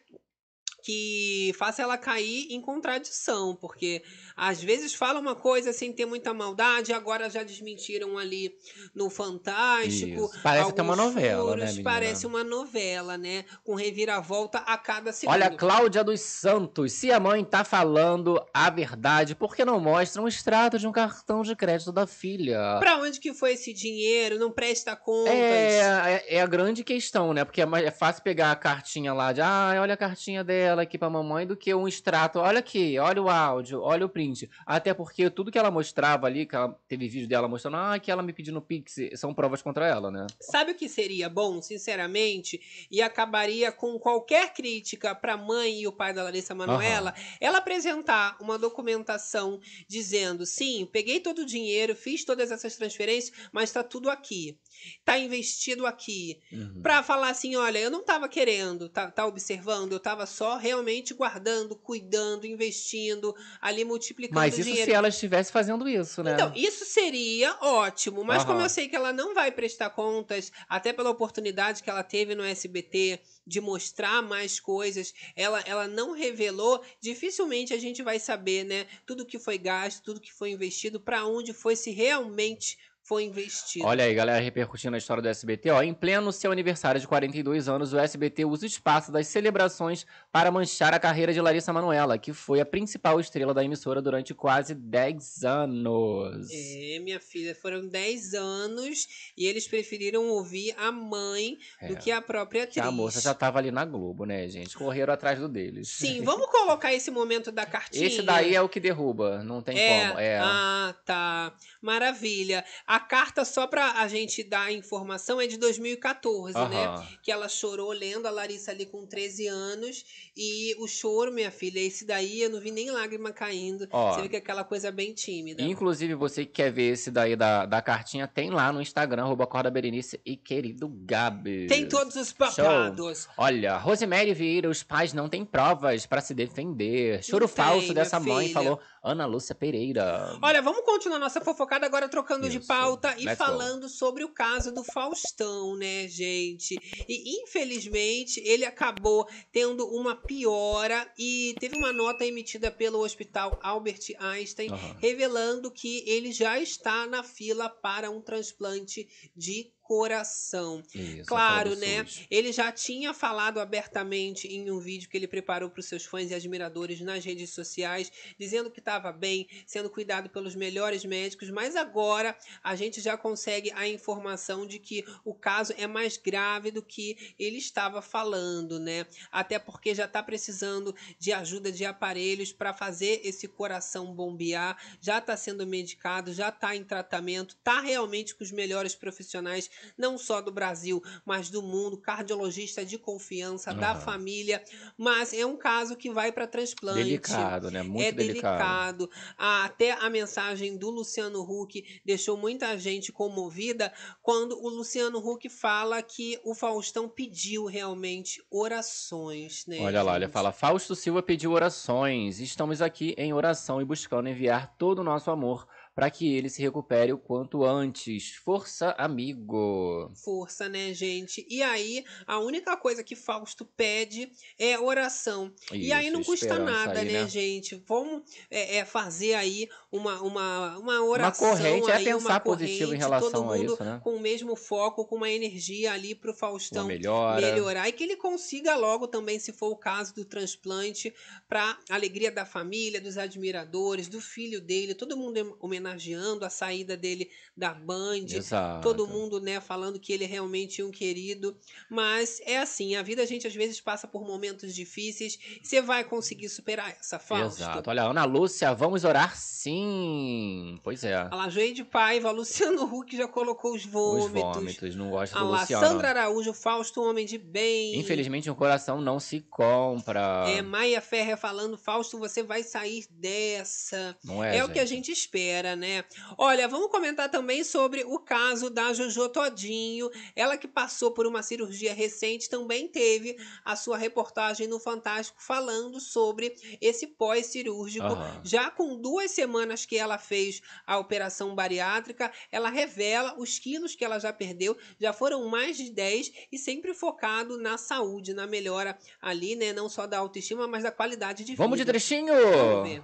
que 0.81 1.53
faça 1.57 1.81
ela 1.81 1.97
cair 1.97 2.47
em 2.49 2.61
contradição, 2.61 3.55
porque 3.55 4.03
às 4.35 4.61
vezes 4.61 4.93
fala 4.93 5.19
uma 5.19 5.35
coisa 5.35 5.71
sem 5.71 5.93
ter 5.93 6.05
muita 6.05 6.33
maldade, 6.33 6.93
agora 6.93 7.29
já 7.29 7.43
desmentiram 7.43 8.17
ali 8.17 8.55
no 8.95 9.09
Fantástico. 9.09 10.25
Isso. 10.25 10.41
Parece 10.41 10.73
que 10.73 10.79
é 10.79 10.83
uma 10.83 10.95
novela, 10.95 11.55
né, 11.55 11.57
furos, 11.57 11.69
menina? 11.71 11.83
Parece 11.83 12.25
uma 12.25 12.43
novela, 12.43 13.17
né? 13.17 13.45
Com 13.63 13.75
reviravolta 13.75 14.59
a 14.59 14.77
cada 14.77 15.11
segundo. 15.11 15.35
Olha, 15.35 15.49
Cláudia 15.51 16.03
dos 16.03 16.21
Santos, 16.21 16.93
se 16.93 17.11
a 17.11 17.19
mãe 17.19 17.43
tá 17.43 17.63
falando 17.63 18.43
a 18.53 18.69
verdade, 18.69 19.35
por 19.35 19.55
que 19.55 19.63
não 19.63 19.79
mostra 19.79 20.21
um 20.21 20.27
extrato 20.27 20.79
de 20.79 20.87
um 20.87 20.91
cartão 20.91 21.43
de 21.43 21.55
crédito 21.55 21.91
da 21.91 22.07
filha? 22.07 22.77
Pra 22.79 22.97
onde 22.97 23.19
que 23.19 23.33
foi 23.33 23.53
esse 23.53 23.73
dinheiro? 23.73 24.39
Não 24.39 24.51
presta 24.51 24.95
contas. 24.95 25.33
É, 25.33 26.23
é, 26.27 26.35
é 26.37 26.41
a 26.41 26.47
grande 26.47 26.83
questão, 26.83 27.33
né? 27.33 27.45
Porque 27.45 27.61
é, 27.61 27.65
é 27.85 27.91
fácil 27.91 28.23
pegar 28.23 28.51
a 28.51 28.55
cartinha 28.55 29.13
lá 29.13 29.31
de, 29.31 29.41
ah, 29.41 29.73
olha 29.79 29.93
a 29.93 29.97
cartinha 29.97 30.43
dela 30.43 30.70
aqui 30.79 30.97
pra 30.97 31.09
mamãe, 31.09 31.45
do 31.45 31.57
que 31.57 31.73
um 31.73 31.87
extrato. 31.87 32.39
Olha 32.39 32.59
aqui, 32.59 32.97
olha 32.99 33.21
o 33.21 33.29
áudio, 33.29 33.81
olha 33.81 34.05
o 34.05 34.09
print. 34.09 34.49
Até 34.65 34.93
porque 34.93 35.29
tudo 35.29 35.51
que 35.51 35.57
ela 35.57 35.71
mostrava 35.71 36.27
ali, 36.27 36.45
que 36.45 36.55
ela 36.55 36.79
teve 36.87 37.07
vídeo 37.07 37.27
dela 37.27 37.47
mostrando, 37.47 37.77
ah, 37.77 37.99
que 37.99 38.11
ela 38.11 38.21
me 38.21 38.33
pediu 38.33 38.53
no 38.53 38.61
Pix, 38.61 38.95
são 39.15 39.33
provas 39.33 39.61
contra 39.61 39.87
ela, 39.87 40.11
né? 40.11 40.27
Sabe 40.39 40.71
o 40.71 40.75
que 40.75 40.87
seria 40.87 41.29
bom, 41.29 41.61
sinceramente? 41.61 42.87
E 42.89 43.01
acabaria 43.01 43.71
com 43.71 43.97
qualquer 43.99 44.53
crítica 44.53 45.15
pra 45.15 45.37
mãe 45.37 45.81
e 45.81 45.87
o 45.87 45.91
pai 45.91 46.13
da 46.13 46.23
Larissa 46.23 46.53
Manoela, 46.53 47.13
ela 47.39 47.57
apresentar 47.57 48.37
uma 48.39 48.57
documentação 48.57 49.59
dizendo: 49.87 50.45
sim, 50.45 50.87
peguei 50.91 51.19
todo 51.19 51.39
o 51.39 51.45
dinheiro, 51.45 51.95
fiz 51.95 52.23
todas 52.23 52.51
essas 52.51 52.75
transferências, 52.75 53.49
mas 53.51 53.71
tá 53.71 53.83
tudo 53.83 54.09
aqui. 54.09 54.57
Tá 55.03 55.17
investido 55.17 55.85
aqui. 55.85 56.39
Uhum. 56.51 56.81
Pra 56.81 57.03
falar 57.03 57.29
assim, 57.29 57.55
olha, 57.55 57.79
eu 57.79 57.89
não 57.91 58.03
tava 58.03 58.27
querendo, 58.27 58.89
tá, 58.89 59.09
tá 59.09 59.25
observando, 59.25 59.93
eu 59.93 59.99
tava 59.99 60.25
só 60.25 60.57
realmente 60.57 61.13
guardando, 61.13 61.75
cuidando, 61.75 62.45
investindo, 62.45 63.35
ali 63.61 63.83
multiplicando 63.83 64.39
Mas 64.39 64.55
o 64.55 64.59
isso 64.61 64.69
dinheiro. 64.69 64.91
se 64.91 64.95
ela 64.95 65.07
estivesse 65.07 65.51
fazendo 65.51 65.87
isso, 65.87 66.23
né? 66.23 66.33
Então, 66.33 66.51
isso 66.55 66.85
seria 66.85 67.57
ótimo, 67.61 68.23
mas 68.23 68.43
como 68.43 68.57
Aham. 68.57 68.65
eu 68.65 68.69
sei 68.69 68.87
que 68.87 68.95
ela 68.95 69.11
não 69.13 69.33
vai 69.33 69.51
prestar 69.51 69.89
contas, 69.91 70.51
até 70.67 70.93
pela 70.93 71.09
oportunidade 71.09 71.83
que 71.83 71.89
ela 71.89 72.03
teve 72.03 72.35
no 72.35 72.43
SBT 72.43 73.19
de 73.45 73.59
mostrar 73.59 74.21
mais 74.21 74.59
coisas, 74.59 75.13
ela, 75.35 75.61
ela 75.65 75.87
não 75.87 76.11
revelou, 76.11 76.81
dificilmente 77.01 77.73
a 77.73 77.77
gente 77.77 78.01
vai 78.03 78.19
saber, 78.19 78.63
né, 78.63 78.85
tudo 79.05 79.25
que 79.25 79.39
foi 79.39 79.57
gasto, 79.57 80.03
tudo 80.03 80.21
que 80.21 80.33
foi 80.33 80.51
investido, 80.51 80.99
para 80.99 81.25
onde 81.25 81.53
foi, 81.53 81.75
se 81.75 81.91
realmente 81.91 82.77
foi 83.03 83.23
investido. 83.23 83.85
Olha 83.85 84.03
aí, 84.05 84.13
galera, 84.13 84.39
repercutindo 84.41 84.95
a 84.95 84.97
história 84.97 85.21
do 85.21 85.27
SBT. 85.29 85.69
Ó, 85.71 85.81
em 85.81 85.93
pleno 85.93 86.31
seu 86.31 86.51
aniversário 86.51 87.01
de 87.01 87.07
42 87.07 87.67
anos, 87.67 87.93
o 87.93 87.99
SBT 87.99 88.45
usa 88.45 88.63
o 88.63 88.67
espaço 88.67 89.11
das 89.11 89.27
celebrações 89.27 90.05
para 90.31 90.51
manchar 90.51 90.93
a 90.93 90.99
carreira 90.99 91.33
de 91.33 91.41
Larissa 91.41 91.73
Manoela, 91.73 92.17
que 92.17 92.31
foi 92.31 92.59
a 92.61 92.65
principal 92.65 93.19
estrela 93.19 93.53
da 93.53 93.63
emissora 93.63 94.01
durante 94.01 94.33
quase 94.33 94.73
10 94.75 95.43
anos. 95.43 96.47
É, 96.51 96.99
minha 96.99 97.19
filha, 97.19 97.55
foram 97.55 97.87
10 97.87 98.33
anos 98.33 99.07
e 99.37 99.45
eles 99.45 99.67
preferiram 99.67 100.27
ouvir 100.29 100.73
a 100.77 100.91
mãe 100.91 101.57
do 101.87 101.93
É, 101.93 101.95
que 101.95 102.11
a 102.11 102.21
própria 102.21 102.63
atriz. 102.63 102.85
a 102.85 102.91
moça 102.91 103.19
já 103.19 103.33
tava 103.33 103.59
ali 103.59 103.71
na 103.71 103.83
Globo, 103.83 104.25
né, 104.25 104.47
gente? 104.47 104.77
Correram 104.77 105.13
atrás 105.13 105.39
do 105.39 105.49
deles. 105.49 105.89
Sim, 105.89 106.21
vamos 106.23 106.47
colocar 106.47 106.93
esse 106.93 107.11
momento 107.11 107.51
da 107.51 107.65
cartinha. 107.65 108.05
Esse 108.05 108.21
daí 108.21 108.55
é 108.55 108.61
o 108.61 108.69
que 108.69 108.79
derruba, 108.79 109.43
não 109.43 109.61
tem 109.61 109.75
como. 109.75 110.19
É. 110.19 110.39
Ah, 110.39 110.95
tá. 111.05 111.53
Maravilha. 111.81 112.63
A 112.91 112.99
carta, 112.99 113.45
só 113.45 113.67
pra 113.67 114.01
a 114.01 114.07
gente 114.09 114.43
dar 114.43 114.63
a 114.63 114.71
informação, 114.73 115.39
é 115.39 115.47
de 115.47 115.55
2014, 115.55 116.53
né? 116.67 117.07
Que 117.23 117.31
ela 117.31 117.47
chorou 117.47 117.93
lendo 117.93 118.25
a 118.25 118.29
Larissa 118.29 118.71
ali 118.71 118.85
com 118.85 119.05
13 119.05 119.47
anos. 119.47 120.03
E 120.35 120.75
o 120.77 120.89
choro, 120.89 121.31
minha 121.31 121.51
filha, 121.51 121.79
esse 121.79 122.05
daí 122.05 122.41
eu 122.41 122.49
não 122.49 122.59
vi 122.59 122.69
nem 122.69 122.91
lágrima 122.91 123.31
caindo. 123.31 123.87
Ó. 123.93 124.11
Você 124.11 124.23
vê 124.23 124.27
que 124.27 124.35
é 124.35 124.39
aquela 124.39 124.65
coisa 124.65 124.91
bem 124.91 125.13
tímida. 125.13 125.63
Inclusive, 125.63 126.15
você 126.15 126.43
que 126.43 126.51
quer 126.51 126.69
ver 126.69 126.91
esse 126.91 127.09
daí 127.09 127.33
da, 127.33 127.65
da 127.65 127.81
cartinha, 127.81 128.27
tem 128.27 128.49
lá 128.49 128.73
no 128.73 128.81
Instagram, 128.81 129.23
arroba 129.23 129.47
Corda 129.47 129.71
Berenice 129.71 130.19
e 130.25 130.35
querido 130.35 130.89
Gabi. 130.89 131.67
Tem 131.67 131.87
todos 131.87 132.17
os 132.17 132.33
babados. 132.33 133.29
Olha, 133.37 133.77
Rosemary 133.77 134.33
Vieira, 134.33 134.69
os 134.69 134.83
pais 134.83 135.13
não 135.13 135.29
têm 135.29 135.45
provas 135.45 136.05
pra 136.05 136.19
se 136.19 136.33
defender. 136.33 137.23
Choro 137.23 137.47
tem, 137.47 137.55
falso 137.55 137.93
dessa 137.93 138.19
mãe, 138.19 138.47
filha. 138.47 138.53
falou 138.53 138.81
Ana 139.01 139.25
Lúcia 139.25 139.55
Pereira. 139.55 140.37
Olha, 140.41 140.61
vamos 140.61 140.81
continuar 140.81 141.19
nossa 141.19 141.39
fofocada 141.39 141.85
agora 141.85 142.09
trocando 142.09 142.49
de 142.49 142.57
Isso. 142.57 142.67
Pauta 142.81 143.15
e 143.17 143.25
Let's 143.25 143.37
go. 143.37 143.45
falando 143.45 143.89
sobre 143.89 144.23
o 144.23 144.29
caso 144.29 144.71
do 144.71 144.83
Faustão, 144.83 145.75
né, 145.75 146.07
gente? 146.07 146.75
E 147.07 147.41
infelizmente 147.43 148.39
ele 148.45 148.65
acabou 148.65 149.27
tendo 149.51 149.87
uma 149.87 150.15
piora 150.15 151.11
e 151.17 151.55
teve 151.59 151.77
uma 151.77 151.93
nota 151.93 152.25
emitida 152.25 152.71
pelo 152.71 152.99
Hospital 152.99 153.59
Albert 153.61 154.15
Einstein 154.19 154.69
Aham. 154.71 154.97
revelando 154.99 155.71
que 155.71 156.03
ele 156.07 156.31
já 156.31 156.59
está 156.59 157.05
na 157.05 157.23
fila 157.23 157.69
para 157.69 158.09
um 158.09 158.21
transplante 158.21 159.07
de 159.35 159.71
coração. 159.91 160.81
Isso, 160.95 161.25
Claro, 161.25 161.71
fala 161.71 161.75
do 161.75 161.81
né? 161.81 162.05
Ele 162.29 162.53
já 162.53 162.71
tinha 162.71 163.13
falado 163.13 163.59
abertamente 163.59 164.47
em 164.47 164.71
um 164.71 164.79
vídeo 164.79 165.09
que 165.09 165.17
ele 165.17 165.27
preparou 165.27 165.69
para 165.69 165.81
os 165.81 165.85
seus 165.85 166.05
fãs 166.05 166.31
e 166.31 166.33
admiradores 166.33 167.01
nas 167.01 167.25
redes 167.25 167.49
sociais, 167.49 168.09
dizendo 168.39 168.71
que 168.71 168.79
estava 168.79 169.11
bem, 169.11 169.49
sendo 169.65 169.89
cuidado 169.89 170.29
pelos 170.29 170.55
melhores 170.55 171.03
médicos, 171.03 171.49
mas 171.49 171.75
agora 171.75 172.37
a 172.63 172.73
gente 172.73 173.01
já 173.01 173.17
consegue 173.17 173.69
a 173.75 173.85
informação 173.85 174.65
de 174.65 174.79
que 174.79 175.03
o 175.25 175.33
caso 175.33 175.73
é 175.77 175.85
mais 175.87 176.15
grave 176.15 176.71
do 176.71 176.81
que 176.81 177.35
ele 177.37 177.57
estava 177.57 178.01
falando, 178.01 178.79
né? 178.79 179.05
Até 179.29 179.59
porque 179.59 179.93
já 179.93 180.05
está 180.05 180.23
precisando 180.23 180.95
de 181.19 181.33
ajuda 181.33 181.69
de 181.69 181.83
aparelhos 181.83 182.53
para 182.53 182.73
fazer 182.73 183.19
esse 183.25 183.45
coração 183.45 184.13
bombear, 184.13 184.81
já 185.01 185.17
está 185.17 185.35
sendo 185.35 185.67
medicado, 185.67 186.33
já 186.33 186.47
está 186.47 186.73
em 186.73 186.83
tratamento, 186.85 187.57
está 187.57 187.81
realmente 187.81 188.33
com 188.33 188.41
os 188.45 188.53
melhores 188.53 188.95
profissionais 188.95 189.69
não 189.97 190.17
só 190.17 190.41
do 190.41 190.51
Brasil, 190.51 191.01
mas 191.25 191.49
do 191.49 191.61
mundo, 191.61 191.97
cardiologista 191.97 192.85
de 192.85 192.97
confiança 192.97 193.73
da 193.73 193.91
Aham. 193.91 194.01
família, 194.01 194.63
mas 194.97 195.33
é 195.33 195.45
um 195.45 195.57
caso 195.57 195.95
que 195.95 196.09
vai 196.09 196.31
para 196.31 196.47
transplante. 196.47 197.03
Delicado, 197.03 197.71
né? 197.71 197.83
Muito 197.83 198.01
é 198.01 198.11
delicado. 198.11 199.07
delicado. 199.07 199.09
Até 199.37 199.91
a 199.91 200.09
mensagem 200.09 200.77
do 200.77 200.89
Luciano 200.89 201.41
Huck 201.41 201.83
deixou 202.05 202.37
muita 202.37 202.77
gente 202.77 203.11
comovida 203.11 203.91
quando 204.21 204.57
o 204.61 204.69
Luciano 204.69 205.19
Huck 205.19 205.49
fala 205.49 206.01
que 206.01 206.39
o 206.43 206.53
Faustão 206.53 207.07
pediu 207.07 207.65
realmente 207.65 208.43
orações, 208.49 209.65
né? 209.67 209.79
Olha 209.79 210.01
lá, 210.03 210.15
ele 210.15 210.27
fala: 210.27 210.51
Fausto 210.51 210.95
Silva 210.95 211.21
pediu 211.23 211.51
orações. 211.51 212.39
Estamos 212.39 212.81
aqui 212.81 213.15
em 213.17 213.33
oração 213.33 213.81
e 213.81 213.85
buscando 213.85 214.29
enviar 214.29 214.75
todo 214.77 214.99
o 214.99 215.03
nosso 215.03 215.31
amor 215.31 215.67
para 215.93 216.09
que 216.09 216.33
ele 216.33 216.49
se 216.49 216.61
recupere 216.61 217.11
o 217.11 217.17
quanto 217.17 217.65
antes. 217.65 218.35
Força, 218.35 218.91
amigo. 218.97 220.11
Força, 220.15 220.69
né, 220.69 220.93
gente? 220.93 221.45
E 221.49 221.61
aí, 221.61 222.05
a 222.25 222.39
única 222.39 222.77
coisa 222.77 223.03
que 223.03 223.15
Fausto 223.15 223.65
pede 223.65 224.31
é 224.57 224.79
oração. 224.79 225.53
e 225.73 225.91
aí 225.91 226.07
Isso, 226.07 226.13
não 226.13 226.23
custa 226.23 226.57
nada, 226.59 226.99
aí, 226.99 227.11
né, 227.11 227.27
gente? 227.27 227.75
Vamos 227.87 228.23
é, 228.49 228.77
é, 228.77 228.85
fazer 228.85 229.33
aí 229.33 229.67
uma, 229.91 230.21
uma, 230.21 230.77
uma 230.77 231.03
oração. 231.03 231.49
corrente, 231.49 231.89
é 231.89 231.95
aí, 231.95 232.05
pensar 232.05 232.29
uma 232.29 232.39
positivo 232.39 232.73
em 232.73 232.85
corrente, 232.85 232.99
relação 232.99 233.31
todo 233.31 233.51
a 233.51 233.57
mundo 233.57 233.73
isso, 233.73 233.83
né? 233.83 233.99
Com 234.03 234.15
o 234.15 234.19
mesmo 234.19 234.55
foco, 234.55 235.05
com 235.05 235.17
uma 235.17 235.29
energia 235.29 235.91
ali 235.91 236.15
pro 236.15 236.31
Uma 236.31 236.37
Faustão 236.37 236.87
melhora. 236.87 237.41
melhorar 237.41 237.89
e 237.89 237.91
que 237.91 238.03
ele 238.03 238.15
consiga 238.15 238.75
logo 238.75 239.07
também, 239.07 239.39
se 239.39 239.51
for 239.51 239.69
o 239.69 239.75
caso 239.75 240.15
do 240.15 240.23
transplante, 240.23 241.13
para 241.47 241.77
alegria 241.89 242.31
da 242.31 242.45
família, 242.45 243.01
dos 243.01 243.17
admiradores, 243.17 244.07
do 244.07 244.21
filho 244.21 244.61
dele, 244.61 244.95
todo 244.95 245.17
mundo 245.17 245.57
homenageando 245.81 246.45
a 246.45 246.49
saída 246.49 246.95
dele 246.95 247.29
da 247.57 247.73
Band. 247.73 248.25
Exato. 248.29 248.81
Todo 248.81 249.07
mundo, 249.07 249.41
né, 249.41 249.59
falando 249.59 249.99
que 249.99 250.13
ele 250.13 250.23
é 250.23 250.27
realmente 250.27 250.81
um 250.83 250.91
querido. 250.91 251.57
Mas 251.89 252.39
é 252.45 252.59
assim, 252.59 252.95
a 252.95 253.01
vida 253.01 253.23
a 253.23 253.25
gente 253.25 253.47
às 253.47 253.55
vezes 253.55 253.81
passa 253.81 254.07
por 254.07 254.25
momentos 254.25 254.73
difíceis. 254.73 255.37
Você 255.61 255.81
vai 255.81 256.03
conseguir 256.03 256.49
superar 256.49 256.91
essa, 256.91 257.19
Fausto? 257.19 257.61
Exato. 257.61 257.89
Olha, 257.89 258.03
Ana 258.03 258.23
Lúcia, 258.23 258.73
vamos 258.73 259.03
orar 259.03 259.35
sim. 259.35 260.79
Pois 260.83 261.03
é. 261.03 261.15
A 261.15 261.47
de 261.47 261.83
Paiva, 261.83 262.31
Luciano 262.31 262.83
Huck 262.83 263.15
já 263.15 263.27
colocou 263.27 263.73
os 263.75 263.85
Os 263.85 263.91
vômitos. 263.91 264.55
vômitos, 264.55 264.95
não 264.95 265.09
gosto 265.09 265.37
do 265.37 265.49
lá, 265.49 265.61
Luciano. 265.61 265.85
Sandra 265.85 266.09
Araújo, 266.09 266.53
Fausto, 266.53 267.01
homem 267.01 267.25
de 267.25 267.37
bem. 267.37 267.95
Infelizmente, 267.97 268.49
o 268.49 268.55
coração 268.55 269.01
não 269.01 269.19
se 269.19 269.41
compra. 269.41 270.45
É, 270.47 270.61
Maia 270.61 271.01
Ferrer 271.01 271.37
falando, 271.37 271.77
Fausto, 271.77 272.17
você 272.17 272.43
vai 272.43 272.63
sair 272.63 273.05
dessa. 273.09 274.15
Não 274.23 274.43
é, 274.43 274.57
É, 274.57 274.65
o 274.65 274.69
que 274.69 274.79
a 274.79 274.85
gente 274.85 275.11
espera, 275.11 275.70
né? 275.75 276.03
Olha, 276.37 276.67
vamos 276.67 276.89
comentar 276.89 277.29
também 277.29 277.63
sobre 277.63 278.03
o 278.03 278.19
caso 278.19 278.69
da 278.69 278.93
Jojo 278.93 279.29
Todinho. 279.29 280.09
Ela 280.35 280.57
que 280.57 280.67
passou 280.67 281.11
por 281.11 281.25
uma 281.25 281.43
cirurgia 281.43 281.93
recente 281.93 282.49
também 282.49 282.87
teve 282.87 283.37
a 283.63 283.75
sua 283.75 283.97
reportagem 283.97 284.67
no 284.67 284.79
Fantástico 284.79 285.41
falando 285.41 285.99
sobre 285.99 286.55
esse 286.81 287.07
pós-cirúrgico. 287.07 288.05
Aham. 288.05 288.41
Já 288.43 288.69
com 288.69 288.95
duas 288.95 289.31
semanas 289.31 289.85
que 289.85 289.97
ela 289.97 290.17
fez 290.17 290.61
a 290.85 290.97
operação 290.97 291.55
bariátrica, 291.55 292.31
ela 292.51 292.69
revela 292.69 293.35
os 293.37 293.59
quilos 293.59 293.95
que 293.95 294.03
ela 294.03 294.19
já 294.19 294.33
perdeu, 294.33 294.77
já 294.99 295.13
foram 295.13 295.47
mais 295.47 295.77
de 295.77 295.89
10 295.89 296.31
e 296.51 296.57
sempre 296.57 296.93
focado 296.93 297.57
na 297.57 297.77
saúde, 297.77 298.33
na 298.33 298.47
melhora 298.47 298.97
ali, 299.21 299.55
né? 299.55 299.73
Não 299.73 299.89
só 299.89 300.05
da 300.07 300.17
autoestima, 300.17 300.67
mas 300.67 300.83
da 300.83 300.91
qualidade 300.91 301.43
de 301.43 301.55
Vamos 301.55 301.77
de 301.77 301.83
vida. 301.83 301.91
trechinho! 301.91 302.33
Vamos 302.33 302.89
ver. 302.89 303.03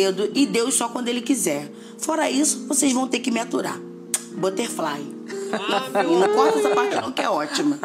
Dedo 0.00 0.30
e 0.34 0.46
Deus 0.46 0.74
só 0.74 0.88
quando 0.88 1.08
Ele 1.08 1.20
quiser. 1.20 1.70
Fora 1.98 2.30
isso, 2.30 2.66
vocês 2.66 2.92
vão 2.92 3.06
ter 3.06 3.20
que 3.20 3.30
me 3.30 3.40
aturar. 3.40 3.78
Butterfly. 4.32 5.19
Ah, 5.52 5.88
meu 5.90 6.18
não 6.18 6.34
corta 6.34 6.58
essa 6.58 6.74
parte 6.74 6.96
não, 6.96 7.12
que 7.12 7.22
é 7.22 7.30
ótima. 7.30 7.80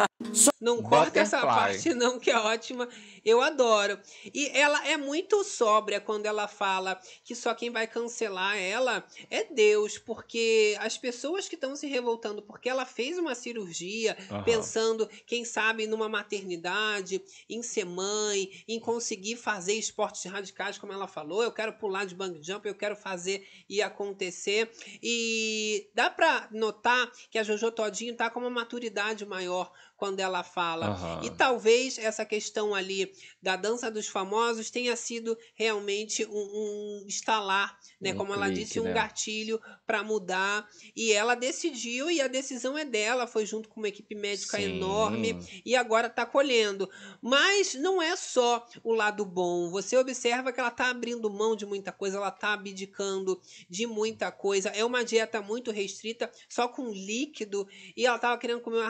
Não 0.60 0.82
corta 0.82 1.20
essa 1.20 1.42
parte, 1.42 1.94
não, 1.94 2.20
que 2.20 2.32
é 2.32 2.38
ótima. 2.38 2.90
Eu 3.24 3.42
adoro. 3.42 4.00
E 4.34 4.48
ela 4.50 4.88
é 4.88 4.98
muito 4.98 5.44
sóbria 5.44 6.00
quando 6.00 6.26
ela 6.26 6.48
fala 6.48 7.00
que 7.24 7.36
só 7.36 7.54
quem 7.54 7.70
vai 7.70 7.88
cancelar 7.88 8.58
ela 8.58 9.06
é 9.30 9.44
Deus, 9.44 9.98
porque 9.98 10.76
as 10.80 10.98
pessoas 10.98 11.48
que 11.48 11.56
estão 11.56 11.76
se 11.76 11.88
revoltando 11.88 12.42
porque 12.42 12.70
ela 12.70 12.86
fez 12.86 13.18
uma 13.18 13.36
cirurgia, 13.36 14.18
Aham. 14.30 14.44
pensando, 14.44 15.10
quem 15.26 15.46
sabe, 15.46 15.88
numa 15.88 16.10
maternidade, 16.10 17.22
em 17.50 17.62
ser 17.62 17.86
mãe, 17.86 18.50
em 18.68 18.80
conseguir 18.80 19.36
fazer 19.36 19.74
esportes 19.74 20.26
radicais, 20.26 20.78
como 20.78 20.94
ela 20.94 21.08
falou. 21.08 21.44
Eu 21.44 21.52
quero 21.52 21.74
pular 21.74 22.06
de 22.06 22.16
bang 22.16 22.40
jump, 22.42 22.68
eu 22.68 22.76
quero 22.76 22.96
fazer 22.96 23.48
e 23.70 23.82
acontecer. 23.82 24.72
E 25.02 25.90
dá 25.94 26.10
pra 26.10 26.48
notar 26.52 27.12
que 27.36 27.40
a 27.40 27.44
Jojo 27.44 27.70
Todinho 27.70 28.16
tá 28.16 28.30
com 28.30 28.40
uma 28.40 28.50
maturidade 28.50 29.26
maior 29.26 29.70
quando 29.98 30.20
ela 30.20 30.44
fala. 30.44 30.88
Aham. 30.88 31.22
E 31.24 31.30
talvez 31.30 31.98
essa 31.98 32.26
questão 32.26 32.76
ali 32.76 33.12
da 33.42 33.56
dança 33.56 33.90
dos 33.90 34.08
famosos 34.08 34.70
tenha 34.70 34.96
sido 34.96 35.38
realmente 35.54 36.26
um, 36.26 36.32
um 36.32 37.06
estalar, 37.08 37.78
né? 38.00 38.14
Um 38.14 38.18
Como 38.18 38.34
ela 38.34 38.48
clique, 38.48 38.64
disse, 38.64 38.80
um 38.80 38.86
né? 38.86 38.94
gatilho 38.94 39.60
para 39.86 40.04
mudar. 40.04 40.68
E 40.96 41.12
ela 41.12 41.36
decidiu 41.36 42.10
e 42.10 42.22
a 42.22 42.28
decisão 42.28 42.78
é 42.78 42.84
dela. 42.84 43.28
Foi 43.28 43.46
junto 43.46 43.70
com 43.70 43.80
uma 43.80 43.88
equipe 43.88 44.16
médica 44.16 44.58
Sim. 44.58 44.76
enorme 44.76 45.40
e 45.66 45.76
agora 45.76 46.10
tá 46.10 46.26
colhendo. 46.26 46.90
Mas 47.22 47.74
não 47.76 48.02
é 48.02 48.16
só 48.16 48.66
o 48.84 48.94
lado 48.94 49.26
bom. 49.26 49.70
Você 49.72 49.98
observa 49.98 50.52
que 50.52 50.60
ela 50.60 50.72
tá 50.72 50.90
abrindo 50.90 51.30
mão 51.30 51.56
de 51.56 51.66
muita 51.66 51.92
coisa, 51.92 52.18
ela 52.18 52.32
tá 52.32 52.54
abdicando 52.54 53.40
de 53.70 53.88
muita 53.88 54.32
coisa. 54.32 54.70
É 54.70 54.84
uma 54.84 55.04
dieta 55.04 55.42
muito 55.42 55.72
restrita, 55.72 56.30
só 56.50 56.68
com 56.68 56.92
líquido. 56.92 57.68
E 57.96 58.06
ela 58.06 58.20
tava 58.20 58.38
querendo 58.38 58.62
comer 58.62 58.78
uma 58.80 58.90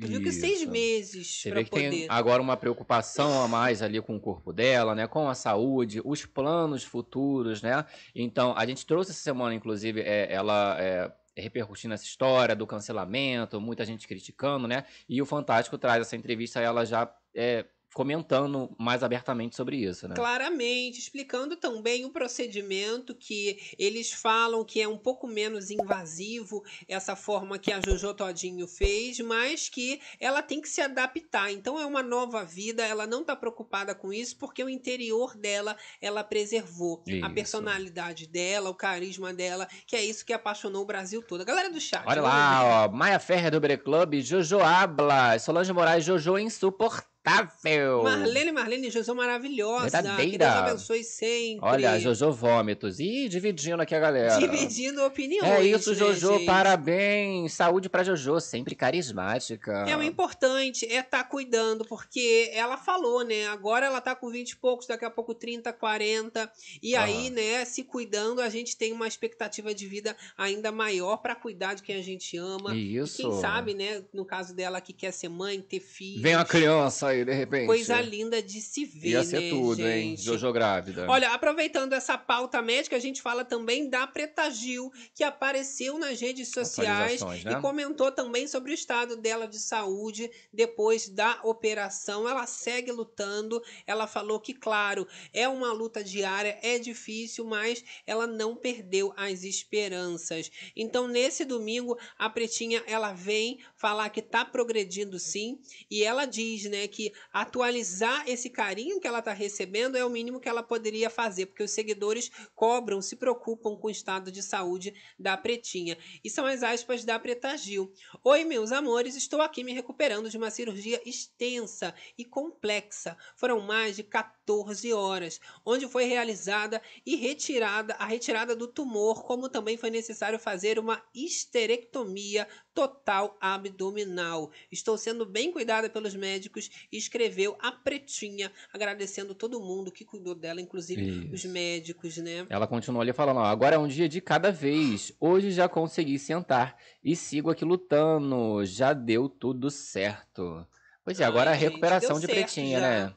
Tu 0.00 0.06
viu 0.06 0.22
que 0.22 0.30
seis 0.30 0.60
Isso. 0.60 0.70
meses 0.70 1.40
Você 1.42 1.50
para 1.50 1.64
poder. 1.64 1.90
tem 1.90 2.06
agora 2.08 2.40
uma 2.40 2.56
preocupação 2.56 3.42
a 3.42 3.48
mais 3.48 3.82
ali 3.82 4.00
com 4.00 4.16
o 4.16 4.20
corpo 4.20 4.52
dela, 4.52 4.94
né? 4.94 5.06
Com 5.06 5.28
a 5.28 5.34
saúde, 5.34 6.00
os 6.04 6.24
planos 6.24 6.84
futuros, 6.84 7.62
né? 7.62 7.84
Então, 8.14 8.54
a 8.56 8.64
gente 8.64 8.86
trouxe 8.86 9.10
essa 9.10 9.20
semana, 9.20 9.54
inclusive, 9.54 10.00
é, 10.00 10.32
ela 10.32 10.76
é, 10.80 11.12
repercutindo 11.36 11.94
essa 11.94 12.04
história 12.04 12.54
do 12.54 12.66
cancelamento, 12.66 13.60
muita 13.60 13.84
gente 13.84 14.06
criticando, 14.06 14.68
né? 14.68 14.84
E 15.08 15.20
o 15.20 15.26
Fantástico 15.26 15.78
traz 15.78 16.02
essa 16.02 16.16
entrevista, 16.16 16.60
ela 16.60 16.84
já 16.84 17.12
é, 17.34 17.64
comentando 17.94 18.74
mais 18.78 19.02
abertamente 19.02 19.56
sobre 19.56 19.76
isso, 19.76 20.06
né? 20.06 20.14
Claramente, 20.14 20.98
explicando 20.98 21.56
também 21.56 22.04
o 22.04 22.10
procedimento 22.10 23.14
que 23.14 23.74
eles 23.78 24.12
falam 24.12 24.64
que 24.64 24.80
é 24.80 24.86
um 24.86 24.98
pouco 24.98 25.26
menos 25.26 25.70
invasivo, 25.70 26.62
essa 26.86 27.16
forma 27.16 27.58
que 27.58 27.72
a 27.72 27.80
Jojo 27.80 28.14
Todinho 28.14 28.68
fez, 28.68 29.18
mas 29.20 29.68
que 29.68 30.00
ela 30.20 30.42
tem 30.42 30.60
que 30.60 30.68
se 30.68 30.80
adaptar. 30.80 31.50
Então 31.50 31.78
é 31.80 31.86
uma 31.86 32.02
nova 32.02 32.44
vida, 32.44 32.84
ela 32.84 33.06
não 33.06 33.22
está 33.22 33.34
preocupada 33.34 33.94
com 33.94 34.12
isso, 34.12 34.36
porque 34.36 34.62
o 34.62 34.68
interior 34.68 35.36
dela 35.36 35.76
ela 36.00 36.22
preservou. 36.22 37.02
A 37.08 37.10
Isso. 37.10 37.34
personalidade 37.34 38.26
dela, 38.26 38.70
o 38.70 38.74
carisma 38.74 39.32
dela, 39.32 39.66
que 39.86 39.96
é 39.96 40.04
isso 40.04 40.24
que 40.24 40.32
apaixonou 40.32 40.82
o 40.82 40.86
Brasil 40.86 41.22
todo. 41.22 41.40
A 41.40 41.44
galera 41.44 41.70
do 41.70 41.80
chat. 41.80 42.04
Olha 42.06 42.20
ver. 42.20 42.28
lá, 42.28 42.84
ó. 42.84 42.88
Maia 42.88 43.18
Ferrer 43.18 43.50
do 43.50 43.60
Bre 43.60 43.76
Club, 43.76 44.20
Jojo 44.20 44.60
Habla, 44.60 45.38
Solange 45.38 45.72
Moraes, 45.72 46.04
Jojo 46.04 46.38
insuportável. 46.38 47.17
Marlene, 47.24 48.52
Marlene, 48.52 48.90
Jojo 48.90 49.14
maravilhosa. 49.14 49.84
Que 49.98 50.02
Verdadeira. 50.02 50.38
Deus 50.38 50.58
abençoe 50.58 51.04
sempre. 51.04 51.58
Olha, 51.62 51.98
Jojo 51.98 52.32
Vômitos. 52.32 52.98
Ih, 53.00 53.28
dividindo 53.28 53.82
aqui 53.82 53.94
a 53.94 54.00
galera. 54.00 54.38
Dividindo 54.38 55.04
opiniões. 55.04 55.50
É 55.50 55.62
isso, 55.62 55.90
né, 55.90 55.96
Jojo, 55.96 56.44
parabéns. 56.46 57.52
Saúde 57.52 57.88
pra 57.88 58.02
Jojo, 58.02 58.40
sempre 58.40 58.74
carismática. 58.74 59.84
É 59.88 59.96
o 59.96 60.02
importante 60.02 60.86
é 60.86 61.00
estar 61.00 61.24
cuidando, 61.24 61.84
porque 61.84 62.50
ela 62.54 62.76
falou, 62.76 63.24
né? 63.24 63.46
Agora 63.48 63.86
ela 63.86 64.00
tá 64.00 64.14
com 64.14 64.30
20 64.30 64.50
e 64.50 64.56
poucos, 64.56 64.86
daqui 64.86 65.04
a 65.04 65.10
pouco 65.10 65.34
30, 65.34 65.72
40. 65.72 66.50
E 66.82 66.94
Aham. 66.94 67.04
aí, 67.04 67.30
né, 67.30 67.64
se 67.64 67.84
cuidando, 67.84 68.40
a 68.40 68.48
gente 68.48 68.76
tem 68.76 68.92
uma 68.92 69.06
expectativa 69.06 69.74
de 69.74 69.86
vida 69.86 70.16
ainda 70.36 70.72
maior 70.72 71.18
pra 71.18 71.34
cuidar 71.34 71.74
de 71.74 71.82
quem 71.82 71.96
a 71.96 72.02
gente 72.02 72.36
ama. 72.36 72.74
Isso. 72.74 73.20
E 73.20 73.24
quem 73.24 73.40
sabe, 73.40 73.74
né, 73.74 74.02
no 74.12 74.24
caso 74.24 74.54
dela 74.54 74.80
que 74.80 74.92
quer 74.92 75.12
ser 75.12 75.28
mãe, 75.28 75.60
ter 75.60 75.80
filho. 75.80 76.22
Vem 76.22 76.34
uma 76.34 76.44
criança 76.44 77.08
aí, 77.08 77.17
de 77.24 77.32
repente. 77.32 77.66
Coisa 77.66 78.00
linda 78.00 78.42
de 78.42 78.60
se 78.60 78.84
ver, 78.84 79.10
Ia 79.10 79.24
ser 79.24 79.40
né, 79.40 79.50
tudo, 79.50 79.80
hein? 79.80 80.10
gente? 80.10 80.22
Jojo 80.22 80.52
grávida. 80.52 81.06
Olha, 81.08 81.30
aproveitando 81.32 81.92
essa 81.92 82.16
pauta 82.16 82.60
médica, 82.62 82.96
a 82.96 83.00
gente 83.00 83.22
fala 83.22 83.44
também 83.44 83.88
da 83.88 84.06
Preta 84.06 84.50
Gil, 84.50 84.90
que 85.14 85.22
apareceu 85.22 85.98
nas 85.98 86.20
redes 86.20 86.48
sociais 86.48 87.20
né? 87.44 87.52
e 87.52 87.60
comentou 87.60 88.10
também 88.10 88.46
sobre 88.46 88.72
o 88.72 88.74
estado 88.74 89.16
dela 89.16 89.46
de 89.46 89.58
saúde 89.58 90.30
depois 90.52 91.08
da 91.08 91.40
operação. 91.42 92.28
Ela 92.28 92.46
segue 92.46 92.90
lutando. 92.92 93.62
Ela 93.86 94.06
falou 94.06 94.40
que, 94.40 94.54
claro, 94.54 95.06
é 95.32 95.48
uma 95.48 95.72
luta 95.72 96.02
diária, 96.02 96.58
é 96.62 96.78
difícil, 96.78 97.44
mas 97.44 97.84
ela 98.06 98.26
não 98.26 98.56
perdeu 98.56 99.12
as 99.16 99.44
esperanças. 99.44 100.50
Então, 100.76 101.08
nesse 101.08 101.44
domingo, 101.44 101.98
a 102.18 102.28
Pretinha 102.28 102.82
ela 102.86 103.12
vem 103.12 103.58
falar 103.76 104.08
que 104.10 104.22
tá 104.22 104.44
progredindo 104.44 105.18
sim, 105.18 105.58
e 105.90 106.02
ela 106.02 106.24
diz, 106.24 106.64
né, 106.64 106.86
que 106.88 106.97
que 106.98 107.12
atualizar 107.32 108.28
esse 108.28 108.50
carinho 108.50 108.98
que 108.98 109.06
ela 109.06 109.20
está 109.20 109.32
recebendo 109.32 109.96
é 109.96 110.04
o 110.04 110.10
mínimo 110.10 110.40
que 110.40 110.48
ela 110.48 110.64
poderia 110.64 111.08
fazer, 111.08 111.46
porque 111.46 111.62
os 111.62 111.70
seguidores 111.70 112.28
cobram, 112.56 113.00
se 113.00 113.14
preocupam 113.14 113.76
com 113.76 113.86
o 113.86 113.90
estado 113.90 114.32
de 114.32 114.42
saúde 114.42 114.92
da 115.16 115.36
Pretinha. 115.36 115.96
E 116.24 116.28
são 116.28 116.44
as 116.44 116.64
aspas 116.64 117.04
da 117.04 117.16
Preta 117.16 117.56
Gil. 117.56 117.92
Oi, 118.24 118.42
meus 118.42 118.72
amores, 118.72 119.14
estou 119.14 119.40
aqui 119.40 119.62
me 119.62 119.72
recuperando 119.72 120.28
de 120.28 120.36
uma 120.36 120.50
cirurgia 120.50 121.00
extensa 121.06 121.94
e 122.18 122.24
complexa. 122.24 123.16
Foram 123.36 123.60
mais 123.60 123.94
de 123.94 124.02
14 124.02 124.92
horas, 124.92 125.40
onde 125.64 125.86
foi 125.86 126.06
realizada 126.06 126.82
e 127.06 127.14
retirada 127.14 127.94
a 127.94 128.06
retirada 128.06 128.56
do 128.56 128.66
tumor, 128.66 129.22
como 129.22 129.48
também 129.48 129.76
foi 129.76 129.90
necessário 129.90 130.36
fazer 130.36 130.80
uma 130.80 131.00
histerectomia 131.14 132.48
total 132.74 133.36
abdominal. 133.40 134.50
Estou 134.70 134.96
sendo 134.96 135.26
bem 135.26 135.50
cuidada 135.50 135.90
pelos 135.90 136.14
médicos, 136.14 136.87
escreveu 136.92 137.56
a 137.60 137.70
Pretinha, 137.72 138.50
agradecendo 138.72 139.34
todo 139.34 139.60
mundo 139.60 139.92
que 139.92 140.04
cuidou 140.04 140.34
dela, 140.34 140.60
inclusive 140.60 141.28
os 141.32 141.44
Isso. 141.44 141.48
médicos, 141.48 142.16
né? 142.18 142.46
Ela 142.48 142.66
continua 142.66 143.02
ali 143.02 143.12
falando, 143.12 143.38
ó, 143.38 143.44
agora 143.44 143.76
é 143.76 143.78
um 143.78 143.88
dia 143.88 144.08
de 144.08 144.20
cada 144.20 144.50
vez. 144.50 145.12
Hoje 145.20 145.50
já 145.50 145.68
consegui 145.68 146.18
sentar 146.18 146.76
e 147.02 147.14
sigo 147.14 147.50
aqui 147.50 147.64
lutando. 147.64 148.64
Já 148.64 148.92
deu 148.92 149.28
tudo 149.28 149.70
certo. 149.70 150.66
Pois 151.04 151.20
é, 151.20 151.24
agora 151.24 151.50
Ai, 151.50 151.56
a 151.56 151.58
recuperação 151.58 152.20
de 152.20 152.26
pretinha, 152.26 152.80
já. 152.80 153.06
né? 153.06 153.14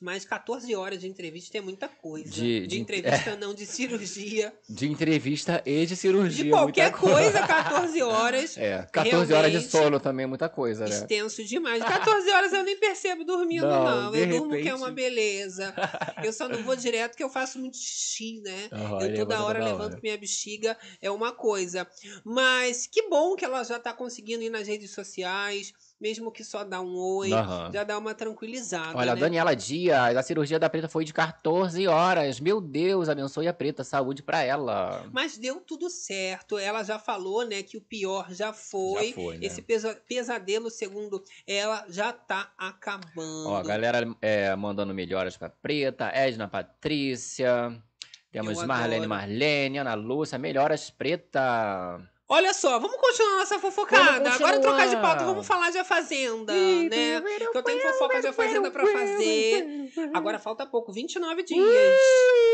Mas 0.00 0.24
14 0.24 0.74
horas 0.74 1.00
de 1.00 1.08
entrevista 1.08 1.56
é 1.58 1.60
muita 1.60 1.88
coisa. 1.88 2.28
De- 2.30 2.60
De, 2.60 2.66
de- 2.66 2.78
entrevista, 2.80 3.36
não, 3.36 3.54
de 3.54 3.64
cirurgia. 3.64 4.52
De 4.68 4.86
entrevista 4.88 5.62
e 5.64 5.86
de 5.86 5.96
cirurgia. 5.96 6.44
De 6.44 6.50
qualquer 6.50 6.90
muita 6.92 6.98
coisa, 6.98 7.46
14 7.46 8.02
horas. 8.02 8.56
É, 8.58 8.86
14 8.92 9.32
horas 9.32 9.52
de 9.52 9.62
sono 9.62 9.98
também 9.98 10.24
é 10.24 10.26
muita 10.26 10.48
coisa, 10.48 10.84
né? 10.86 10.94
Extenso 10.94 11.42
demais. 11.44 11.82
14 11.82 12.30
horas 12.30 12.52
eu 12.52 12.62
nem 12.62 12.76
percebo 12.78 13.24
dormindo, 13.24 13.66
Não, 13.66 13.84
não. 13.84 14.14
Eu 14.14 14.26
durmo 14.28 14.50
que 14.52 14.56
é 14.58 14.62
repente- 14.64 14.74
uma 14.74 14.90
beleza. 14.90 15.74
Eu 16.22 16.32
só 16.32 16.48
não 16.48 16.62
vou 16.62 16.76
direto 16.76 17.12
porque 17.12 17.24
eu 17.24 17.30
faço 17.30 17.58
muito 17.58 17.76
xixi, 17.76 18.40
né? 18.42 18.68
Aham, 18.72 18.82
eu 18.82 18.98
toda 18.98 19.08
levanta 19.10 19.42
hora 19.44 19.64
levanto 19.64 19.92
hora. 19.92 20.00
minha 20.02 20.18
bexiga, 20.18 20.76
é 21.00 21.10
uma 21.10 21.32
coisa. 21.32 21.86
Mas 22.24 22.86
que 22.86 23.08
bom 23.08 23.34
que 23.34 23.44
ela 23.44 23.62
já 23.64 23.78
tá 23.78 23.92
conseguindo 23.92 24.42
ir 24.42 24.50
nas 24.50 24.66
redes 24.68 24.90
sociais, 24.90 25.72
mesmo 26.00 26.30
que 26.30 26.44
só 26.44 26.62
dá 26.62 26.80
um 26.80 26.94
oi, 26.96 27.32
Aham. 27.32 27.70
já 27.72 27.82
dá 27.84 27.96
uma 27.98 28.14
tranquilizada. 28.14 28.96
Olha, 28.96 29.12
a 29.12 29.14
né? 29.14 29.20
Daniela 29.20 29.56
Dias, 29.56 30.16
a 30.16 30.22
cirurgia 30.22 30.58
da 30.58 30.68
Preta 30.68 30.88
foi 30.88 31.04
de 31.04 31.12
14 31.14 31.86
horas. 31.86 32.38
Meu 32.38 32.60
Deus, 32.60 33.08
abençoe 33.08 33.48
a 33.48 33.52
Preta, 33.54 33.82
saúde 33.82 34.22
pra 34.22 34.42
ela. 34.42 35.04
Mas 35.12 35.38
deu 35.38 35.60
tudo 35.60 35.88
certo. 35.88 36.58
Ela 36.58 36.82
já 36.82 36.98
falou, 36.98 37.46
né, 37.46 37.62
que 37.62 37.76
o 37.76 37.80
pior 37.80 38.32
já 38.32 38.52
foi. 38.52 39.08
Já 39.08 39.14
foi, 39.14 39.38
né? 39.38 39.46
Esse 39.46 39.62
pesa- 39.62 39.98
pesadelo, 40.06 40.70
segundo 40.70 41.22
ela, 41.46 41.84
já 41.88 42.12
tá 42.12 42.52
acabando. 42.58 43.48
Ó, 43.48 43.56
a 43.56 43.62
galera 43.62 44.06
é, 44.20 44.54
mandando 44.54 44.92
melhoras 44.92 45.36
pra 45.36 45.48
Preta, 45.48 46.10
Edna 46.14 46.46
Patrícia. 46.48 47.82
Temos 48.30 48.62
Marlene. 48.64 49.06
Marlene, 49.06 49.78
Ana 49.78 49.94
Lúcia, 49.94 50.38
melhoras 50.38 50.90
Preta. 50.90 51.98
Olha 52.28 52.52
só, 52.52 52.78
vamos 52.80 52.96
continuar 52.96 53.36
nossa 53.38 53.58
fofocada. 53.60 54.30
Agora 54.32 54.58
trocar 54.60 54.88
de 54.88 54.96
pauta, 54.96 55.24
vamos 55.24 55.46
falar 55.46 55.70
de 55.70 55.78
A 55.78 55.84
Fazenda, 55.84 56.52
né? 56.52 57.20
Que 57.52 57.58
eu 57.58 57.62
tenho 57.62 57.80
fofoca 57.92 58.20
de 58.20 58.26
A 58.26 58.32
Fazenda 58.32 58.68
pra 58.70 58.84
fazer. 58.84 59.90
Agora 60.12 60.38
falta 60.38 60.66
pouco, 60.66 60.92
29 60.92 61.42
dias. 61.44 61.98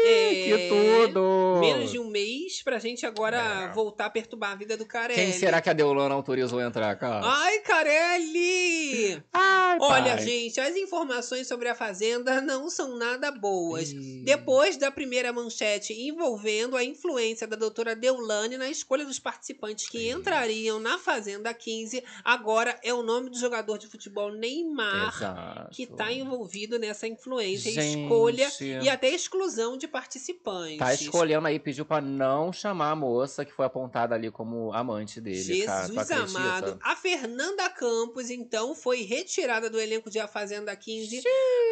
É, 0.04 0.34
Que 0.44 0.68
tudo! 0.68 1.58
Menos 1.60 1.90
de 1.90 1.98
um 1.98 2.08
mês 2.08 2.62
pra 2.62 2.78
gente 2.78 3.06
agora 3.06 3.68
É. 3.70 3.72
voltar 3.72 4.06
a 4.06 4.10
perturbar 4.10 4.52
a 4.52 4.54
vida 4.56 4.76
do 4.76 4.84
Carelli. 4.86 5.20
Quem 5.20 5.32
será 5.32 5.60
que 5.60 5.70
a 5.70 5.72
Deolana 5.72 6.14
autorizou 6.14 6.58
a 6.58 6.64
entrar, 6.64 6.94
cara? 6.96 7.24
Ai, 7.24 7.58
Carelli! 7.60 9.22
Ai, 9.32 9.78
Olha, 9.80 10.16
pai. 10.16 10.22
gente, 10.24 10.60
as 10.60 10.76
informações 10.76 11.46
sobre 11.46 11.68
a 11.68 11.74
Fazenda 11.74 12.40
não 12.40 12.68
são 12.68 12.96
nada 12.96 13.30
boas. 13.30 13.92
Depois 14.24 14.76
da 14.76 14.90
primeira 14.90 15.32
manchete 15.32 15.92
envolvendo 15.92 16.76
a 16.76 16.84
influência 16.84 17.46
da 17.46 17.56
doutora 17.56 17.94
Deulane 17.94 18.56
na 18.56 18.68
escolha 18.68 19.04
dos 19.04 19.18
participantes 19.18 19.88
que 19.88 20.10
entrariam 20.10 20.78
na 20.80 20.98
Fazenda 20.98 21.52
15, 21.54 22.02
agora 22.24 22.78
é 22.82 22.92
o 22.92 23.02
nome 23.02 23.30
do 23.30 23.38
jogador 23.38 23.78
de 23.78 23.86
futebol 23.86 24.32
Neymar 24.32 25.14
Exato. 25.16 25.70
que 25.72 25.84
está 25.84 26.12
envolvido 26.12 26.78
nessa 26.78 27.06
influência, 27.06 27.70
Gente. 27.72 28.02
escolha 28.02 28.50
e 28.82 28.88
até 28.88 29.08
exclusão 29.08 29.76
de 29.76 29.86
participantes. 29.92 30.78
Tá 30.78 30.92
escolhendo 30.94 31.46
aí, 31.46 31.58
pediu 31.60 31.84
pra 31.84 32.00
não 32.00 32.52
chamar 32.52 32.90
a 32.90 32.96
moça 32.96 33.44
que 33.44 33.52
foi 33.52 33.66
apontada 33.66 34.14
ali 34.14 34.30
como 34.30 34.72
amante 34.72 35.20
dele, 35.20 35.36
Jesus 35.44 36.10
amado. 36.10 36.78
A 36.82 36.96
Fernanda 36.96 37.68
Campos, 37.70 38.30
então, 38.30 38.74
foi 38.74 39.02
retirada 39.02 39.68
do 39.70 39.78
elenco 39.78 40.10
de 40.10 40.18
A 40.18 40.26
Fazenda 40.26 40.74
15 40.74 41.22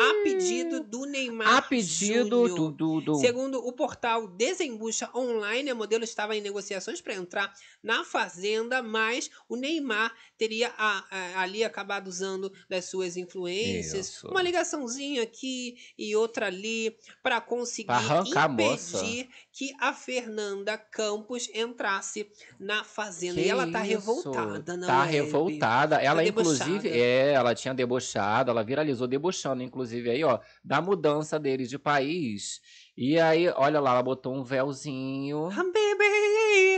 a 0.00 0.22
pedido 0.22 0.80
do 0.80 1.04
Neymar. 1.06 1.56
A 1.56 1.62
pedido 1.62 2.46
do, 2.48 2.70
do, 2.70 3.00
do- 3.00 3.14
Segundo 3.16 3.58
o 3.66 3.72
portal 3.72 4.28
Desembucha 4.28 5.08
Online, 5.14 5.70
a 5.70 5.74
modelo 5.74 6.04
estava 6.04 6.36
em 6.36 6.40
negociações 6.40 7.00
para 7.00 7.14
entrar 7.14 7.52
na 7.82 8.04
Fazenda, 8.04 8.82
mas 8.82 9.30
o 9.48 9.56
Neymar 9.56 10.12
teria 10.40 10.72
a- 10.78 11.04
a- 11.10 11.42
ali 11.42 11.62
acabado 11.62 12.08
usando 12.08 12.50
das 12.66 12.86
suas 12.86 13.14
influências, 13.18 14.08
Isso. 14.08 14.26
uma 14.28 14.40
ligaçãozinha 14.40 15.22
aqui 15.22 15.76
e 15.98 16.16
outra 16.16 16.46
ali, 16.46 16.96
para 17.22 17.42
conseguir 17.42 17.90
a 17.90 18.22
impedir 18.48 19.28
que 19.52 19.70
a 19.78 19.92
Fernanda 19.92 20.78
Campos 20.78 21.50
entrasse 21.54 22.26
na 22.58 22.82
Fazenda. 22.82 23.34
Que 23.34 23.46
e 23.46 23.50
ela 23.50 23.70
tá 23.70 23.82
isso? 23.86 23.90
revoltada, 23.90 24.76
não 24.78 24.86
Tá 24.86 25.06
é, 25.06 25.10
revoltada. 25.10 25.96
Ela, 25.96 26.22
debochada. 26.22 26.70
inclusive, 26.70 26.88
é, 26.98 27.32
ela 27.34 27.54
tinha 27.54 27.74
debochado, 27.74 28.50
ela 28.50 28.64
viralizou 28.64 29.06
debochando, 29.06 29.62
inclusive, 29.62 30.08
aí, 30.08 30.24
ó, 30.24 30.38
da 30.64 30.80
mudança 30.80 31.38
deles 31.38 31.68
de 31.68 31.78
país. 31.78 32.62
E 32.96 33.18
aí, 33.20 33.46
olha 33.56 33.78
lá, 33.78 33.90
ela 33.92 34.02
botou 34.02 34.34
um 34.34 34.42
véuzinho. 34.42 35.48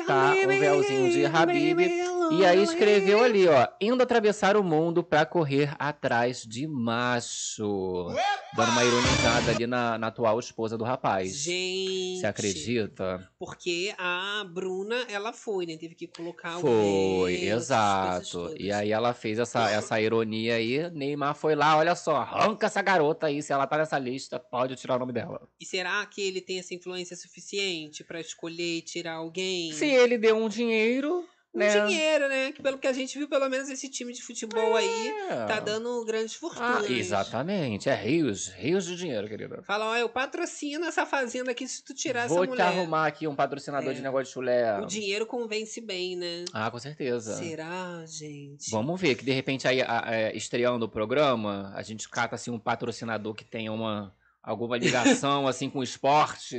Tá, 0.06 0.34
um 0.34 0.46
véuzinho 0.48 1.10
de 1.12 1.24
Habib. 1.26 1.78
E 2.38 2.44
aí 2.44 2.62
escreveu 2.62 3.22
ali, 3.22 3.46
ó, 3.46 3.68
indo 3.80 4.02
atravessar 4.02 4.56
o 4.56 4.64
mundo 4.64 5.02
pra 5.02 5.26
correr 5.26 5.74
atrás 5.78 6.42
de 6.46 6.66
macho. 6.66 8.08
Dando 8.54 8.72
uma 8.72 8.84
ironizada 8.84 9.50
ali 9.50 9.66
na, 9.66 9.96
na 9.98 10.08
atual 10.08 10.38
esposa 10.38 10.76
do 10.76 10.84
rapaz. 10.84 11.36
Gente. 11.36 12.20
Você 12.20 12.26
acredita? 12.26 13.30
Porque 13.38 13.94
a 13.98 14.44
Bruna, 14.48 15.06
ela 15.08 15.32
foi, 15.32 15.66
né? 15.66 15.76
Teve 15.76 15.94
que 15.94 16.06
colocar 16.06 16.58
o 16.58 16.60
Foi, 16.60 17.34
essas 17.34 17.48
coisas 17.48 17.62
exato. 17.62 18.54
E 18.58 18.70
aí 18.70 18.92
ela 18.92 19.14
fez 19.14 19.38
essa, 19.38 19.70
essa 19.70 20.00
ironia 20.00 20.56
aí. 20.56 20.90
Neymar 20.90 21.34
foi 21.34 21.54
lá, 21.54 21.76
olha 21.76 21.94
só, 21.94 22.16
arranca 22.16 22.66
essa 22.66 22.82
garota 22.82 23.26
aí. 23.26 23.42
Se 23.42 23.52
ela 23.52 23.66
tá 23.66 23.78
nessa 23.78 23.98
lista, 23.98 24.38
pode 24.38 24.76
tirar 24.76 24.96
o 24.96 24.98
nome 24.98 25.12
dela. 25.12 25.48
E 25.60 25.64
será 25.64 26.04
que 26.06 26.20
ele 26.20 26.40
tem 26.40 26.58
essa 26.58 26.74
influência 26.74 27.16
suficiente 27.16 28.04
pra 28.04 28.20
escolher 28.20 28.78
e 28.78 28.82
tirar 28.82 29.14
alguém? 29.14 29.72
Se 29.72 29.86
ele 29.86 30.18
deu 30.18 30.36
um 30.36 30.48
dinheiro, 30.48 31.24
Um 31.54 31.58
né? 31.58 31.86
dinheiro, 31.86 32.28
né? 32.28 32.50
Que 32.52 32.62
pelo 32.62 32.78
que 32.78 32.86
a 32.86 32.92
gente 32.94 33.18
viu, 33.18 33.28
pelo 33.28 33.46
menos 33.48 33.68
esse 33.68 33.86
time 33.90 34.10
de 34.14 34.22
futebol 34.22 34.74
aí 34.74 35.08
É. 35.28 35.44
tá 35.44 35.60
dando 35.60 36.02
grandes 36.04 36.34
Ah, 36.36 36.38
fortunas. 36.40 36.90
exatamente. 36.90 37.90
É 37.90 37.94
rios, 37.94 38.48
rios 38.48 38.86
de 38.86 38.96
dinheiro, 38.96 39.28
querida. 39.28 39.62
Fala, 39.62 39.90
ó, 39.90 39.96
eu 39.96 40.08
patrocino 40.08 40.86
essa 40.86 41.04
fazenda 41.04 41.50
aqui 41.50 41.68
se 41.68 41.84
tu 41.84 41.92
tirar 41.94 42.26
Vou 42.26 42.38
essa 42.38 42.46
te 42.46 42.50
mulher. 42.50 42.66
arrumar 42.68 43.06
aqui 43.06 43.28
um 43.28 43.34
patrocinador 43.34 43.90
É. 43.90 43.94
de 43.94 44.00
negócio 44.00 44.24
de 44.28 44.30
chulé. 44.32 44.80
O 44.80 44.86
dinheiro 44.86 45.26
convence 45.26 45.78
bem, 45.80 46.16
né? 46.16 46.44
Ah, 46.54 46.70
com 46.70 46.78
certeza. 46.78 47.36
Será, 47.36 48.02
gente? 48.06 48.70
Vamos 48.70 48.98
ver, 48.98 49.14
que 49.14 49.24
de 49.24 49.32
repente 49.32 49.68
aí, 49.68 49.82
a- 49.82 50.04
é, 50.06 50.34
estreando 50.34 50.86
o 50.86 50.88
programa, 50.88 51.70
a 51.74 51.82
gente 51.82 52.08
cata 52.08 52.34
assim 52.34 52.50
um 52.50 52.58
patrocinador 52.58 53.34
que 53.34 53.44
tenha 53.44 53.70
uma 53.70 54.14
alguma 54.42 54.76
ligação 54.78 54.82
assim 55.46 55.68
com 55.68 55.80
o 55.80 55.82
esporte. 55.84 56.58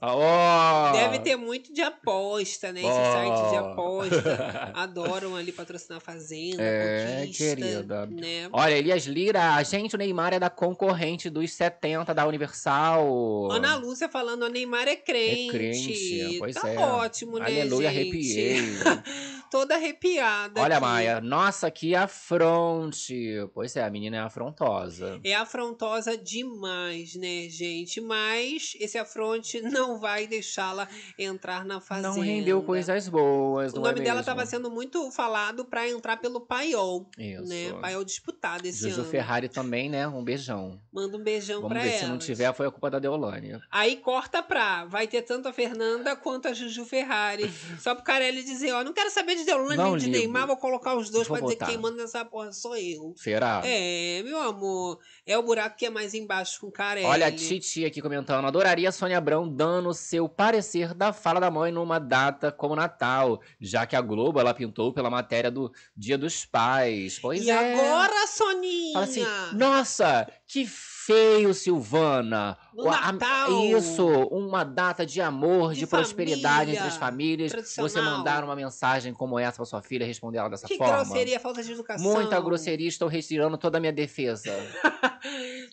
Ó! 0.00 0.92
Deve 0.92 1.20
ter 1.20 1.36
muito 1.36 1.72
de 1.72 1.80
aposta, 1.80 2.72
né? 2.72 2.80
Esse 2.80 2.92
site 2.92 3.50
de 3.50 3.56
aposta. 3.56 4.72
Adoram 4.74 5.36
ali 5.36 5.52
patrocinar 5.52 5.98
a 5.98 6.00
fazenda, 6.00 6.62
É, 6.62 7.20
conquista, 7.20 7.44
querida. 7.56 8.06
né? 8.06 8.48
Olha, 8.52 8.74
Elias 8.76 9.04
Lira, 9.04 9.62
gente, 9.62 9.94
o 9.94 9.98
Neymar 9.98 10.34
é 10.34 10.40
da 10.40 10.50
concorrente 10.50 11.30
dos 11.30 11.52
70 11.52 12.12
da 12.12 12.26
Universal. 12.26 13.50
Ana 13.52 13.76
Lúcia 13.76 14.08
falando, 14.08 14.44
a 14.44 14.48
Neymar 14.48 14.88
é 14.88 14.96
crente. 14.96 15.48
É 15.48 15.52
crente, 15.52 16.36
pois 16.38 16.54
tá 16.56 16.68
é. 16.68 16.76
ótimo, 16.78 17.38
né, 17.38 17.46
Aleluia, 17.46 17.90
gente? 17.90 18.00
arrepiei. 18.00 18.60
Toda 19.54 19.76
arrepiada 19.76 20.60
Olha, 20.60 20.78
aqui. 20.78 20.84
Maia, 20.84 21.20
nossa, 21.20 21.70
que 21.70 21.94
afronte. 21.94 23.36
Pois 23.54 23.76
é, 23.76 23.84
a 23.84 23.88
menina 23.88 24.16
é 24.16 24.20
afrontosa. 24.20 25.20
É 25.22 25.32
afrontosa 25.32 26.18
demais, 26.18 27.14
né, 27.14 27.48
gente? 27.48 28.00
Mas 28.00 28.76
esse 28.80 28.98
afronte 28.98 29.60
não 29.62 30.00
vai 30.00 30.26
deixá-la 30.26 30.88
entrar 31.16 31.64
na 31.64 31.80
fazenda. 31.80 32.08
Não 32.08 32.20
rendeu 32.20 32.64
coisas 32.64 33.08
boas, 33.08 33.72
O 33.72 33.76
não 33.76 33.82
nome 33.84 34.00
é 34.00 34.02
dela 34.02 34.18
estava 34.18 34.44
sendo 34.44 34.68
muito 34.72 35.08
falado 35.12 35.64
para 35.64 35.88
entrar 35.88 36.16
pelo 36.16 36.40
Paiol, 36.40 37.08
Isso. 37.16 37.48
né? 37.48 37.72
Paiol 37.80 38.02
disputado 38.02 38.66
esse 38.66 38.80
Juju 38.88 39.02
ano. 39.02 39.10
Ferrari 39.10 39.48
também, 39.48 39.88
né? 39.88 40.08
Um 40.08 40.24
beijão. 40.24 40.80
Manda 40.92 41.16
um 41.16 41.22
beijão 41.22 41.60
Vamos 41.62 41.74
pra 41.74 41.82
ver 41.84 41.90
ela. 41.90 41.98
se 42.00 42.06
não 42.06 42.18
tiver, 42.18 42.52
foi 42.54 42.66
a 42.66 42.72
culpa 42.72 42.90
da 42.90 42.98
Deolane. 42.98 43.60
Aí 43.70 43.98
corta 43.98 44.42
pra. 44.42 44.84
Vai 44.86 45.06
ter 45.06 45.22
tanto 45.22 45.46
a 45.46 45.52
Fernanda 45.52 46.16
quanto 46.16 46.48
a 46.48 46.52
Juju 46.52 46.84
Ferrari. 46.84 47.48
Só 47.78 47.94
pro 47.94 48.02
Carelli 48.02 48.42
dizer, 48.42 48.72
ó, 48.72 48.82
não 48.82 48.92
quero 48.92 49.10
saber 49.10 49.36
de 49.36 49.43
Deluna 49.44 49.76
Não 49.76 49.96
de 49.96 50.06
ligo. 50.06 50.18
Neymar, 50.18 50.46
vou 50.46 50.56
colocar 50.56 50.94
os 50.96 51.10
dois 51.10 51.26
Vou 51.28 51.36
pra 51.36 51.44
dizer 51.46 51.56
botar. 51.56 51.66
que 51.66 51.72
quem 51.72 51.80
manda 51.80 52.02
nessa 52.02 52.24
porra 52.24 52.52
sou 52.52 52.76
eu. 52.76 53.14
Será? 53.16 53.62
É, 53.64 54.22
meu 54.24 54.38
amor. 54.40 54.98
É 55.26 55.36
o 55.38 55.42
buraco 55.42 55.76
que 55.76 55.86
é 55.86 55.90
mais 55.90 56.14
embaixo 56.14 56.60
com 56.60 56.70
Carelli. 56.70 57.06
Olha 57.06 57.26
a 57.26 57.32
Titi 57.32 57.84
aqui 57.84 58.00
comentando. 58.02 58.46
Adoraria 58.46 58.88
a 58.88 58.92
Sônia 58.92 59.18
Abrão 59.18 59.48
dando 59.48 59.92
seu 59.94 60.28
parecer 60.28 60.94
da 60.94 61.12
fala 61.12 61.40
da 61.40 61.50
mãe 61.50 61.70
numa 61.72 61.98
data 61.98 62.50
como 62.52 62.74
Natal, 62.76 63.40
já 63.60 63.86
que 63.86 63.96
a 63.96 64.00
Globo 64.00 64.38
ela 64.40 64.52
pintou 64.54 64.92
pela 64.92 65.10
matéria 65.10 65.50
do 65.50 65.72
Dia 65.96 66.18
dos 66.18 66.44
Pais. 66.44 67.18
Pois 67.18 67.42
E 67.42 67.50
é. 67.50 67.74
agora, 67.74 68.26
Soninha? 68.26 68.92
Fala 68.94 69.04
assim, 69.04 69.24
nossa, 69.52 70.26
que 70.46 70.66
feio, 71.06 71.52
Silvana. 71.54 72.56
No 72.72 72.88
A- 72.88 73.12
Natal. 73.12 73.50
Isso, 73.66 74.06
uma 74.30 74.64
data 74.64 75.04
de 75.04 75.20
amor, 75.20 75.72
de, 75.74 75.80
De 75.80 75.86
prosperidade 75.86 76.42
família, 76.56 76.74
entre 76.74 76.88
as 76.88 76.96
famílias. 76.96 77.52
Você 77.76 78.00
mandar 78.00 78.42
uma 78.44 78.56
mensagem 78.56 79.12
como 79.12 79.38
essa 79.38 79.56
pra 79.56 79.64
sua 79.64 79.82
filha, 79.82 80.06
responder 80.06 80.38
ela 80.38 80.48
dessa 80.50 80.66
que 80.66 80.76
forma. 80.76 80.94
grosseria, 80.94 81.38
falta 81.40 81.62
de 81.62 81.72
educação. 81.72 82.04
Muita 82.12 82.40
grosseria, 82.40 82.88
estou 82.88 83.08
retirando 83.08 83.56
toda 83.58 83.78
a 83.78 83.80
minha 83.80 83.92
defesa. 83.92 84.50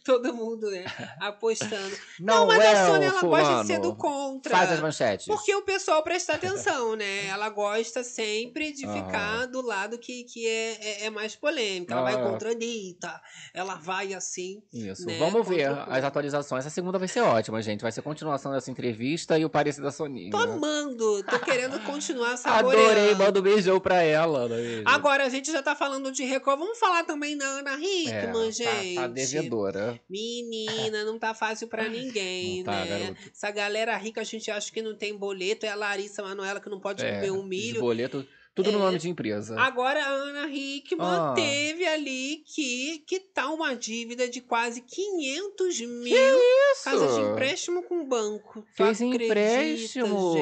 Todo 0.06 0.34
mundo, 0.34 0.70
né? 0.72 0.86
Apostando. 1.20 1.96
Não, 2.20 2.48
mas 2.48 2.60
é, 2.60 2.72
a 2.72 2.86
Sônia, 2.88 3.08
ô 3.08 3.12
ela 3.12 3.22
gosta 3.22 3.62
de 3.62 3.68
ser 3.68 3.80
do 3.80 3.96
fulano. 3.96 4.32
contra. 4.32 4.58
Faz 4.58 4.72
as 4.72 4.80
manchetes. 4.80 5.28
Porque 5.28 5.54
o 5.56 5.62
pessoal 5.62 6.02
presta 6.04 6.34
atenção, 6.34 6.96
né? 6.96 7.28
Ela 7.28 7.50
gosta 7.50 8.04
sempre 8.04 8.72
de 8.72 8.86
Aham. 8.86 8.94
ficar 9.06 9.46
do 9.48 9.62
lado 9.62 9.98
que, 9.98 10.24
que 10.24 10.48
é, 10.48 10.78
é, 11.04 11.06
é 11.06 11.10
mais 11.10 11.36
polêmica. 11.36 11.94
Ela 11.94 12.02
vai 12.04 12.16
Ah. 12.16 12.24
contra 12.30 12.50
a 12.50 12.52
Anitta. 12.52 13.22
Ela 13.54 13.76
vai 13.76 14.14
assim. 14.14 14.62
Isso. 14.74 15.06
né, 15.06 15.18
Vamos 15.20 15.48
ver 15.48 15.70
o 15.72 15.82
as 15.92 16.04
atualizações. 16.04 16.66
Essa 16.66 16.74
segunda 16.74 16.98
vai 16.98 17.08
ser 17.08 17.22
ótima, 17.22 17.62
gente. 17.62 17.82
Vai 17.82 17.92
ser 17.92 18.02
continuação 18.02 18.52
dessa 18.52 18.72
entrevista 18.72 19.38
e 19.38 19.46
o 19.46 19.50
parecer 19.50 19.82
da 19.82 19.92
Soninha. 19.92 20.32
Tô 20.32 20.38
amando. 20.38 21.24
Tô 21.24 21.40
querendo 21.40 21.80
continuar 21.82 22.38
saboreando. 22.42 22.90
Adorei, 22.92 23.16
manda 23.16 23.40
um 23.40 23.44
beijão 23.44 23.80
pra 23.80 24.02
ela. 24.02 24.48
não 24.48 24.56
é 24.56 24.62
mesmo? 24.62 24.90
Agora, 24.90 25.26
a 25.26 25.30
gente 25.30 25.52
já 25.52 25.62
tá 25.62 25.76
falando 25.76 26.12
de 26.12 26.24
Record. 26.24 26.60
Vamos 26.60 26.80
falar 26.80 27.04
também 27.04 27.38
da 27.38 27.46
Ana 27.46 27.74
É, 27.74 27.78
Hickman, 27.78 28.46
tá- 28.46 28.52
gente. 28.52 28.96
Tá, 28.96 29.08
devedora. 29.08 29.91
Menina, 30.10 31.04
não 31.04 31.18
tá 31.18 31.34
fácil 31.34 31.68
pra 31.68 31.88
ninguém, 31.88 32.58
Não 32.64 32.66
tá, 32.66 32.86
né? 32.86 33.16
Essa 33.34 33.52
galera 33.52 33.96
rica, 33.98 34.22
a 34.22 34.24
gente 34.24 34.50
acha 34.52 34.72
que 34.72 34.82
não 34.82 34.96
tem 34.96 35.16
boleto. 35.18 35.66
É 35.66 35.70
a 35.70 35.76
Larissa 35.76 36.22
Manoela 36.24 36.60
que 36.60 36.70
não 36.70 36.80
pode 36.80 37.04
É, 37.04 37.16
comer 37.16 37.32
um 37.32 37.44
milho. 37.44 37.82
boletos, 37.82 38.26
tudo 38.54 38.72
no 38.72 38.80
É. 38.80 38.82
nome 38.82 38.98
de 38.98 39.10
empresa. 39.10 39.60
Agora 39.60 40.04
a 40.04 40.10
Ana 40.10 40.48
Hickman 40.52 41.06
Ah. 41.08 41.34
teve 41.36 41.86
ali 41.86 42.44
que, 42.46 43.00
que 43.08 43.20
tá 43.20 43.50
uma 43.50 43.74
dívida 43.76 44.28
de 44.28 44.42
quase 44.42 44.82
500 44.82 45.80
mil 45.82 46.16
Isso. 46.16 46.84
casas 46.84 47.16
de 47.16 47.22
empréstimo 47.22 47.84
com 47.84 48.02
o 48.02 48.06
banco. 48.06 48.66
Fez 48.76 49.02
acredita, 49.02 49.24
empréstimo. 49.26 50.34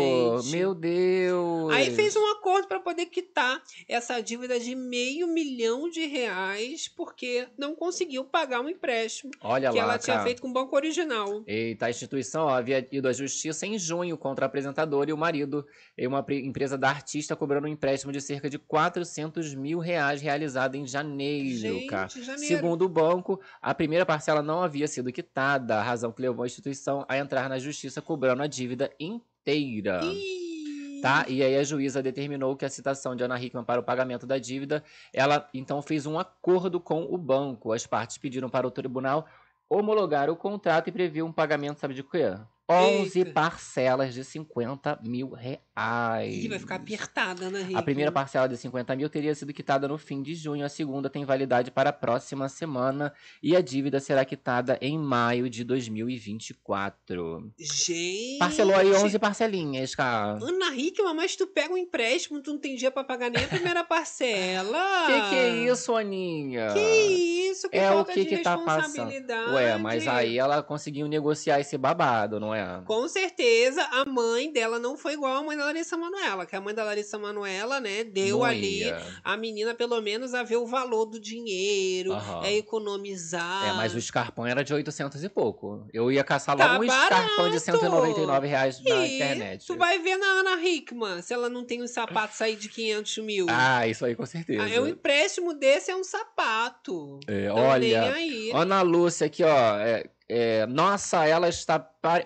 gente? 0.41 0.51
Meu 0.55 0.73
Deus. 0.73 1.71
Aí 1.73 1.93
fez 1.95 2.15
um 2.15 2.25
acordo 2.31 2.67
para 2.67 2.79
poder 2.79 3.05
quitar 3.07 3.61
essa 3.87 4.19
dívida 4.21 4.59
de 4.59 4.75
meio 4.75 5.27
milhão 5.27 5.89
de 5.89 6.05
reais 6.05 6.87
porque 6.87 7.47
não 7.57 7.75
conseguiu 7.75 8.23
pagar 8.25 8.61
um 8.61 8.69
empréstimo 8.69 9.31
Olha 9.41 9.69
que 9.71 9.77
lá, 9.77 9.83
ela 9.83 9.97
tinha 9.99 10.15
cara. 10.15 10.25
feito 10.25 10.41
com 10.41 10.49
o 10.49 10.53
banco 10.53 10.75
original. 10.75 11.43
Eita, 11.45 11.85
a 11.85 11.89
instituição 11.89 12.45
ó, 12.45 12.49
havia 12.49 12.87
ido 12.91 13.07
à 13.07 13.13
justiça 13.13 13.65
em 13.67 13.77
junho 13.77 14.17
contra 14.17 14.45
a 14.45 14.47
apresentadora 14.47 15.09
e 15.09 15.13
o 15.13 15.17
marido 15.17 15.65
em 15.97 16.07
uma 16.07 16.23
pre- 16.23 16.45
empresa 16.45 16.77
da 16.77 16.89
artista 16.89 17.35
cobrando 17.35 17.67
um 17.67 17.71
empréstimo 17.71 17.98
de 18.11 18.21
cerca 18.21 18.49
de 18.49 18.57
400 18.57 19.53
mil 19.55 19.79
reais 19.79 20.21
realizado 20.21 20.75
em 20.75 20.85
janeiro, 20.85 21.57
Gente, 21.57 21.85
cara. 21.87 22.07
janeiro. 22.07 22.39
Segundo 22.39 22.83
o 22.85 22.89
banco, 22.89 23.39
a 23.61 23.73
primeira 23.75 24.05
parcela 24.05 24.41
não 24.41 24.63
havia 24.63 24.87
sido 24.87 25.11
quitada, 25.11 25.75
a 25.77 25.83
razão 25.83 26.11
que 26.11 26.21
levou 26.21 26.43
a 26.43 26.47
instituição 26.47 27.05
a 27.07 27.17
entrar 27.17 27.49
na 27.49 27.59
justiça 27.59 28.01
cobrando 28.01 28.41
a 28.43 28.47
dívida 28.47 28.89
inteira. 28.99 30.01
Ih, 30.03 31.01
Tá? 31.01 31.25
E 31.29 31.41
aí 31.41 31.55
a 31.55 31.63
juíza 31.63 32.03
determinou 32.03 32.55
que 32.57 32.65
a 32.65 32.69
citação 32.69 33.15
de 33.15 33.23
Ana 33.23 33.41
Hickman 33.41 33.63
para 33.63 33.79
o 33.79 33.83
pagamento 33.83 34.27
da 34.27 34.37
dívida, 34.37 34.83
ela 35.13 35.47
então 35.53 35.81
fez 35.81 36.05
um 36.05 36.19
acordo 36.19 36.79
com 36.79 37.03
o 37.03 37.17
banco. 37.17 37.71
As 37.71 37.87
partes 37.87 38.17
pediram 38.17 38.49
para 38.49 38.67
o 38.67 38.71
tribunal 38.71 39.25
homologar 39.69 40.29
o 40.29 40.35
contrato 40.35 40.89
e 40.89 40.91
previu 40.91 41.25
um 41.25 41.31
pagamento, 41.31 41.79
sabe 41.79 41.93
de 41.93 42.03
quê? 42.03 42.35
11 42.69 43.19
Eita. 43.19 43.31
parcelas 43.31 44.13
de 44.13 44.23
50 44.23 44.99
mil 45.01 45.29
reais. 45.31 45.59
Ih, 46.25 46.47
vai 46.47 46.59
ficar 46.59 46.75
apertada, 46.75 47.45
Ana 47.45 47.59
Hickman. 47.61 47.77
A 47.77 47.81
primeira 47.81 48.11
parcela 48.11 48.47
de 48.47 48.57
50 48.57 48.95
mil 48.95 49.09
teria 49.09 49.33
sido 49.35 49.53
quitada 49.53 49.87
no 49.87 49.97
fim 49.97 50.21
de 50.21 50.35
junho, 50.35 50.65
a 50.65 50.69
segunda 50.69 51.09
tem 51.09 51.23
validade 51.25 51.71
para 51.71 51.89
a 51.89 51.93
próxima 51.93 52.47
semana 52.49 53.13
e 53.41 53.55
a 53.55 53.61
dívida 53.61 53.99
será 53.99 54.23
quitada 54.25 54.77
em 54.81 54.97
maio 54.97 55.49
de 55.49 55.63
2024. 55.63 57.51
Gente. 57.57 58.37
Parcelou 58.39 58.75
aí 58.75 58.91
11 58.91 59.17
parcelinhas, 59.19 59.95
cara. 59.95 60.37
Ana 60.41 60.75
Hickman, 60.75 61.13
mas 61.13 61.35
tu 61.35 61.47
pega 61.47 61.73
um 61.73 61.77
empréstimo, 61.77 62.41
tu 62.41 62.51
não 62.53 62.59
tem 62.59 62.75
dia 62.75 62.91
pra 62.91 63.03
pagar 63.03 63.29
nem 63.29 63.43
a 63.43 63.47
primeira 63.47 63.83
parcela. 63.83 64.79
Que 65.09 65.29
que 65.29 65.35
é 65.35 65.49
isso, 65.71 65.95
Aninha? 65.95 66.73
Que 66.73 67.49
isso? 67.49 67.69
Que 67.69 67.77
É 67.77 67.91
o 67.91 68.05
que 68.05 68.23
de 68.23 68.25
que 68.25 68.37
tá 68.39 68.57
passando. 68.57 68.81
responsabilidade. 68.85 69.53
Ué, 69.53 69.77
mas 69.77 70.07
aí 70.07 70.37
ela 70.37 70.61
conseguiu 70.61 71.07
negociar 71.07 71.59
esse 71.59 71.77
babado, 71.77 72.39
não 72.39 72.53
é? 72.53 72.81
Com 72.85 73.07
certeza, 73.07 73.81
a 73.91 74.05
mãe 74.05 74.51
dela 74.51 74.77
não 74.79 74.97
foi 74.97 75.13
igual 75.13 75.37
a 75.37 75.43
mãe 75.43 75.57
da 75.57 75.65
Larissa 75.69 75.95
Manoela, 75.97 76.45
que 76.45 76.55
a 76.55 76.61
mãe 76.61 76.73
da 76.73 76.83
Larissa 76.83 77.17
Manoela, 77.17 77.79
né, 77.79 78.03
deu 78.03 78.39
Não 78.39 78.43
ali 78.45 78.79
ia. 78.83 79.01
a 79.23 79.37
menina 79.37 79.73
pelo 79.73 80.01
menos 80.01 80.33
a 80.33 80.43
ver 80.43 80.57
o 80.57 80.65
valor 80.67 81.05
do 81.05 81.19
dinheiro, 81.19 82.11
Aham. 82.13 82.43
é 82.45 82.53
economizar. 82.57 83.67
É, 83.69 83.73
mas 83.73 83.93
o 83.95 84.01
Scarpão 84.01 84.45
era 84.45 84.63
de 84.63 84.73
800 84.73 85.23
e 85.23 85.29
pouco. 85.29 85.87
Eu 85.93 86.11
ia 86.11 86.23
caçar 86.23 86.55
Tá 86.57 86.73
logo 86.73 86.83
um 86.83 86.87
Scarpão 86.87 87.49
de 87.49 87.59
barato. 87.59 87.59
199 87.59 88.47
reais 88.47 88.83
na 88.83 88.95
E 89.05 89.15
internet. 89.15 89.65
Tu 89.65 89.75
vai 89.75 89.99
ver 89.99 90.17
na 90.17 90.25
Ana 90.25 90.61
Hickman, 90.61 91.21
se 91.21 91.33
ela 91.33 91.49
não 91.49 91.63
tem 91.65 91.81
um 91.81 91.87
sapato 91.87 92.33
aí 92.43 92.55
de 92.55 92.69
500 92.69 93.17
mil. 93.19 93.45
Ah, 93.49 93.87
isso 93.87 94.05
aí 94.05 94.15
com 94.15 94.25
certeza. 94.25 94.63
Ah, 94.63 94.69
é 94.69 94.79
um 94.81 94.87
empréstimo 94.87 95.53
desse 95.53 95.91
é 95.91 95.95
um 95.95 96.03
sapato. 96.03 97.19
É, 97.27 97.45
Então, 97.45 97.57
olha. 97.57 98.13
Ana 98.53 98.81
Lúcia 98.81 99.27
aqui, 99.27 99.43
ó. 99.43 99.77
é- 99.79 100.05
é, 100.31 100.67
nossa, 100.67 101.25
ela 101.25 101.49
está 101.49 101.79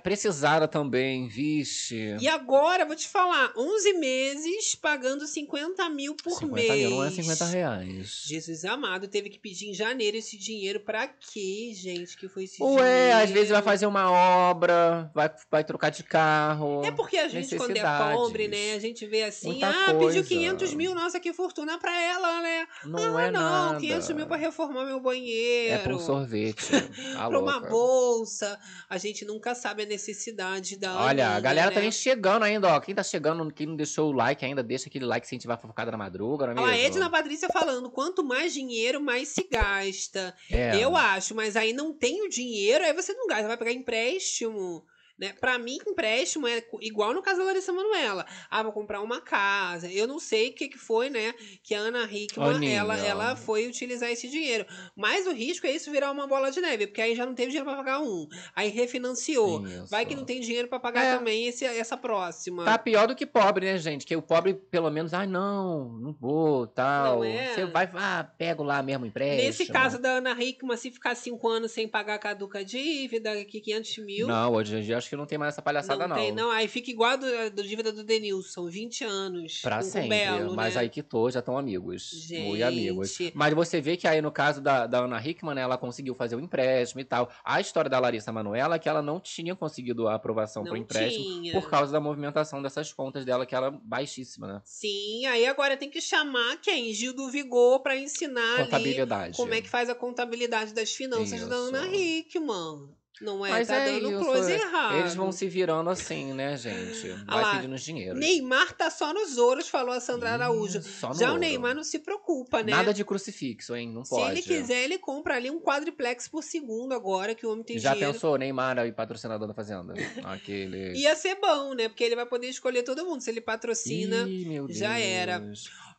precisada 0.04 0.68
também, 0.68 1.28
vixe. 1.28 2.18
E 2.20 2.28
agora, 2.28 2.86
vou 2.86 2.96
te 2.96 3.08
falar, 3.08 3.54
11 3.58 3.94
meses 3.94 4.76
pagando 4.76 5.26
50 5.26 5.90
mil 5.90 6.14
por 6.16 6.34
50 6.34 6.54
mês. 6.54 6.90
mil 6.90 6.90
não 6.92 7.04
é 7.06 7.10
50 7.10 7.46
reais. 7.46 8.24
Jesus 8.28 8.66
amado, 8.66 9.08
teve 9.08 9.30
que 9.30 9.40
pedir 9.40 9.70
em 9.70 9.74
janeiro 9.74 10.18
esse 10.18 10.38
dinheiro 10.38 10.82
pra 10.82 11.08
quê, 11.08 11.72
gente? 11.74 12.18
Que 12.18 12.28
foi 12.28 12.44
esse 12.44 12.62
Ué, 12.62 12.76
dinheiro? 12.76 13.24
às 13.24 13.30
vezes 13.32 13.50
vai 13.50 13.62
fazer 13.62 13.86
uma 13.88 14.12
obra, 14.12 15.10
vai, 15.16 15.32
vai 15.50 15.64
trocar 15.64 15.90
de 15.90 16.04
carro. 16.04 16.84
É 16.86 16.92
porque 16.92 17.18
a 17.18 17.30
gente, 17.30 17.56
quando 17.56 17.76
é 17.76 18.14
pobre, 18.14 18.50
né? 18.50 18.74
A 18.74 18.80
gente 18.80 19.06
vê 19.08 19.24
assim, 19.24 19.52
Muita 19.52 19.70
ah, 19.70 19.86
pediu 19.86 20.00
coisa. 20.00 20.24
500 20.24 20.74
mil, 20.74 20.94
nossa, 20.94 21.20
que 21.22 21.32
fortuna 21.32 21.78
pra 21.80 22.00
ela, 22.00 22.42
né? 22.42 22.68
Não 22.86 23.18
ah, 23.18 23.24
é 23.24 23.32
não, 23.32 23.42
nada. 23.42 23.80
500 23.80 24.10
mil 24.10 24.28
pra 24.28 24.36
reformar 24.36 24.86
meu 24.86 25.00
banheiro. 25.00 25.74
É 25.74 25.78
pra 25.78 25.96
um 25.96 26.00
sorvete. 26.00 26.64
Tá 27.14 27.30
pra 27.30 27.40
uma 27.40 27.54
louca. 27.54 27.70
Bolsa. 27.94 28.60
A 28.90 28.98
gente 28.98 29.24
nunca 29.24 29.54
sabe 29.54 29.84
a 29.84 29.86
necessidade 29.86 30.78
da 30.78 30.96
Olha, 30.96 31.26
a 31.26 31.28
Aninha, 31.28 31.40
galera 31.40 31.70
né? 31.70 31.76
também 31.76 31.92
chegando 31.92 32.44
ainda, 32.44 32.68
ó. 32.68 32.80
Quem 32.80 32.96
tá 32.96 33.04
chegando, 33.04 33.52
quem 33.54 33.68
não 33.68 33.76
deixou 33.76 34.10
o 34.10 34.12
like 34.12 34.44
ainda, 34.44 34.64
deixa 34.64 34.90
aquele 34.90 35.06
like 35.06 35.28
se 35.28 35.36
a 35.36 35.38
gente 35.38 35.48
vai 35.48 35.58
fofocada 35.58 35.92
na 35.92 35.98
madruga, 35.98 36.54
não 36.54 36.68
é 36.68 36.72
mesmo? 36.72 36.88
Edna 36.88 37.10
Patrícia 37.10 37.50
falando, 37.50 37.90
quanto 37.92 38.24
mais 38.24 38.54
dinheiro, 38.54 39.00
mais 39.00 39.30
se 39.30 39.48
gasta. 39.50 40.34
É. 40.50 40.78
Eu 40.78 40.96
acho, 40.96 41.36
mas 41.36 41.56
aí 41.56 41.74
não 41.74 41.94
tem 41.94 42.24
o 42.24 42.30
dinheiro, 42.30 42.84
aí 42.84 42.94
você 42.94 43.14
não 43.14 43.28
gasta, 43.28 43.48
vai 43.48 43.58
pegar 43.58 43.72
empréstimo. 43.72 44.84
Né? 45.24 45.34
Pra 45.40 45.58
mim, 45.58 45.78
empréstimo 45.88 46.46
é 46.46 46.62
igual 46.82 47.14
no 47.14 47.22
caso 47.22 47.40
da 47.40 47.46
Larissa 47.46 47.72
Manoela. 47.72 48.26
Ah, 48.52 48.62
vou 48.62 48.74
comprar 48.74 49.00
uma 49.02 49.22
casa. 49.22 49.90
Eu 49.90 50.06
não 50.06 50.20
sei 50.20 50.50
o 50.50 50.54
que, 50.54 50.68
que 50.68 50.78
foi, 50.78 51.10
né? 51.10 51.34
Que 51.64 51.74
a 51.74 51.80
Ana 51.80 52.04
Hickman, 52.04 52.56
Aninha. 52.56 52.80
ela, 52.80 52.98
ela 52.98 53.36
foi 53.38 53.66
utilizar 53.66 54.12
esse 54.12 54.28
dinheiro. 54.30 54.66
Mas 54.98 55.26
o 55.26 55.32
risco 55.32 55.66
é 55.66 55.72
isso 55.72 55.90
virar 55.90 56.12
uma 56.12 56.28
bola 56.28 56.52
de 56.52 56.60
neve, 56.60 56.88
porque 56.88 57.02
aí 57.02 57.16
já 57.16 57.26
não 57.26 57.34
teve 57.34 57.52
dinheiro 57.52 57.66
pra 57.66 57.78
pagar 57.78 58.02
um. 58.02 58.28
Aí 58.54 58.68
refinanciou. 58.70 59.66
Isso. 59.66 59.88
Vai 59.90 60.06
que 60.06 60.14
não 60.14 60.26
tem 60.26 60.42
dinheiro 60.42 60.68
pra 60.68 60.78
pagar 60.78 61.06
É. 61.06 61.18
também 61.18 61.48
esse, 61.48 61.64
essa 61.64 61.96
próxima. 61.96 62.66
Tá 62.66 62.78
pior 62.78 63.08
do 63.08 63.16
que 63.16 63.26
pobre, 63.26 63.66
né, 63.66 63.78
gente? 63.78 64.06
Que 64.06 64.18
o 64.18 64.22
pobre, 64.22 64.54
pelo 64.54 64.90
menos, 64.92 65.14
ah, 65.14 65.26
não, 65.26 65.90
não 66.00 66.12
vou, 66.12 66.68
tal. 66.68 67.20
Não 67.20 67.24
é? 67.24 67.54
Você 67.54 67.66
vai, 67.66 67.90
ah, 67.94 68.28
pego 68.38 68.62
lá 68.62 68.84
mesmo 68.84 69.06
o 69.06 69.08
empréstimo. 69.08 69.44
Nesse 69.48 69.66
caso 69.68 70.00
da 70.00 70.18
Ana 70.18 70.32
Hickman, 70.38 70.76
se 70.76 70.92
ficar 70.92 71.16
cinco 71.16 71.48
anos 71.48 71.72
sem 71.72 71.88
pagar 71.88 72.20
caduca 72.20 72.60
a 72.60 72.64
dívida, 72.64 73.46
que 73.46 73.62
500 73.62 73.98
mil. 74.00 74.28
Não, 74.28 74.52
hoje 74.54 74.76
em 74.76 74.82
dia 74.82 74.98
acho 74.98 75.10
que 75.10 75.13
não 75.18 75.26
tem 75.26 75.38
mais 75.38 75.54
essa 75.54 75.62
palhaçada, 75.62 76.08
não. 76.08 76.16
tem, 76.16 76.32
não. 76.32 76.52
Aí 76.52 76.68
fica 76.68 76.90
igual 76.92 77.12
a 77.12 77.16
do, 77.16 77.52
do 77.52 77.64
dívida 77.64 77.92
do 77.92 78.04
Denilson, 78.04 78.68
20 78.68 79.04
anos. 79.04 79.60
Pra 79.62 79.80
o 79.80 79.84
sempre. 79.84 80.10
Belo, 80.10 80.56
mas 80.56 80.76
né? 80.76 80.82
aí 80.82 80.90
quitou, 80.90 81.30
já 81.30 81.40
estão 81.40 81.58
amigos. 81.58 82.12
Muito 82.14 82.28
Gente. 82.28 82.64
amigos. 82.64 83.18
Mas 83.34 83.54
você 83.54 83.82
vê 83.82 83.98
que 83.98 84.08
aí 84.08 84.22
no 84.22 84.32
caso 84.32 84.62
da, 84.62 84.88
da 84.88 85.00
Ana 85.00 85.22
Hickman, 85.26 85.56
né, 85.56 85.62
ela 85.62 85.78
conseguiu 85.78 86.16
fazer 86.16 86.36
o 86.36 86.40
empréstimo 86.40 87.02
e 87.02 87.06
tal. 87.06 87.30
A 87.44 87.60
história 87.60 87.90
da 87.90 88.00
Larissa 88.00 88.32
Manoela 88.32 88.76
é 88.76 88.80
que 88.80 88.90
ela 88.90 89.02
não 89.02 89.20
tinha 89.20 89.56
conseguido 89.56 90.08
a 90.08 90.16
aprovação 90.16 90.64
Não 90.64 90.72
pro 90.72 90.78
empréstimo 90.78 91.24
tinha. 91.42 91.54
por 91.54 91.70
causa 91.70 91.92
da 91.92 92.00
movimentação 92.00 92.62
dessas 92.62 92.92
contas 92.92 93.26
dela, 93.26 93.46
que 93.46 93.56
ela 93.56 93.68
é 93.68 93.72
baixíssima, 93.84 94.48
né? 94.48 94.62
Sim, 94.64 95.26
aí 95.26 95.46
agora 95.46 95.78
tem 95.78 95.90
que 95.90 96.02
chamar 96.02 96.58
quem? 96.62 96.94
Gil 96.94 97.14
do 97.14 97.30
Vigor 97.30 97.82
pra 97.82 97.98
ensinar 97.98 98.58
Contabilidade. 98.58 99.38
como 99.38 99.54
é 99.54 99.62
que 99.62 99.70
faz 99.70 99.90
a 99.90 99.96
contabilidade 99.96 100.74
das 100.74 100.94
finanças 100.94 101.48
da 101.48 101.56
Isso. 101.56 101.76
Ana 101.76 101.88
Hickman. 101.88 102.90
Não 103.22 103.46
é? 103.46 103.50
Mas 103.50 103.68
tá 103.68 103.76
é 103.76 103.86
dando 103.86 104.12
isso. 104.12 104.20
close 104.26 104.52
errado. 104.52 104.96
Eles 104.98 105.16
vão 105.16 105.32
se 105.32 105.48
virando 105.48 105.90
assim, 105.90 106.34
né, 106.34 106.58
gente? 106.58 107.12
Ah 107.28 107.36
Vai 107.36 107.42
lá, 107.44 107.56
pedindo 107.56 107.76
os 107.76 107.82
dinheiros. 107.82 108.20
Neymar 108.20 108.74
tá 108.74 108.90
só 108.90 109.14
nos 109.14 109.38
ouros, 109.38 109.70
falou 109.70 109.94
a 109.94 110.00
Sandra 110.00 110.30
Ih, 110.30 110.34
Araújo. 110.34 110.82
Já 110.82 111.28
o 111.28 111.30
ouro. 111.30 111.40
Neymar 111.40 111.76
não 111.76 111.84
se 111.84 112.00
preocupa, 112.00 112.64
né? 112.64 112.72
Nada 112.72 112.94
de 112.94 113.06
crucifixo, 113.06 113.76
hein? 113.76 113.92
Não 113.92 114.04
Se 114.04 114.10
pode. 114.10 114.32
ele 114.32 114.42
quiser, 114.42 114.84
ele 114.84 114.98
compra 114.98 115.36
ali 115.36 115.52
um 115.52 115.60
quadriplex 115.60 116.28
por 116.28 116.44
segundo 116.44 116.94
agora, 116.94 117.36
que 117.36 117.46
o 117.46 117.52
homem 117.52 117.64
tem 117.64 117.78
Já 117.78 117.94
dinheiro. 117.94 118.14
pensou, 118.14 118.38
Neymar 118.38 118.80
aí, 118.80 118.92
patrocinador 118.92 119.48
da 119.48 119.54
Fazenda? 119.54 119.94
Aquele. 120.26 120.94
Ia 120.98 121.16
ser 121.16 121.36
bom, 121.36 121.74
né? 121.74 121.88
Porque 121.90 122.04
ele 122.04 122.16
vai 122.16 122.26
poder 122.26 122.48
escolher 122.50 122.84
todo 122.84 123.06
mundo. 123.06 123.22
Se 123.22 123.30
ele 123.30 123.42
patrocina. 123.42 124.28
Ih, 124.28 124.46
meu 124.46 124.68
já 124.70 124.98
era. 124.98 125.40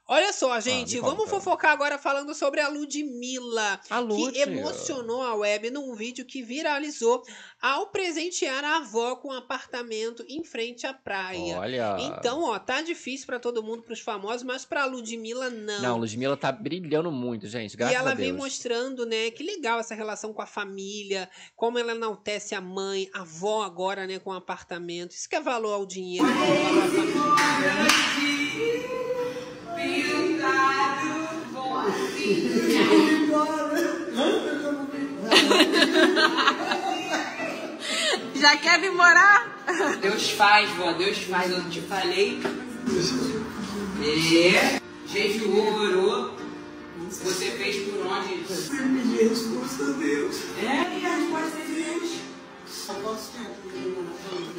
Olha 0.07 0.35
só, 0.35 0.61
gente, 0.61 0.97
me 0.97 1.01
vamos 1.01 1.31
fofocar 1.31 1.73
agora 1.73 1.97
falando 1.97 2.35
sobre 2.35 2.61
a 2.61 2.69
Ludmilla. 2.69 3.81
A. 3.89 4.05
Que 4.33 4.41
emocionou 4.41 5.23
a 5.23 5.35
web 5.35 5.71
num 5.71 5.95
vídeo 5.95 6.27
que 6.27 6.43
viralizou 6.43 7.23
ao 7.61 7.87
presentear 7.87 8.63
a 8.63 8.77
avó 8.77 9.17
com 9.17 9.29
um 9.29 9.33
apartamento 9.33 10.23
em 10.29 10.45
frente 10.45 10.87
à 10.87 10.93
praia. 10.93 11.59
Olha. 11.59 11.97
Então, 12.01 12.43
ó, 12.43 12.59
tá 12.59 12.83
difícil 12.83 13.27
pra 13.27 13.41
todo 13.41 13.63
mundo, 13.63 13.83
pros 13.83 14.01
famosos, 14.01 14.43
mas 14.43 14.67
pra 14.67 14.85
Ludmilla 14.85 15.49
não. 15.49 15.81
Não, 15.81 15.99
Ludmilla 15.99 16.37
tá 16.37 16.53
brilhando 16.53 17.11
muito, 17.11 17.47
gente. 17.47 17.75
Graças 17.75 17.95
e 17.95 17.99
ela 17.99 18.11
a 18.11 18.15
Deus. 18.15 18.29
vem 18.29 18.37
mostrando, 18.37 19.07
né, 19.07 19.31
que 19.31 19.43
legal 19.43 19.81
essa 19.81 19.95
relação 19.95 20.35
com 20.35 20.43
a 20.43 20.47
família, 20.47 21.31
como 21.57 21.79
ela 21.79 21.93
enaltece 21.93 22.55
a 22.55 22.61
mãe, 22.61 23.09
a 23.15 23.23
avó 23.23 23.63
agora, 23.63 24.07
né, 24.07 24.19
com 24.19 24.31
o 24.31 24.35
apartamento. 24.35 25.13
Isso 25.13 25.29
que 25.29 25.37
é 25.37 25.41
valor 25.41 25.73
ao 25.73 25.87
dinheiro, 25.87 26.27
valor 26.27 26.83
à 26.83 26.89
família. 26.89 28.34
Já 38.35 38.57
quer 38.57 38.81
vir 38.81 38.93
morar? 38.93 39.55
Deus 40.01 40.31
faz, 40.31 40.69
vó, 40.71 40.93
Deus 40.93 41.19
faz, 41.19 41.51
eu 41.51 41.69
te 41.71 41.81
falei. 41.83 42.41
É, 44.03 44.81
jejuou, 45.07 45.73
orou. 45.75 46.35
Você 47.09 47.51
fez 47.53 47.89
por 47.89 48.05
onde? 48.07 48.43
Você 48.43 48.75
me 48.75 49.17
resposta 49.17 49.85
a 49.85 49.93
Deus. 49.93 50.37
É, 50.59 50.99
e 50.99 51.07
a 51.07 51.17
resposta 51.17 51.61
de 51.61 51.75
Deus. 51.75 52.11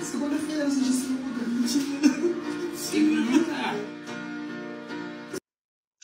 Segunda-feira, 0.01 0.69
Segunda. 2.75 3.75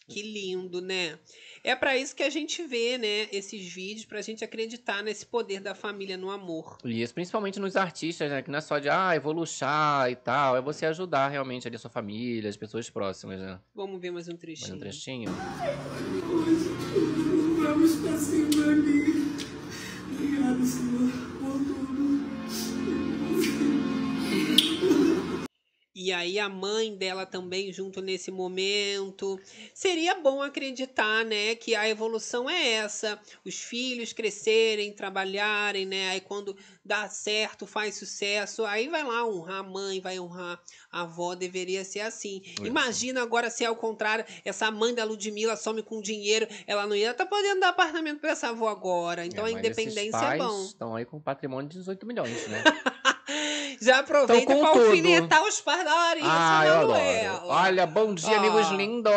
Que 0.08 0.22
lindo, 0.22 0.82
né? 0.82 1.18
É 1.64 1.76
pra 1.76 1.96
isso 1.96 2.16
que 2.16 2.24
a 2.24 2.30
gente 2.30 2.64
vê, 2.64 2.98
né, 2.98 3.28
esses 3.32 3.72
vídeos, 3.72 4.06
pra 4.06 4.22
gente 4.22 4.44
acreditar 4.44 5.04
nesse 5.04 5.26
poder 5.26 5.60
da 5.62 5.76
família 5.76 6.18
no 6.18 6.32
amor. 6.32 6.78
E 6.84 7.02
isso 7.02 7.14
principalmente 7.14 7.60
nos 7.60 7.76
artistas, 7.76 8.32
né? 8.32 8.42
Que 8.42 8.50
não 8.50 8.58
é 8.58 8.62
só 8.62 8.80
de, 8.80 8.90
ah, 8.90 9.16
eu 9.16 9.22
vou 9.22 9.32
luxar 9.32 10.10
e 10.12 10.16
tal. 10.16 10.58
É 10.58 10.62
você 10.62 10.86
ajudar 10.88 11.28
realmente 11.28 11.68
ali 11.68 11.76
a 11.76 11.80
sua 11.80 11.90
família, 11.92 12.50
as 12.50 12.58
pessoas 12.58 12.90
próximas, 12.90 13.40
né? 13.40 13.60
Vamos 13.76 14.02
ver 14.02 14.12
mais 14.12 14.28
um 14.28 14.32
Mais 14.32 14.42
trechinho. 14.42 14.76
um 14.76 14.80
trechinho. 14.80 15.32
E 26.12 26.14
aí 26.14 26.40
a 26.40 26.50
mãe 26.50 26.94
dela 26.94 27.26
também 27.26 27.72
junto 27.72 28.02
nesse 28.02 28.32
momento. 28.32 29.40
Seria 29.74 30.14
bom 30.16 30.42
acreditar, 30.42 31.24
né, 31.24 31.56
que 31.56 31.74
a 31.74 31.88
evolução 31.88 32.50
é 32.50 32.72
essa, 32.74 33.18
os 33.46 33.56
filhos 33.56 34.12
crescerem, 34.12 34.92
trabalharem, 34.92 35.86
né? 35.86 36.10
Aí 36.10 36.20
quando 36.20 36.54
dá 36.84 37.08
certo, 37.08 37.66
faz 37.66 37.96
sucesso, 37.96 38.66
aí 38.66 38.90
vai 38.90 39.06
lá 39.06 39.26
honrar 39.26 39.60
a 39.60 39.64
mãe, 39.64 40.02
vai 40.02 40.20
honrar 40.20 40.62
a 40.92 41.04
avó, 41.04 41.34
deveria 41.34 41.86
ser 41.86 42.02
assim. 42.02 42.42
Isso. 42.44 42.66
Imagina 42.66 43.22
agora 43.22 43.50
se 43.50 43.64
é 43.64 43.68
ao 43.68 43.76
contrário, 43.78 44.26
essa 44.44 44.70
mãe 44.70 44.94
da 44.94 45.06
Ludmilla 45.06 45.56
some 45.56 45.82
com 45.82 46.02
dinheiro, 46.02 46.46
ela 46.68 46.86
não 46.86 46.96
ia 46.96 47.12
estar 47.12 47.26
podendo 47.26 47.62
dar 47.62 47.70
apartamento 47.70 48.20
para 48.20 48.32
essa 48.32 48.50
avó 48.50 48.68
agora. 48.68 49.26
Então 49.26 49.48
É, 49.48 49.50
a 49.50 49.54
independência 49.54 50.18
é 50.18 50.38
bom. 50.38 50.66
Estão 50.66 50.94
aí 50.94 51.06
com 51.06 51.16
um 51.16 51.22
patrimônio 51.22 51.70
de 51.70 51.78
18 51.78 52.06
milhões, 52.06 52.48
né? 52.50 52.64
Já 53.82 54.00
aproveita 54.00 54.54
Então, 54.54 54.60
para 54.60 54.70
alfinetar 54.82 55.44
os 55.44 55.62
pais 55.62 55.84
da 55.84 55.94
Larissa 55.94 56.28
ah, 56.30 56.66
eu 56.66 56.74
adoro. 56.74 57.48
Olha, 57.48 57.86
bom 57.86 58.14
dia, 58.14 58.36
Ah. 58.36 58.38
amigos 58.40 58.70
lindos. 58.72 59.12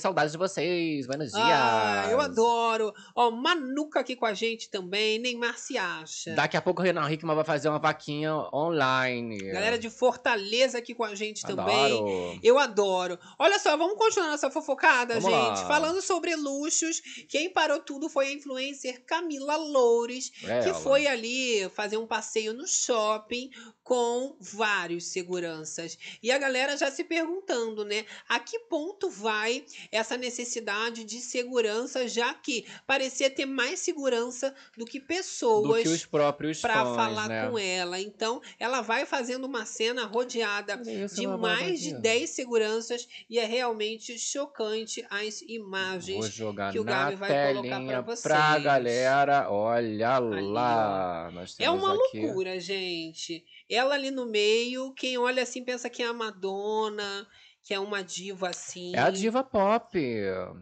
Saudades 0.00 0.32
de 0.32 0.38
vocês. 0.38 1.06
Buenos 1.06 1.30
dias. 1.30 1.42
Ah, 1.44 2.08
eu 2.10 2.20
adoro. 2.20 2.92
Ó, 3.14 3.30
Manuca 3.30 4.00
aqui 4.00 4.16
com 4.16 4.26
a 4.26 4.34
gente 4.34 4.68
também. 4.70 5.18
Neymar 5.18 5.58
se 5.58 5.78
acha. 5.78 6.32
Daqui 6.34 6.56
a 6.56 6.62
pouco 6.62 6.80
o 6.82 6.84
Renan 6.84 7.10
Hickman 7.10 7.34
vai 7.34 7.44
fazer 7.44 7.68
uma 7.68 7.78
vaquinha 7.78 8.34
online. 8.52 9.38
Galera 9.38 9.78
de 9.78 9.88
Fortaleza 9.90 10.78
aqui 10.78 10.94
com 10.94 11.04
a 11.04 11.14
gente 11.14 11.42
também. 11.42 11.92
Adoro. 11.96 12.38
Eu 12.42 12.58
adoro. 12.58 13.18
Olha 13.38 13.58
só, 13.58 13.76
vamos 13.76 13.96
continuar 13.96 14.28
nossa 14.30 14.50
fofocada, 14.50 15.20
Vamos 15.20 15.30
gente. 15.38 15.60
lá. 15.60 15.66
Falando 15.68 16.00
sobre 16.02 16.34
luxos, 16.36 17.00
quem 17.28 17.50
parou 17.50 17.80
tudo 17.80 18.08
foi 18.08 18.28
a 18.28 18.32
influencer 18.32 19.02
Camila 19.06 19.56
Loures, 19.56 20.30
É 20.44 20.60
que 20.60 20.68
ela. 20.70 20.78
foi 20.78 21.06
ali 21.06 21.68
fazer 21.74 21.96
um 21.96 22.06
passeio 22.06 22.52
no 22.52 22.66
shopping 22.66 23.49
com 23.82 24.36
vários 24.40 25.06
seguranças. 25.06 25.98
E 26.22 26.30
a 26.30 26.38
galera 26.38 26.76
já 26.76 26.90
se 26.90 27.02
perguntando, 27.02 27.84
né? 27.84 28.04
A 28.28 28.38
que 28.38 28.58
ponto 28.60 29.10
vai 29.10 29.64
essa 29.90 30.16
necessidade 30.16 31.02
de 31.04 31.20
segurança, 31.20 32.06
já 32.06 32.32
que 32.34 32.66
parecia 32.86 33.28
ter 33.28 33.46
mais 33.46 33.80
segurança 33.80 34.54
do 34.76 34.84
que 34.84 35.00
Do 35.00 35.06
pessoas 35.06 35.82
que 35.82 35.88
os 35.88 36.06
próprios 36.06 36.60
para 36.60 36.84
falar 36.84 37.28
né? 37.28 37.48
com 37.48 37.58
ela. 37.58 38.00
Então, 38.00 38.40
ela 38.58 38.80
vai 38.80 39.04
fazendo 39.06 39.44
uma 39.44 39.66
cena 39.66 40.04
rodeada 40.04 40.80
isso, 40.82 41.16
de 41.16 41.26
mais 41.26 41.80
de 41.80 41.90
babaquinha. 41.90 42.00
10 42.00 42.30
seguranças 42.30 43.08
e 43.28 43.38
é 43.38 43.44
realmente 43.44 44.18
chocante 44.18 45.04
as 45.10 45.42
imagens. 45.42 46.26
jogar 46.28 46.72
que 46.72 46.78
o 46.78 46.84
Gabi 46.84 47.16
vai 47.16 47.28
colocar 47.54 47.76
telinha 47.78 48.02
pra 48.02 48.16
pra 48.16 48.50
vocês. 48.52 48.64
galera. 48.64 49.50
Olha 49.50 50.18
lá. 50.18 51.30
Nós 51.32 51.56
É 51.58 51.70
uma 51.70 51.94
aqui. 51.94 52.20
loucura, 52.20 52.58
gente. 52.60 53.39
Ela 53.68 53.94
ali 53.94 54.10
no 54.10 54.26
meio, 54.26 54.92
quem 54.94 55.16
olha 55.18 55.42
assim 55.42 55.64
pensa 55.64 55.88
que 55.88 56.02
é 56.02 56.06
a 56.06 56.12
Madonna, 56.12 57.26
que 57.62 57.74
é 57.74 57.78
uma 57.78 58.02
diva 58.02 58.48
assim. 58.48 58.94
É 58.96 59.00
a 59.00 59.10
diva 59.10 59.44
pop. 59.44 59.98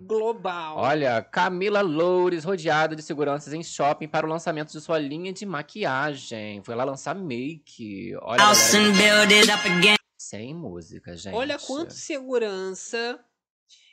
global. 0.02 0.76
Olha, 0.78 1.22
Camila 1.22 1.80
Loures 1.80 2.44
rodeada 2.44 2.94
de 2.96 3.02
seguranças 3.02 3.52
em 3.52 3.62
shopping 3.62 4.08
para 4.08 4.26
o 4.26 4.28
lançamento 4.28 4.72
de 4.72 4.80
sua 4.80 4.98
linha 4.98 5.32
de 5.32 5.46
maquiagem. 5.46 6.62
Foi 6.64 6.74
lá 6.74 6.84
lançar 6.84 7.14
make. 7.14 8.14
Olha, 8.22 8.42
House 8.42 8.72
galera, 8.72 8.90
and 8.90 8.92
build 9.28 9.34
it 9.34 9.50
up 9.50 9.68
again. 9.68 9.96
sem 10.18 10.54
música, 10.54 11.16
gente. 11.16 11.34
Olha 11.34 11.58
quanto 11.58 11.92
segurança. 11.94 13.18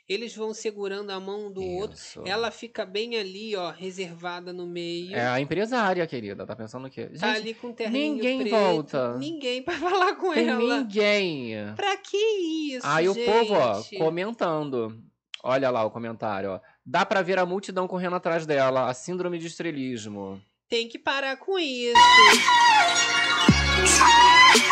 Eles 0.08 0.36
vão 0.36 0.54
segurando 0.54 1.10
a 1.10 1.18
mão 1.18 1.50
do 1.50 1.64
outro. 1.64 1.96
Isso. 1.96 2.22
Ela 2.24 2.50
fica 2.52 2.86
bem 2.86 3.16
ali, 3.18 3.56
ó, 3.56 3.70
reservada 3.72 4.52
no 4.52 4.64
meio. 4.66 5.12
É 5.14 5.26
a 5.26 5.40
empresária, 5.40 6.06
querida. 6.06 6.46
Tá 6.46 6.54
pensando 6.54 6.86
o 6.86 6.90
quê? 6.90 7.06
tá 7.06 7.34
Gente, 7.34 7.36
ali 7.36 7.54
com 7.54 7.70
o 7.70 7.72
terninho 7.72 8.14
ninguém 8.14 8.40
preto. 8.42 8.54
volta. 8.56 9.18
Ninguém 9.18 9.62
pra 9.64 9.74
falar 9.78 10.14
com 10.14 10.32
tem 10.32 10.48
ela. 10.48 10.78
ninguém. 10.78 11.54
Pra 11.74 11.96
que 11.96 12.16
isso, 12.16 12.86
Aí 12.86 13.08
o 13.08 13.14
gente? 13.14 13.26
povo, 13.30 13.54
ó, 13.54 13.82
comentando. 13.98 15.02
Olha 15.42 15.70
lá 15.70 15.84
o 15.84 15.90
comentário, 15.90 16.50
ó. 16.50 16.60
Dá 16.84 17.04
pra 17.04 17.20
ver 17.22 17.38
a 17.40 17.46
multidão 17.46 17.88
correndo 17.88 18.14
atrás 18.16 18.46
dela. 18.46 18.88
A 18.88 18.94
síndrome 18.94 19.38
de 19.38 19.48
estrelismo. 19.48 20.40
Tem 20.68 20.88
que 20.88 20.98
parar 21.00 21.36
com 21.36 21.58
isso. 21.58 21.94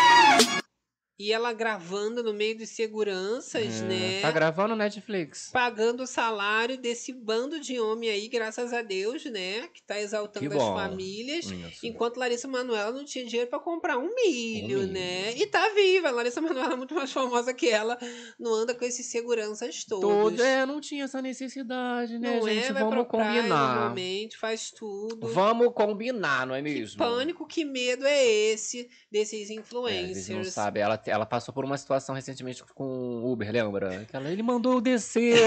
E 1.17 1.31
ela 1.31 1.53
gravando 1.53 2.21
no 2.21 2.33
meio 2.33 2.57
de 2.57 2.67
seguranças, 2.67 3.81
É, 3.81 3.85
né? 3.85 4.21
Tá 4.21 4.31
gravando 4.31 4.75
Netflix. 4.75 5.49
Pagando 5.51 6.03
o 6.03 6.07
salário 6.07 6.77
desse 6.77 7.13
bando 7.13 7.57
de 7.59 7.79
homem 7.79 8.09
aí, 8.09 8.27
graças 8.27 8.73
a 8.73 8.81
Deus, 8.81 9.23
né? 9.25 9.67
Que 9.73 9.81
tá 9.81 9.99
exaltando 9.99 10.49
Que 10.49 10.55
as 10.57 10.61
famílias. 10.63 11.45
Isso. 11.45 11.85
Enquanto 11.85 12.17
Larissa 12.17 12.47
Manoela 12.49 12.91
não 12.91 13.05
tinha 13.05 13.25
dinheiro 13.25 13.49
pra 13.49 13.59
comprar 13.59 13.97
um 13.97 14.13
milho, 14.13 14.79
Um 14.79 14.81
milho. 14.81 14.91
né? 14.91 15.33
E 15.37 15.47
tá 15.47 15.69
viva. 15.73 16.11
Larissa 16.11 16.41
Manoela 16.41 16.73
é 16.73 16.75
muito 16.75 16.93
mais 16.93 17.11
famosa 17.11 17.53
que 17.53 17.69
ela. 17.69 17.97
Não 18.37 18.53
anda 18.53 18.75
com 18.75 18.83
esses 18.83 19.05
seguranças 19.05 19.85
todos. 19.85 20.01
Todo, 20.09 20.43
é, 20.43 20.65
não 20.65 20.81
tinha 20.81 21.05
essa 21.05 21.21
necessidade, 21.21 22.19
né, 22.19 22.39
não 22.39 22.47
gente? 22.47 22.65
é, 22.65 22.73
vai 22.73 22.83
Vamos 22.83 23.07
combinar. 23.07 23.75
normalmente, 23.75 24.37
faz 24.37 24.69
tudo. 24.71 25.27
Vamos 25.29 25.71
combinar, 25.73 26.45
não 26.45 26.53
é 26.55 26.61
Que 26.61 26.69
mesmo? 26.69 26.97
pânico, 26.97 27.47
que 27.47 27.63
medo 27.63 28.05
é 28.05 28.25
esse 28.25 28.89
desses 29.09 29.49
É, 29.49 29.53
influencers? 29.53 30.25
vocês 30.25 30.37
não 30.37 30.43
sabem. 30.43 30.83
Ela 30.83 30.97
ela 31.09 31.25
passou 31.25 31.53
por 31.53 31.63
uma 31.65 31.77
situação 31.77 32.15
recentemente 32.15 32.63
com 32.73 32.83
o 32.83 33.31
Uber, 33.31 33.51
lembra? 33.51 34.05
Que 34.05 34.15
ela, 34.15 34.29
ele 34.29 34.43
mandou 34.43 34.73
eu 34.73 34.81
descer. 34.81 35.39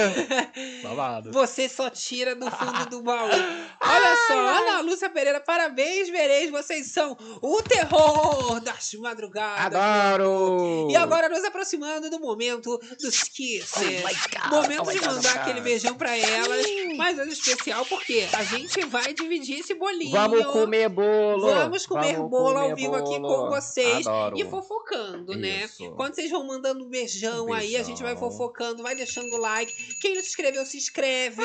Babado. 0.82 1.30
Você 1.32 1.68
só 1.68 1.88
tira 1.88 2.34
do 2.34 2.50
fundo 2.50 2.86
do 2.90 3.02
baú. 3.02 3.28
Olha 3.80 4.16
só, 4.26 4.38
Ana 4.38 4.80
Lúcia 4.80 5.08
Pereira, 5.08 5.40
parabéns, 5.40 6.08
vereis. 6.08 6.50
Vocês 6.50 6.90
são 6.92 7.16
o 7.40 7.62
terror 7.62 8.60
das 8.60 8.92
madrugadas. 8.94 9.78
Adoro! 9.78 10.88
E 10.90 10.96
agora 10.96 11.28
nos 11.28 11.44
aproximando 11.44 12.10
do 12.10 12.18
momento 12.18 12.78
dos 13.00 13.22
kisses. 13.22 14.02
momento 14.50 14.82
oh 14.82 14.86
my 14.86 14.92
de 14.92 14.98
God, 14.98 15.08
oh 15.08 15.14
mandar 15.14 15.34
aquele 15.36 15.60
beijão 15.60 15.94
pra 15.94 16.16
elas. 16.16 16.66
Mas 16.96 17.18
hoje 17.18 17.32
especial 17.32 17.84
porque 17.86 18.26
a 18.32 18.42
gente 18.44 18.84
vai 18.86 19.14
dividir 19.14 19.60
esse 19.60 19.74
bolinho. 19.74 20.10
Vamos 20.10 20.46
comer 20.46 20.88
bolo! 20.88 21.46
Vamos 21.46 21.86
comer 21.86 22.14
Vamos 22.16 22.30
bolo 22.30 22.58
ao 22.58 22.70
comer 22.70 22.76
vivo 22.76 22.94
aqui 22.94 23.18
bolo. 23.18 23.44
com 23.44 23.50
vocês 23.50 24.06
Adoro. 24.06 24.38
e 24.38 24.44
fofocando, 24.44 25.34
né? 25.36 25.47
Isso. 25.48 25.90
Quando 25.92 26.14
vocês 26.14 26.30
vão 26.30 26.46
mandando 26.46 26.84
um 26.84 26.88
beijão, 26.88 27.52
aí, 27.52 27.76
a 27.76 27.82
gente 27.82 28.02
vai 28.02 28.14
Beijão. 28.14 28.30
fofocando, 28.30 28.82
vai 28.82 28.94
deixando 28.94 29.32
o 29.34 29.38
like. 29.38 29.72
Quem 30.00 30.14
não 30.14 30.22
se 30.22 30.28
inscreveu, 30.28 30.64
se 30.66 30.76
inscreve. 30.76 31.42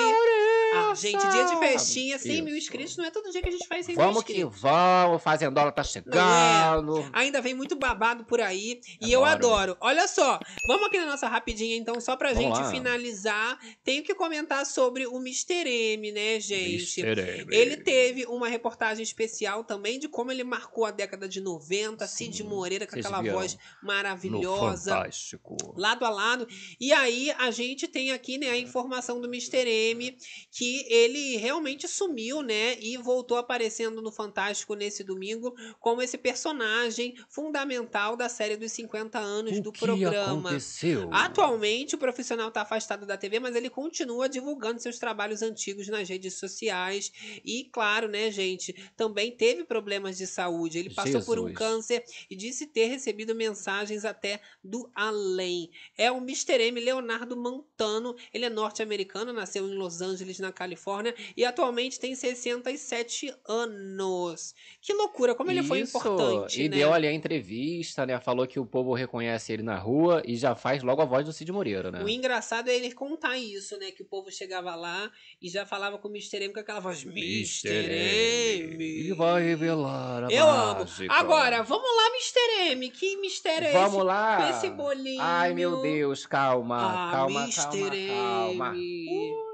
Ah, 0.75 0.95
gente, 0.95 1.27
dia 1.29 1.43
de 1.45 1.55
festinha, 1.59 2.17
100 2.17 2.41
mil 2.41 2.55
inscritos, 2.57 2.97
não 2.97 3.05
é 3.05 3.11
todo 3.11 3.31
dia 3.31 3.41
que 3.41 3.49
a 3.49 3.51
gente 3.51 3.67
faz 3.67 3.85
100 3.85 3.95
mil 3.95 4.05
Vamos 4.05 4.23
que 4.23 4.33
inscritos. 4.33 4.61
vamos, 4.61 5.21
Fazendola 5.23 5.71
tá 5.71 5.83
chegando. 5.83 7.09
Ainda 7.13 7.41
vem 7.41 7.53
muito 7.53 7.75
babado 7.75 8.23
por 8.25 8.41
aí 8.41 8.81
e 9.01 9.11
eu 9.11 9.23
Adoro. 9.25 9.53
adoro. 9.73 9.77
Olha 9.81 10.07
só, 10.07 10.39
vamos 10.67 10.87
aqui 10.87 10.99
na 10.99 11.05
nossa 11.05 11.27
rapidinha 11.27 11.75
então, 11.75 11.99
só 11.99 12.15
pra 12.15 12.33
Vamos 12.33 12.43
gente 12.57 12.59
lá. 12.65 12.71
finalizar. 12.71 13.59
Tenho 13.83 14.03
que 14.03 14.13
comentar 14.15 14.65
sobre 14.65 15.05
o 15.07 15.17
Mr. 15.17 15.67
M, 15.67 16.11
né, 16.11 16.39
gente? 16.39 17.01
Mr. 17.01 17.39
M. 17.41 17.55
Ele 17.55 17.77
teve 17.77 18.25
uma 18.25 18.47
reportagem 18.47 19.03
especial 19.03 19.63
também 19.63 19.99
de 19.99 20.07
como 20.07 20.31
ele 20.31 20.43
marcou 20.43 20.85
a 20.85 20.91
década 20.91 21.27
de 21.27 21.39
90, 21.41 22.05
Sim, 22.07 22.25
Cid 22.25 22.43
Moreira 22.43 22.85
com 22.85 22.91
vocês 22.93 23.05
aquela 23.05 23.21
voz 23.21 23.53
No 23.81 23.87
maravilhosa 23.87 24.91
Fantástico. 24.95 25.57
lado 25.77 26.05
a 26.05 26.09
lado. 26.09 26.47
E 26.79 26.91
aí 26.93 27.31
a 27.37 27.51
gente 27.51 27.87
tem 27.87 28.11
aqui, 28.11 28.37
né, 28.37 28.49
a 28.49 28.57
informação 28.57 29.19
do 29.19 29.27
Mr. 29.27 29.67
M 29.67 30.17
que 30.51 30.62
ele 30.87 31.37
realmente 31.37 31.87
sumiu, 31.87 32.41
né, 32.41 32.77
e 32.79 32.97
voltou 32.97 33.37
aparecendo 33.37 34.01
no 34.01 34.11
Fantástico 34.11 34.75
nesse 34.75 35.03
domingo 35.03 35.55
como 35.79 36.01
esse 36.01 36.17
personagem 36.17 37.15
fundamental 37.29 38.15
da 38.15 38.29
série 38.29 38.55
dos 38.55 38.71
50 38.71 39.19
anos 39.19 39.59
do 39.59 39.69
o 39.69 39.73
que 39.73 39.79
programa. 39.79 40.49
aconteceu? 40.49 41.09
Atualmente, 41.11 41.95
o 41.95 41.97
profissional 41.97 42.47
está 42.49 42.61
afastado 42.61 43.05
da 43.05 43.17
TV, 43.17 43.39
mas 43.39 43.55
ele 43.55 43.69
continua 43.69 44.29
divulgando 44.29 44.81
seus 44.81 44.99
trabalhos 44.99 45.41
antigos 45.41 45.87
nas 45.87 46.07
redes 46.07 46.35
sociais. 46.35 47.11
E, 47.43 47.65
claro, 47.71 48.07
né, 48.07 48.31
gente, 48.31 48.73
também 48.95 49.31
teve 49.35 49.63
problemas 49.63 50.17
de 50.17 50.27
saúde. 50.27 50.79
Ele 50.79 50.93
passou 50.93 51.21
por 51.23 51.39
um 51.39 51.47
Jesus. 51.47 51.57
câncer 51.57 52.03
e 52.29 52.35
disse 52.35 52.67
ter 52.67 52.85
recebido 52.85 53.35
mensagens 53.35 54.05
até 54.05 54.39
do 54.63 54.89
além. 54.95 55.69
É 55.97 56.11
o 56.11 56.17
Mr. 56.17 56.61
M. 56.61 56.79
Leonardo 56.79 57.35
Montano. 57.35 58.15
Ele 58.33 58.45
é 58.45 58.49
norte-americano, 58.49 59.33
nasceu 59.33 59.67
em 59.67 59.75
Los 59.75 60.01
Angeles, 60.01 60.39
na 60.39 60.51
Califórnia, 60.53 61.13
e 61.35 61.43
atualmente 61.43 61.99
tem 61.99 62.15
67 62.15 63.33
anos. 63.45 64.53
Que 64.81 64.93
loucura, 64.93 65.33
como 65.35 65.51
ele 65.51 65.63
foi 65.63 65.79
importante, 65.79 66.61
E 66.61 66.69
né? 66.69 66.77
deu 66.77 66.93
ali 66.93 67.07
a 67.07 67.11
entrevista, 67.13 68.05
né? 68.05 68.19
Falou 68.19 68.47
que 68.47 68.59
o 68.59 68.65
povo 68.65 68.93
reconhece 68.93 69.51
ele 69.51 69.63
na 69.63 69.77
rua 69.77 70.21
e 70.25 70.35
já 70.37 70.55
faz 70.55 70.83
logo 70.83 71.01
a 71.01 71.05
voz 71.05 71.25
do 71.25 71.33
Cid 71.33 71.51
Moreira, 71.51 71.91
né? 71.91 72.03
O 72.03 72.09
engraçado 72.09 72.69
é 72.69 72.75
ele 72.75 72.91
contar 72.93 73.37
isso, 73.37 73.77
né? 73.77 73.91
Que 73.91 74.01
o 74.03 74.05
povo 74.05 74.31
chegava 74.31 74.75
lá 74.75 75.11
e 75.41 75.49
já 75.49 75.65
falava 75.65 75.97
com 75.97 76.07
o 76.07 76.11
Mr. 76.11 76.43
M 76.43 76.53
com 76.53 76.59
aquela 76.59 76.79
voz. 76.79 77.03
Mr. 77.03 77.69
M. 77.69 78.83
Ele 78.83 79.13
vai 79.13 79.41
revelar 79.43 80.25
a 80.25 80.31
Eu 80.31 80.47
amo. 80.47 80.85
Agora, 81.09 81.63
vamos 81.63 81.89
lá, 81.95 82.07
Mr. 82.09 82.71
M. 82.71 82.89
Que 82.91 83.15
mistério 83.17 83.67
é 83.67 83.71
Vamos 83.71 83.95
esse? 83.97 84.03
lá. 84.03 84.37
Com 84.37 84.49
esse 84.57 84.69
bolinho. 84.69 85.21
Ai, 85.21 85.53
meu 85.53 85.81
Deus, 85.81 86.25
calma, 86.25 86.77
Ah, 87.09 87.11
calma, 87.11 87.43
Mr. 87.43 87.61
calma, 87.61 87.95
M. 87.95 88.07
calma. 88.07 89.52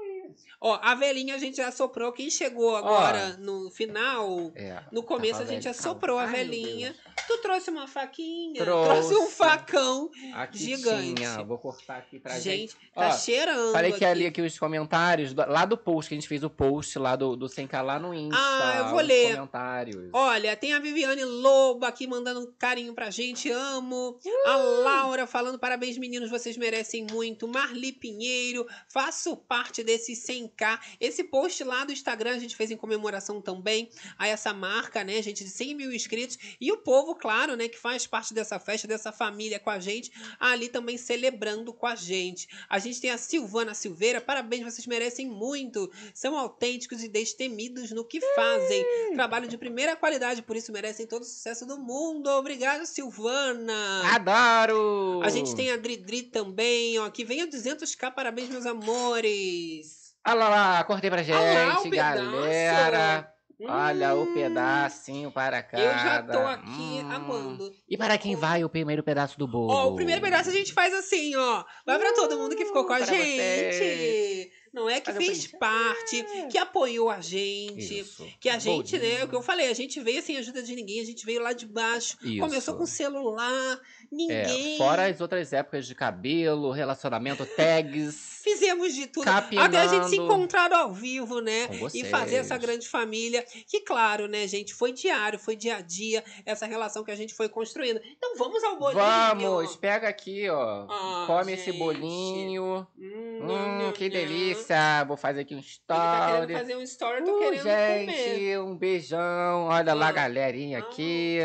Ó, 0.62 0.78
a 0.82 0.94
velhinha 0.94 1.34
a 1.34 1.38
gente 1.38 1.56
já 1.56 1.72
soprou. 1.72 2.12
Quem 2.12 2.28
chegou 2.30 2.76
agora 2.76 3.36
no 3.38 3.70
final, 3.70 4.52
É, 4.54 4.82
no 4.92 5.02
começo 5.02 5.38
tava 5.38 5.44
a 5.44 5.46
gente 5.54 5.62
velho, 5.64 5.74
assoprou 5.76 6.18
a. 6.18 6.24
Ai, 6.24 6.32
velhinha. 6.32 6.94
Tu 7.26 7.38
trouxe 7.38 7.70
uma 7.70 7.86
faquinha? 7.86 8.62
Trouxe. 8.62 8.88
Trouxe 9.08 9.14
um 9.14 9.30
facão. 9.30 10.10
Aqui 10.34 10.58
Gigante. 10.58 11.14
tinha, 11.14 11.42
vou 11.44 11.56
cortar 11.58 11.96
aqui 11.98 12.18
pra 12.18 12.38
gente. 12.38 12.42
Gente, 12.72 12.76
tá 12.94 13.08
Ó, 13.08 13.12
cheirando. 13.12 13.72
Falei 13.72 13.90
que 13.92 13.96
aqui. 13.96 14.04
ali 14.04 14.26
aqui 14.26 14.42
os 14.42 14.58
comentários, 14.58 15.32
do- 15.32 15.46
lá 15.48 15.64
do 15.64 15.78
post, 15.78 16.08
que 16.08 16.14
a 16.14 16.18
gente 16.18 16.28
fez 16.28 16.42
o 16.42 16.50
post 16.50 16.98
lá 16.98 17.14
do, 17.16 17.36
do 17.36 17.48
Sem 17.48 17.66
Calar 17.66 18.00
no 18.00 18.12
Insta. 18.12 18.36
Ah, 18.38 18.74
eu 18.80 18.88
vou 18.88 19.00
os 19.00 19.06
ler. 19.06 19.34
comentários. 19.36 20.10
Olha, 20.12 20.56
tem 20.56 20.72
a 20.74 20.78
Viviane 20.78 21.24
Lobo 21.24 21.84
aqui 21.86 22.06
mandando 22.06 22.40
um 22.40 22.52
carinho 22.58 22.92
pra 22.92 23.08
gente, 23.10 23.50
amo. 23.50 24.18
A 24.46 24.56
Laura 24.56 25.26
falando 25.26 25.58
parabéns, 25.58 25.96
meninos, 25.96 26.28
vocês 26.30 26.56
merecem 26.56 27.06
muito. 27.10 27.46
Marli 27.48 27.92
Pinheiro, 27.92 28.66
faço 28.88 29.36
parte 29.36 29.82
desse 29.82 30.14
100k. 30.50 30.80
Esse 31.00 31.24
post 31.24 31.62
lá 31.64 31.84
do 31.84 31.92
Instagram 31.92 32.34
a 32.36 32.38
gente 32.38 32.56
fez 32.56 32.70
em 32.70 32.76
comemoração 32.76 33.40
também 33.40 33.90
a 34.18 34.26
essa 34.26 34.52
marca, 34.52 35.04
né, 35.04 35.20
gente, 35.22 35.44
de 35.44 35.50
100 35.50 35.74
mil 35.74 35.92
inscritos. 35.92 36.38
E 36.60 36.70
o 36.72 36.78
povo, 36.78 37.14
claro, 37.14 37.56
né, 37.56 37.68
que 37.68 37.78
faz 37.78 38.06
parte 38.06 38.34
dessa 38.34 38.58
festa, 38.58 38.86
dessa 38.86 39.12
família 39.12 39.58
com 39.58 39.70
a 39.70 39.78
gente, 39.78 40.10
ali 40.38 40.68
também 40.68 40.96
celebrando 40.96 41.72
com 41.72 41.86
a 41.86 41.94
gente. 41.94 42.48
A 42.68 42.78
gente 42.78 43.00
tem 43.00 43.10
a 43.10 43.18
Silvana 43.18 43.74
Silveira, 43.74 44.20
parabéns, 44.20 44.64
vocês 44.64 44.86
merecem 44.86 45.26
muito. 45.26 45.90
São 46.14 46.36
autênticos 46.36 47.02
e 47.02 47.08
destemidos 47.08 47.90
no 47.90 48.04
que 48.04 48.20
fazem. 48.34 48.84
Trabalho 49.14 49.48
de 49.48 49.56
primeira 49.58 49.96
qualidade, 49.96 50.42
por 50.42 50.56
isso 50.56 50.72
merecem 50.72 51.06
todo 51.06 51.22
o 51.22 51.26
sucesso 51.26 51.66
do 51.66 51.78
mundo. 51.78 52.28
Obrigada, 52.30 52.86
Silvana. 52.86 54.02
Adoro! 54.14 55.20
A 55.22 55.28
gente 55.28 55.54
tem 55.54 55.70
a 55.70 55.76
Dridri 55.76 56.22
também, 56.22 56.98
ó. 56.98 57.10
Que 57.10 57.24
venha 57.24 57.46
200k, 57.46 58.12
parabéns, 58.12 58.48
meus 58.48 58.66
amores. 58.66 59.99
Olha 60.26 60.48
lá, 60.48 60.84
cortei 60.84 61.08
pra 61.10 61.22
gente, 61.22 61.36
lá 61.36 61.82
galera. 61.90 63.32
Olha 63.62 64.14
o 64.14 64.22
Hum, 64.22 64.32
pedacinho 64.34 65.30
para 65.30 65.62
cada. 65.62 65.82
Eu 65.82 65.90
já 65.90 66.22
tô 66.22 66.38
aqui 66.38 66.70
Hum. 67.04 67.10
amando. 67.12 67.70
E 67.86 67.94
para 67.96 68.16
quem 68.16 68.34
vai 68.34 68.64
o 68.64 68.70
primeiro 68.70 69.02
pedaço 69.02 69.38
do 69.38 69.46
bolo? 69.46 69.70
Ó, 69.70 69.88
o 69.88 69.94
primeiro 69.94 70.20
pedaço 70.22 70.48
a 70.48 70.52
gente 70.52 70.72
faz 70.72 70.94
assim, 70.94 71.36
ó. 71.36 71.62
Vai 71.84 71.98
pra 71.98 72.14
todo 72.14 72.38
mundo 72.38 72.56
que 72.56 72.64
ficou 72.64 72.86
com 72.86 72.92
a 72.94 72.96
para 72.96 73.06
gente. 73.06 73.36
vocês. 73.36 74.48
Não 74.72 74.88
é 74.88 75.00
que 75.00 75.12
fez 75.12 75.46
parte, 75.58 76.24
que 76.50 76.56
apoiou 76.56 77.10
a 77.10 77.20
gente. 77.20 77.98
Isso. 78.00 78.26
Que 78.40 78.48
a 78.48 78.58
gente, 78.58 78.94
né, 78.98 79.08
Bolinho. 79.08 79.24
o 79.24 79.28
que 79.28 79.34
eu 79.36 79.42
falei, 79.42 79.68
a 79.68 79.74
gente 79.74 80.00
veio 80.00 80.22
sem 80.22 80.38
ajuda 80.38 80.62
de 80.62 80.74
ninguém, 80.74 81.00
a 81.00 81.04
gente 81.04 81.26
veio 81.26 81.42
lá 81.42 81.52
de 81.52 81.66
baixo, 81.66 82.16
Isso. 82.22 82.38
começou 82.38 82.76
com 82.76 82.86
celular, 82.86 83.78
ninguém. 84.10 84.74
É, 84.76 84.78
fora 84.78 85.06
as 85.08 85.20
outras 85.20 85.52
épocas 85.52 85.86
de 85.86 85.94
cabelo, 85.94 86.70
relacionamento, 86.70 87.44
tags. 87.56 88.29
Fizemos 88.42 88.94
de 88.94 89.06
tudo. 89.06 89.24
Capinando. 89.24 89.66
Até 89.76 89.78
a 89.80 89.86
gente 89.86 90.08
se 90.08 90.16
encontrar 90.16 90.72
ao 90.72 90.92
vivo, 90.92 91.40
né? 91.40 91.68
E 91.94 92.04
fazer 92.04 92.36
essa 92.36 92.56
grande 92.56 92.88
família. 92.88 93.44
Que, 93.68 93.80
claro, 93.80 94.26
né, 94.28 94.46
gente? 94.48 94.72
Foi 94.74 94.92
diário, 94.92 95.38
foi 95.38 95.54
dia 95.56 95.76
a 95.76 95.80
dia, 95.80 96.24
essa 96.46 96.64
relação 96.66 97.04
que 97.04 97.10
a 97.10 97.16
gente 97.16 97.34
foi 97.34 97.48
construindo. 97.48 98.00
Então 98.04 98.36
vamos 98.36 98.64
ao 98.64 98.78
bolinho. 98.78 99.02
Vamos, 99.02 99.76
pega 99.76 100.08
aqui, 100.08 100.48
ó. 100.48 100.86
Ah, 100.88 101.24
Come 101.26 101.52
esse 101.52 101.66
gente. 101.66 101.78
bolinho. 101.78 102.86
Hum, 102.98 103.40
Hum, 103.42 103.92
que 103.92 104.08
delícia. 104.08 105.04
Vou 105.06 105.16
fazer 105.16 105.40
aqui 105.42 105.54
um 105.54 105.58
Ele 105.58 105.66
tá 105.86 106.26
querendo 106.26 106.42
story. 106.50 106.54
fazer 106.54 106.76
um 106.76 106.82
story, 106.82 107.24
tô 107.24 107.36
Uh, 107.36 107.38
querendo 107.38 107.62
gente, 107.62 108.12
comer. 108.34 108.60
um 108.60 108.76
beijão. 108.76 109.64
Olha 109.66 109.94
lá, 109.94 110.08
Ah. 110.08 110.12
galerinha 110.12 110.78
Ah. 110.78 110.82
aqui. 110.82 111.38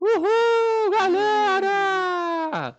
Uhul, 0.00 0.90
galera! 0.90 2.76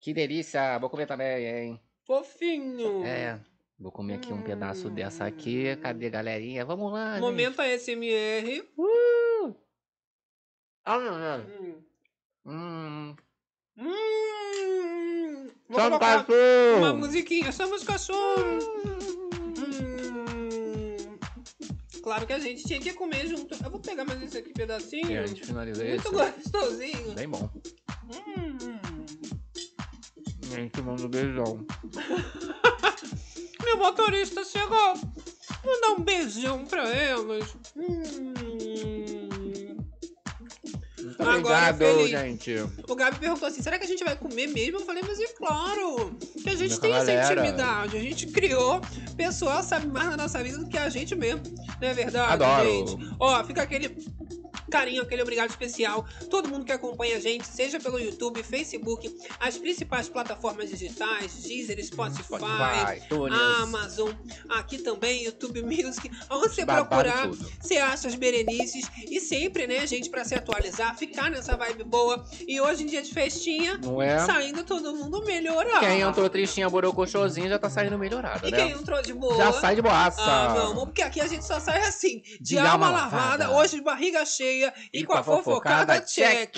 Que 0.00 0.12
delícia. 0.14 0.78
Vou 0.78 0.88
comer 0.90 1.06
também, 1.06 1.44
hein? 1.46 1.80
Fofinho. 2.12 3.02
É. 3.06 3.40
Vou 3.78 3.90
comer 3.90 4.16
aqui 4.16 4.30
um 4.34 4.42
pedaço 4.42 4.88
Hum. 4.88 4.94
dessa 4.94 5.24
aqui. 5.24 5.74
Cadê, 5.76 6.10
galerinha? 6.10 6.62
Vamos 6.62 6.92
lá, 6.92 7.12
gente. 7.14 7.22
Momento 7.22 7.60
ASMR. 7.62 8.62
Uh! 8.76 9.54
Ah. 10.84 11.40
Hum. 11.58 11.74
Hum. 12.44 13.16
Hum. 13.78 15.50
Vou 15.70 15.98
cachorro. 15.98 16.76
uma 16.76 16.92
musiquinha. 16.92 17.50
Somos 17.50 17.82
cachorros. 17.82 18.62
Hum. 19.56 21.16
Claro 22.02 22.26
que 22.26 22.32
a 22.34 22.38
gente 22.38 22.64
tinha 22.64 22.78
que 22.78 22.92
comer 22.92 23.26
junto. 23.26 23.54
Eu 23.64 23.70
vou 23.70 23.80
pegar 23.80 24.04
mais 24.04 24.20
esse 24.22 24.36
aqui 24.36 24.52
pedacinho. 24.52 25.10
E 25.10 25.16
a 25.16 25.26
gente 25.26 25.46
finaliza 25.46 25.82
Muito 25.82 26.00
esse. 26.02 26.10
gostosinho. 26.10 27.12
Bem 27.14 27.26
bom. 27.28 27.48
Hum. 28.28 28.91
A 30.52 30.56
gente 30.56 30.82
manda 30.82 31.02
um 31.02 31.08
beijão. 31.08 31.66
Meu 33.64 33.76
motorista 33.78 34.44
chegou. 34.44 34.94
Dar 35.80 35.90
um 35.96 36.00
beijão 36.00 36.64
pra 36.64 36.88
elas. 36.88 37.56
Hum. 37.76 38.32
Agora, 41.18 41.70
obrigado, 41.70 41.78
feliz. 41.78 42.10
gente. 42.10 42.54
O 42.88 42.94
Gabi 42.94 43.18
perguntou 43.18 43.48
assim: 43.48 43.62
será 43.62 43.78
que 43.78 43.84
a 43.84 43.88
gente 43.88 44.02
vai 44.04 44.16
comer 44.16 44.48
mesmo? 44.48 44.78
Eu 44.78 44.84
falei, 44.84 45.02
mas 45.06 45.20
é 45.20 45.26
claro. 45.28 46.16
Que 46.42 46.50
a 46.50 46.54
gente 46.56 46.70
Com 46.78 46.86
a 46.86 46.88
tem 46.88 46.92
essa 46.94 47.12
galera. 47.12 47.32
intimidade. 47.40 47.96
A 47.96 48.00
gente 48.00 48.26
criou. 48.28 48.80
O 49.10 49.16
pessoal 49.16 49.62
sabe 49.62 49.86
mais 49.86 50.10
da 50.10 50.16
nossa 50.16 50.42
vida 50.42 50.58
do 50.58 50.68
que 50.68 50.76
a 50.78 50.88
gente 50.88 51.14
mesmo. 51.14 51.42
Não 51.80 51.88
é 51.88 51.94
verdade, 51.94 52.32
Adoro. 52.44 52.88
gente? 52.88 53.14
Ó, 53.18 53.44
fica 53.44 53.62
aquele 53.62 53.88
carinho, 54.72 55.02
aquele 55.02 55.22
obrigado 55.22 55.50
especial. 55.50 56.04
Todo 56.30 56.48
mundo 56.48 56.64
que 56.64 56.72
acompanha 56.72 57.16
a 57.16 57.20
gente, 57.20 57.46
seja 57.46 57.78
pelo 57.78 57.98
YouTube, 57.98 58.42
Facebook, 58.42 59.14
as 59.38 59.56
principais 59.58 60.08
plataformas 60.08 60.70
digitais, 60.70 61.34
Deezer, 61.42 61.84
Spotify, 61.84 62.22
Spotify. 62.24 63.02
Amazon, 63.62 64.10
aqui 64.48 64.78
também, 64.78 65.24
YouTube 65.24 65.62
Music. 65.62 66.10
Onde 66.30 66.48
você 66.54 66.64
procurar, 66.64 67.28
tudo. 67.28 67.50
você 67.60 67.76
acha 67.76 68.08
as 68.08 68.14
Berenices. 68.14 68.90
E 69.10 69.20
sempre, 69.20 69.66
né, 69.66 69.86
gente, 69.86 70.08
pra 70.08 70.24
se 70.24 70.34
atualizar, 70.34 70.96
ficar 70.96 71.30
nessa 71.30 71.56
vibe 71.56 71.84
boa. 71.84 72.24
E 72.46 72.60
hoje 72.60 72.84
em 72.84 72.86
dia 72.86 73.02
de 73.02 73.12
festinha, 73.12 73.78
Não 73.78 74.00
é? 74.00 74.18
saindo 74.24 74.64
todo 74.64 74.94
mundo 74.94 75.22
melhorar. 75.24 75.80
Quem 75.80 76.00
entrou 76.00 76.28
tristinha, 76.30 76.68
borocochosinho, 76.70 77.48
já 77.48 77.58
tá 77.58 77.68
saindo 77.68 77.98
melhorado, 77.98 78.46
E 78.46 78.50
né? 78.50 78.56
quem 78.58 78.70
entrou 78.72 79.02
de 79.02 79.12
boa. 79.12 79.36
Já 79.36 79.52
sai 79.52 79.74
de 79.74 79.82
boaça. 79.82 80.20
Ah, 80.22 80.62
amor, 80.66 80.86
porque 80.86 81.02
aqui 81.02 81.20
a 81.20 81.26
gente 81.26 81.44
só 81.44 81.58
sai 81.60 81.82
assim, 81.82 82.22
de, 82.40 82.52
De 82.52 82.58
alma 82.58 82.72
alma 82.72 82.90
lavada, 82.90 83.44
lavada. 83.44 83.50
hoje 83.58 83.76
de 83.76 83.82
barriga 83.82 84.24
cheia 84.24 84.61
e, 84.92 85.04
com 85.04 85.14
a 85.14 85.22
fofocada, 85.22 86.00
check. 86.00 86.56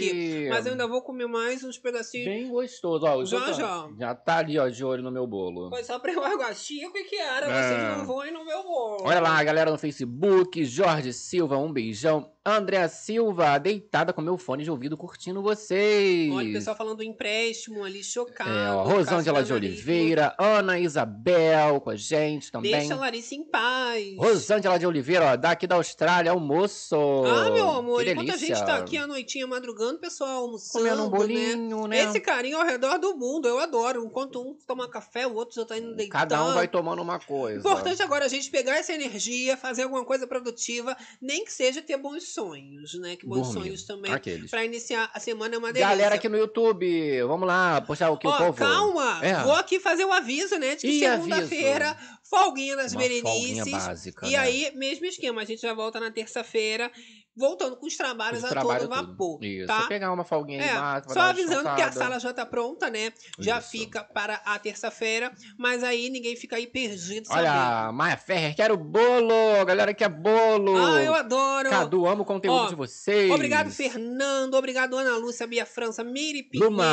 Mas 0.49 0.67
eu 0.67 0.73
ainda 0.73 0.87
vou 0.89 1.03
comer 1.03 1.27
mais 1.27 1.63
uns 1.63 1.79
pedacinhos. 1.79 2.27
Bem 2.27 2.49
gostoso, 2.49 3.07
ó. 3.07 3.25
Já, 3.25 3.53
já. 3.53 3.89
Já 3.99 4.15
tá 4.15 4.39
ali, 4.39 4.59
ó, 4.59 4.69
de 4.69 4.85
olho 4.85 5.03
no 5.03 5.11
meu 5.13 5.27
bolo. 5.27 5.71
Foi 5.71 5.85
só 5.85 5.99
pra 5.99 6.13
eu 6.13 6.25
água 6.25 6.53
Chico 6.55 6.97
e 6.99 7.05
que 7.05 7.17
era, 7.17 7.47
É. 7.47 7.69
vocês 7.69 7.99
não 7.99 8.07
vão 8.07 8.33
no 8.33 8.45
meu 8.45 8.63
bolo. 8.63 9.05
Olha 9.05 9.21
lá, 9.21 9.43
galera 9.45 9.71
no 9.71 9.79
Facebook, 9.79 10.65
Jorge 10.65 11.13
Silva, 11.13 11.57
um 11.57 11.73
beijão. 11.73 12.34
Andréa 12.47 12.91
Silva, 12.91 13.57
deitada 13.57 14.13
com 14.13 14.21
meu 14.21 14.37
fone 14.37 14.65
de 14.65 14.71
ouvido, 14.71 14.99
curtindo 14.99 15.41
vocês. 15.41 16.31
Olha 16.31 16.51
o 16.51 16.53
pessoal 16.53 16.77
falando 16.77 16.99
do 16.99 17.03
empréstimo 17.03 17.83
ali, 17.83 18.05
chocado. 18.05 18.51
É, 18.51 18.71
ó, 18.71 18.83
Rosângela 18.83 19.43
de. 19.43 19.51
Oliveira, 19.55 20.35
Ana 20.39 20.79
Isabel 20.79 21.81
com 21.81 21.89
a 21.89 21.97
gente 21.97 22.53
também. 22.53 22.73
Deixa 22.73 22.93
a 22.93 22.99
Larissa 22.99 23.35
em 23.35 23.45
paz. 23.45 24.15
Rosângela 24.19 24.79
de 24.79 24.87
Oliveira, 24.87 25.33
ó, 25.33 25.37
daqui 25.37 25.67
da 25.67 25.77
Austrália, 25.77 26.33
almoço. 26.33 26.95
Ah, 27.25 27.51
meu 27.51 27.71
amor, 27.71 28.05
que 28.05 28.11
enquanto 28.11 28.29
a 28.29 28.37
gente 28.37 28.49
delícia. 28.49 28.67
tá 28.67 28.77
aqui 28.77 28.99
à 28.99 29.07
noitinha 29.07 29.47
madrugando, 29.47 29.95
o 29.95 30.01
pessoal 30.01 30.43
almoçando, 30.43 30.85
Comendo 30.85 31.03
um 31.03 31.11
né? 31.11 31.17
bolinho, 31.17 31.87
né? 31.87 32.05
Esse 32.05 32.21
carinho 32.21 32.59
ao 32.59 32.67
redor 32.67 32.99
do 32.99 33.17
mundo, 33.17 33.49
eu 33.49 33.59
adoro. 33.59 34.05
Enquanto 34.05 34.43
um 34.43 34.55
toma 34.67 34.87
café, 34.87 35.27
o 35.27 35.33
outro 35.33 35.57
já 35.57 35.65
tá 35.65 35.79
indo 35.79 35.95
deitar. 35.95 36.19
Cada 36.19 36.45
um 36.45 36.53
vai 36.53 36.69
tomando 36.69 37.01
uma 37.01 37.19
coisa. 37.19 37.61
Importante 37.61 38.03
agora 38.03 38.27
a 38.27 38.29
gente 38.29 38.51
pegar 38.51 38.77
essa 38.77 38.93
energia, 38.93 39.57
fazer 39.57 39.85
alguma 39.85 40.05
coisa 40.05 40.27
produtiva, 40.27 40.95
nem 41.23 41.43
que 41.43 41.51
seja 41.51 41.81
ter 41.81 41.97
bons 41.97 42.34
sonhos, 42.35 42.95
né? 42.95 43.17
Que 43.17 43.27
bons 43.27 43.49
Dormir. 43.49 43.53
sonhos 43.63 43.85
também. 43.85 44.13
Aqueles. 44.13 44.51
Pra 44.51 44.65
iniciar 44.65 45.11
a 45.15 45.21
semana 45.21 45.55
é 45.55 45.59
uma 45.59 45.73
delícia. 45.73 45.89
Galera 45.89 46.15
aqui 46.17 46.29
no 46.29 46.37
YouTube, 46.37 47.23
vamos 47.23 47.47
lá, 47.47 47.81
puxar 47.81 48.11
o 48.11 48.19
que 48.19 48.27
o 48.27 48.31
Ó, 48.31 48.37
povo... 48.37 48.55
calma! 48.59 49.25
É. 49.25 49.43
Vou 49.43 49.55
aqui 49.55 49.79
fazer 49.81 50.05
o 50.05 50.13
aviso, 50.13 50.59
né? 50.59 50.75
De 50.77 50.83
que 50.87 50.99
segunda-feira, 50.99 51.97
folguinha 52.29 52.77
das 52.77 52.93
Uma 52.93 53.01
Berenices. 53.03 53.31
folguinha 53.31 53.65
básica, 53.67 54.27
E 54.27 54.31
né? 54.33 54.37
aí, 54.39 54.73
mesmo 54.75 55.07
esquema, 55.07 55.43
a 55.43 55.45
gente 55.45 55.63
já 55.63 55.73
volta 55.73 55.99
na 56.01 56.11
terça-feira, 56.11 56.91
voltando 57.37 57.77
com 57.77 57.87
os 57.87 57.97
trabalhos 57.97 58.39
Os 58.39 58.45
a 58.45 58.49
trabalhos 58.49 58.85
todo 58.89 58.95
tudo. 58.97 59.07
vapor, 59.09 59.45
Isso, 59.45 59.67
tá? 59.67 59.87
pegar 59.89 60.13
uma 60.13 60.25
folguinha 60.25 60.63
aí, 60.63 60.69
É, 60.69 60.75
mata, 60.75 61.13
só 61.13 61.21
avisando 61.21 61.75
que 61.75 61.83
a 61.83 61.91
sala 61.93 62.19
já 62.21 62.33
tá 62.33 62.47
pronta, 62.47 62.89
né? 62.91 63.13
Já 63.39 63.59
Isso. 63.59 63.71
fica 63.71 64.03
para 64.05 64.41
a 64.45 64.59
terça-feira, 64.59 65.33
mas 65.59 65.83
aí 65.83 66.11
ninguém 66.11 66.37
fica 66.37 66.57
aí 66.57 66.67
perdido. 66.67 67.29
Olha, 67.31 67.91
Maia 67.93 68.17
Ferrer, 68.17 68.55
quero 68.55 68.77
bolo! 68.77 69.65
Galera 69.67 69.93
quer 69.95 70.09
bolo! 70.09 70.77
Ah, 70.77 71.03
eu 71.03 71.15
adoro! 71.15 71.71
Cadu, 71.71 72.07
amo 72.07 72.23
o 72.23 72.25
conteúdo 72.27 72.57
Ó, 72.65 72.69
de 72.69 72.75
vocês. 72.75 73.31
Obrigado, 73.31 73.71
Fernando. 73.71 74.55
Obrigado, 74.55 74.97
Ana 74.97 75.17
Lúcia, 75.17 75.47
Bia 75.47 75.67
França, 75.67 76.05
Miri 76.05 76.43
Pinheiro. 76.43 76.71
Luma, 76.71 76.85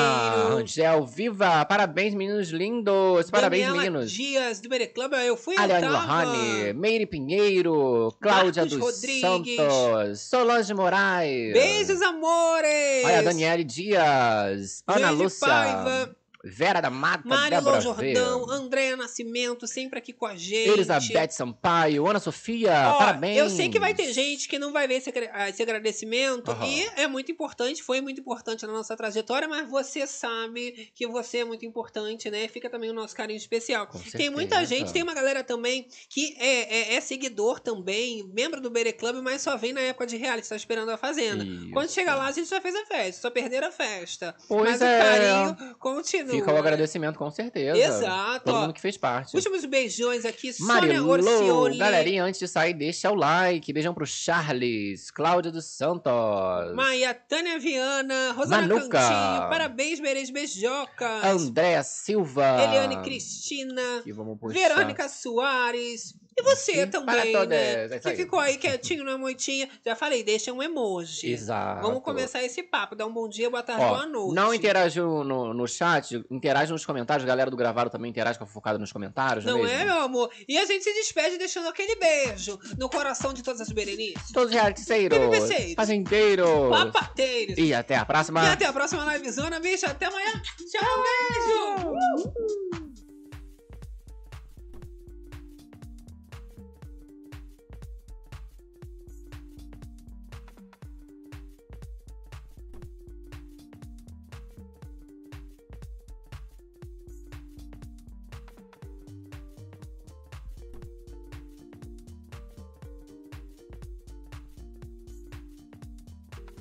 Angel, 0.56 1.06
viva! 1.06 1.64
Parabéns, 1.66 2.14
meninos 2.14 2.50
lindos! 2.50 3.30
Parabéns, 3.30 3.68
Daniela 3.68 3.84
meninos! 3.92 4.12
Dias, 4.12 4.60
do 4.60 4.70
Bere 4.70 4.88
Club. 4.88 5.14
Eu 5.14 5.38
fui, 5.38 5.56
Aliane. 5.58 5.88
Lohane, 5.88 6.74
Meire 6.74 7.06
Pinheiro, 7.06 8.16
Cláudia 8.22 8.64
Marcos 8.64 8.78
dos 8.80 8.96
Rodrigues. 8.96 9.22
Santos, 9.22 10.20
Solange 10.32 10.74
Moraes. 10.74 11.52
Beijos, 11.52 12.02
amores! 12.02 13.04
Olha, 13.04 13.22
Daniele 13.22 13.66
Dias, 13.66 14.82
Ana 14.88 15.12
Lúcia, 15.12 15.46
Paiva, 15.46 16.16
Vera 16.44 16.82
da 16.82 16.90
Mata, 16.90 17.50
Débora 17.50 17.80
Jordão, 17.82 18.46
V, 18.48 18.54
Andréa 18.54 18.98
Nascimento, 18.98 19.68
sempre 19.68 20.00
aqui 20.00 20.12
com 20.12 20.26
a 20.26 20.36
gente. 20.36 20.70
Elizabeth 20.70 21.30
Sampaio, 21.32 22.08
Ana 22.08 22.20
Sofia, 22.20 22.72
Ó, 22.94 22.98
parabéns. 22.98 23.38
Eu 23.38 23.50
sei 23.50 23.70
que 23.70 23.80
vai 23.80 23.94
ter 23.94 24.12
gente 24.12 24.48
que 24.48 24.58
não 24.58 24.72
vai 24.74 24.88
ver 24.88 24.96
esse, 24.96 25.10
agra- 25.10 25.50
esse 25.50 25.62
agradecimento 25.62 26.50
Aham. 26.52 26.66
e 26.66 26.82
é 26.98 27.08
muito 27.08 27.32
importante, 27.32 27.84
foi 27.84 28.02
muito 28.02 28.20
importante 28.22 28.66
na 28.66 28.74
nossa 28.74 28.96
trajetória, 28.96 29.48
mas 29.48 29.70
você 29.70 30.08
sabe 30.08 30.90
que 30.96 31.06
você 31.08 31.40
é 31.40 31.46
muito 31.46 31.66
importante, 31.66 32.30
né? 32.32 32.48
Fica 32.48 32.70
também 32.70 32.90
o 32.90 32.94
nosso 32.94 33.16
carinho 33.16 33.38
especial. 33.38 33.88
Tem 34.16 34.30
muita 34.30 34.66
gente, 34.66 34.92
tem 34.92 35.04
uma 35.04 35.14
galera 35.14 35.44
também 35.44 35.88
que 36.10 36.36
é, 36.40 36.94
é- 36.94 36.96
é 36.96 37.02
seguidor 37.02 37.60
também, 37.60 38.28
membro 38.34 38.60
do 38.60 38.70
Bere 38.70 38.94
Club, 38.94 39.18
mas 39.24 39.42
só 39.42 39.56
vem 39.58 39.74
na 39.74 39.82
época 39.82 40.08
de 40.08 40.18
reality, 40.18 40.48
tá 40.50 40.56
esperando 40.56 40.90
a 40.90 40.98
Fazenda. 40.98 41.44
Isso. 41.44 41.70
Quando 41.72 41.90
chega 41.90 42.16
lá, 42.16 42.28
a 42.28 42.32
gente 42.32 42.50
já 42.50 42.60
fez 42.62 42.76
a 42.76 42.86
festa, 42.86 43.22
só 43.22 43.30
perderam 43.30 43.68
a 43.68 43.72
festa. 43.72 44.36
Pois 44.48 44.70
mas 44.72 44.82
é. 44.82 44.98
o 44.98 45.04
carinho 45.56 45.76
continua. 45.78 46.31
Fica 46.32 46.54
o 46.54 46.58
agradecimento, 46.58 47.18
com 47.18 47.30
certeza. 47.30 47.78
Exato, 47.78 48.46
Todo 48.46 48.56
ó. 48.56 48.62
mundo 48.62 48.74
que 48.74 48.82
fez 48.82 48.98
parte. 48.98 49.36
Últimos 49.36 49.64
beijões 49.66 50.26
aqui, 50.26 50.52
Sônia 50.54 50.74
Marilô, 50.74 51.10
Orcioli. 51.10 51.78
galerinha, 51.78 52.24
antes 52.24 52.40
de 52.40 52.48
sair, 52.48 52.74
deixa 52.74 53.12
o 53.12 53.16
like. 53.16 53.72
Beijão 53.74 53.94
pro 53.94 54.06
Charles, 54.06 55.12
Cláudia 55.12 55.52
dos 55.52 55.66
Santos, 55.66 56.12
Maia, 56.76 57.14
Tânia 57.14 57.60
Viana, 57.60 58.32
Rosana 58.34 58.62
Manuca. 58.62 59.00
Cantinho, 59.00 59.50
parabéns, 59.50 60.00
Beres 60.00 60.30
Beijocas. 60.30 61.24
Andréa 61.24 61.84
Silva. 61.84 62.62
Eliane 62.64 63.02
Cristina. 63.04 64.04
Verônica 64.50 65.08
Soares. 65.10 66.16
E 66.38 66.42
você 66.44 66.86
Sim, 66.86 66.88
também, 66.88 67.34
todas, 67.34 67.50
né? 67.50 67.86
é 67.94 68.00
que 68.00 68.16
ficou 68.16 68.40
aí 68.40 68.58
quietinho 68.58 69.04
na 69.04 69.18
moitinha. 69.18 69.68
Já 69.86 69.96
falei, 69.96 70.24
deixa 70.24 70.52
um 70.54 70.64
emoji. 70.64 71.30
Exato. 71.32 71.82
Vamos 71.82 72.02
começar 72.02 72.42
esse 72.42 72.64
papo. 72.64 72.96
Dá 72.96 73.06
um 73.06 73.14
bom 73.14 73.28
dia, 73.28 73.50
boa 73.50 73.62
tarde, 73.62 73.84
Ó, 73.84 73.90
boa 73.90 74.06
noite. 74.06 74.34
não 74.34 74.54
interage 74.54 75.00
no, 75.02 75.54
no 75.54 75.68
chat, 75.68 76.24
interage 76.32 76.72
nos 76.72 76.86
comentários. 76.86 77.26
Galera 77.26 77.52
do 77.52 77.58
gravado 77.58 77.90
também 77.90 78.10
interage 78.10 78.38
com 78.38 78.46
a 78.46 78.48
fofocada 78.48 78.80
nos 78.80 78.92
comentários, 78.94 79.44
não, 79.44 79.58
Não 79.58 79.68
é 79.68 79.72
é, 79.74 79.78
mesmo? 79.80 79.94
meu 79.94 80.02
amor? 80.04 80.32
E 80.48 80.58
a 80.58 80.66
gente 80.66 80.84
se 80.84 80.94
despede 80.94 81.38
deixando 81.38 81.68
aquele 81.68 81.96
beijo 81.98 82.58
no 82.78 82.90
coração 82.90 83.34
de 83.34 83.44
todas 83.44 83.60
as 83.60 83.70
Berenices. 83.70 84.32
Todos 84.32 84.50
os 84.50 84.56
realiticeiros, 84.56 85.18
BBBceiros. 85.18 85.74
fazendeiros. 85.76 86.70
Papateiros. 86.70 87.58
E 87.58 87.74
até 87.74 87.96
a 87.98 88.06
próxima. 88.06 88.44
E 88.44 88.48
até 88.48 88.66
a 88.66 88.74
próxima 88.74 89.04
livezona, 89.18 89.60
bicho. 89.60 89.86
Até 89.86 90.06
amanhã. 90.06 90.42
Tchau, 90.58 91.04
beijo. 91.04 92.91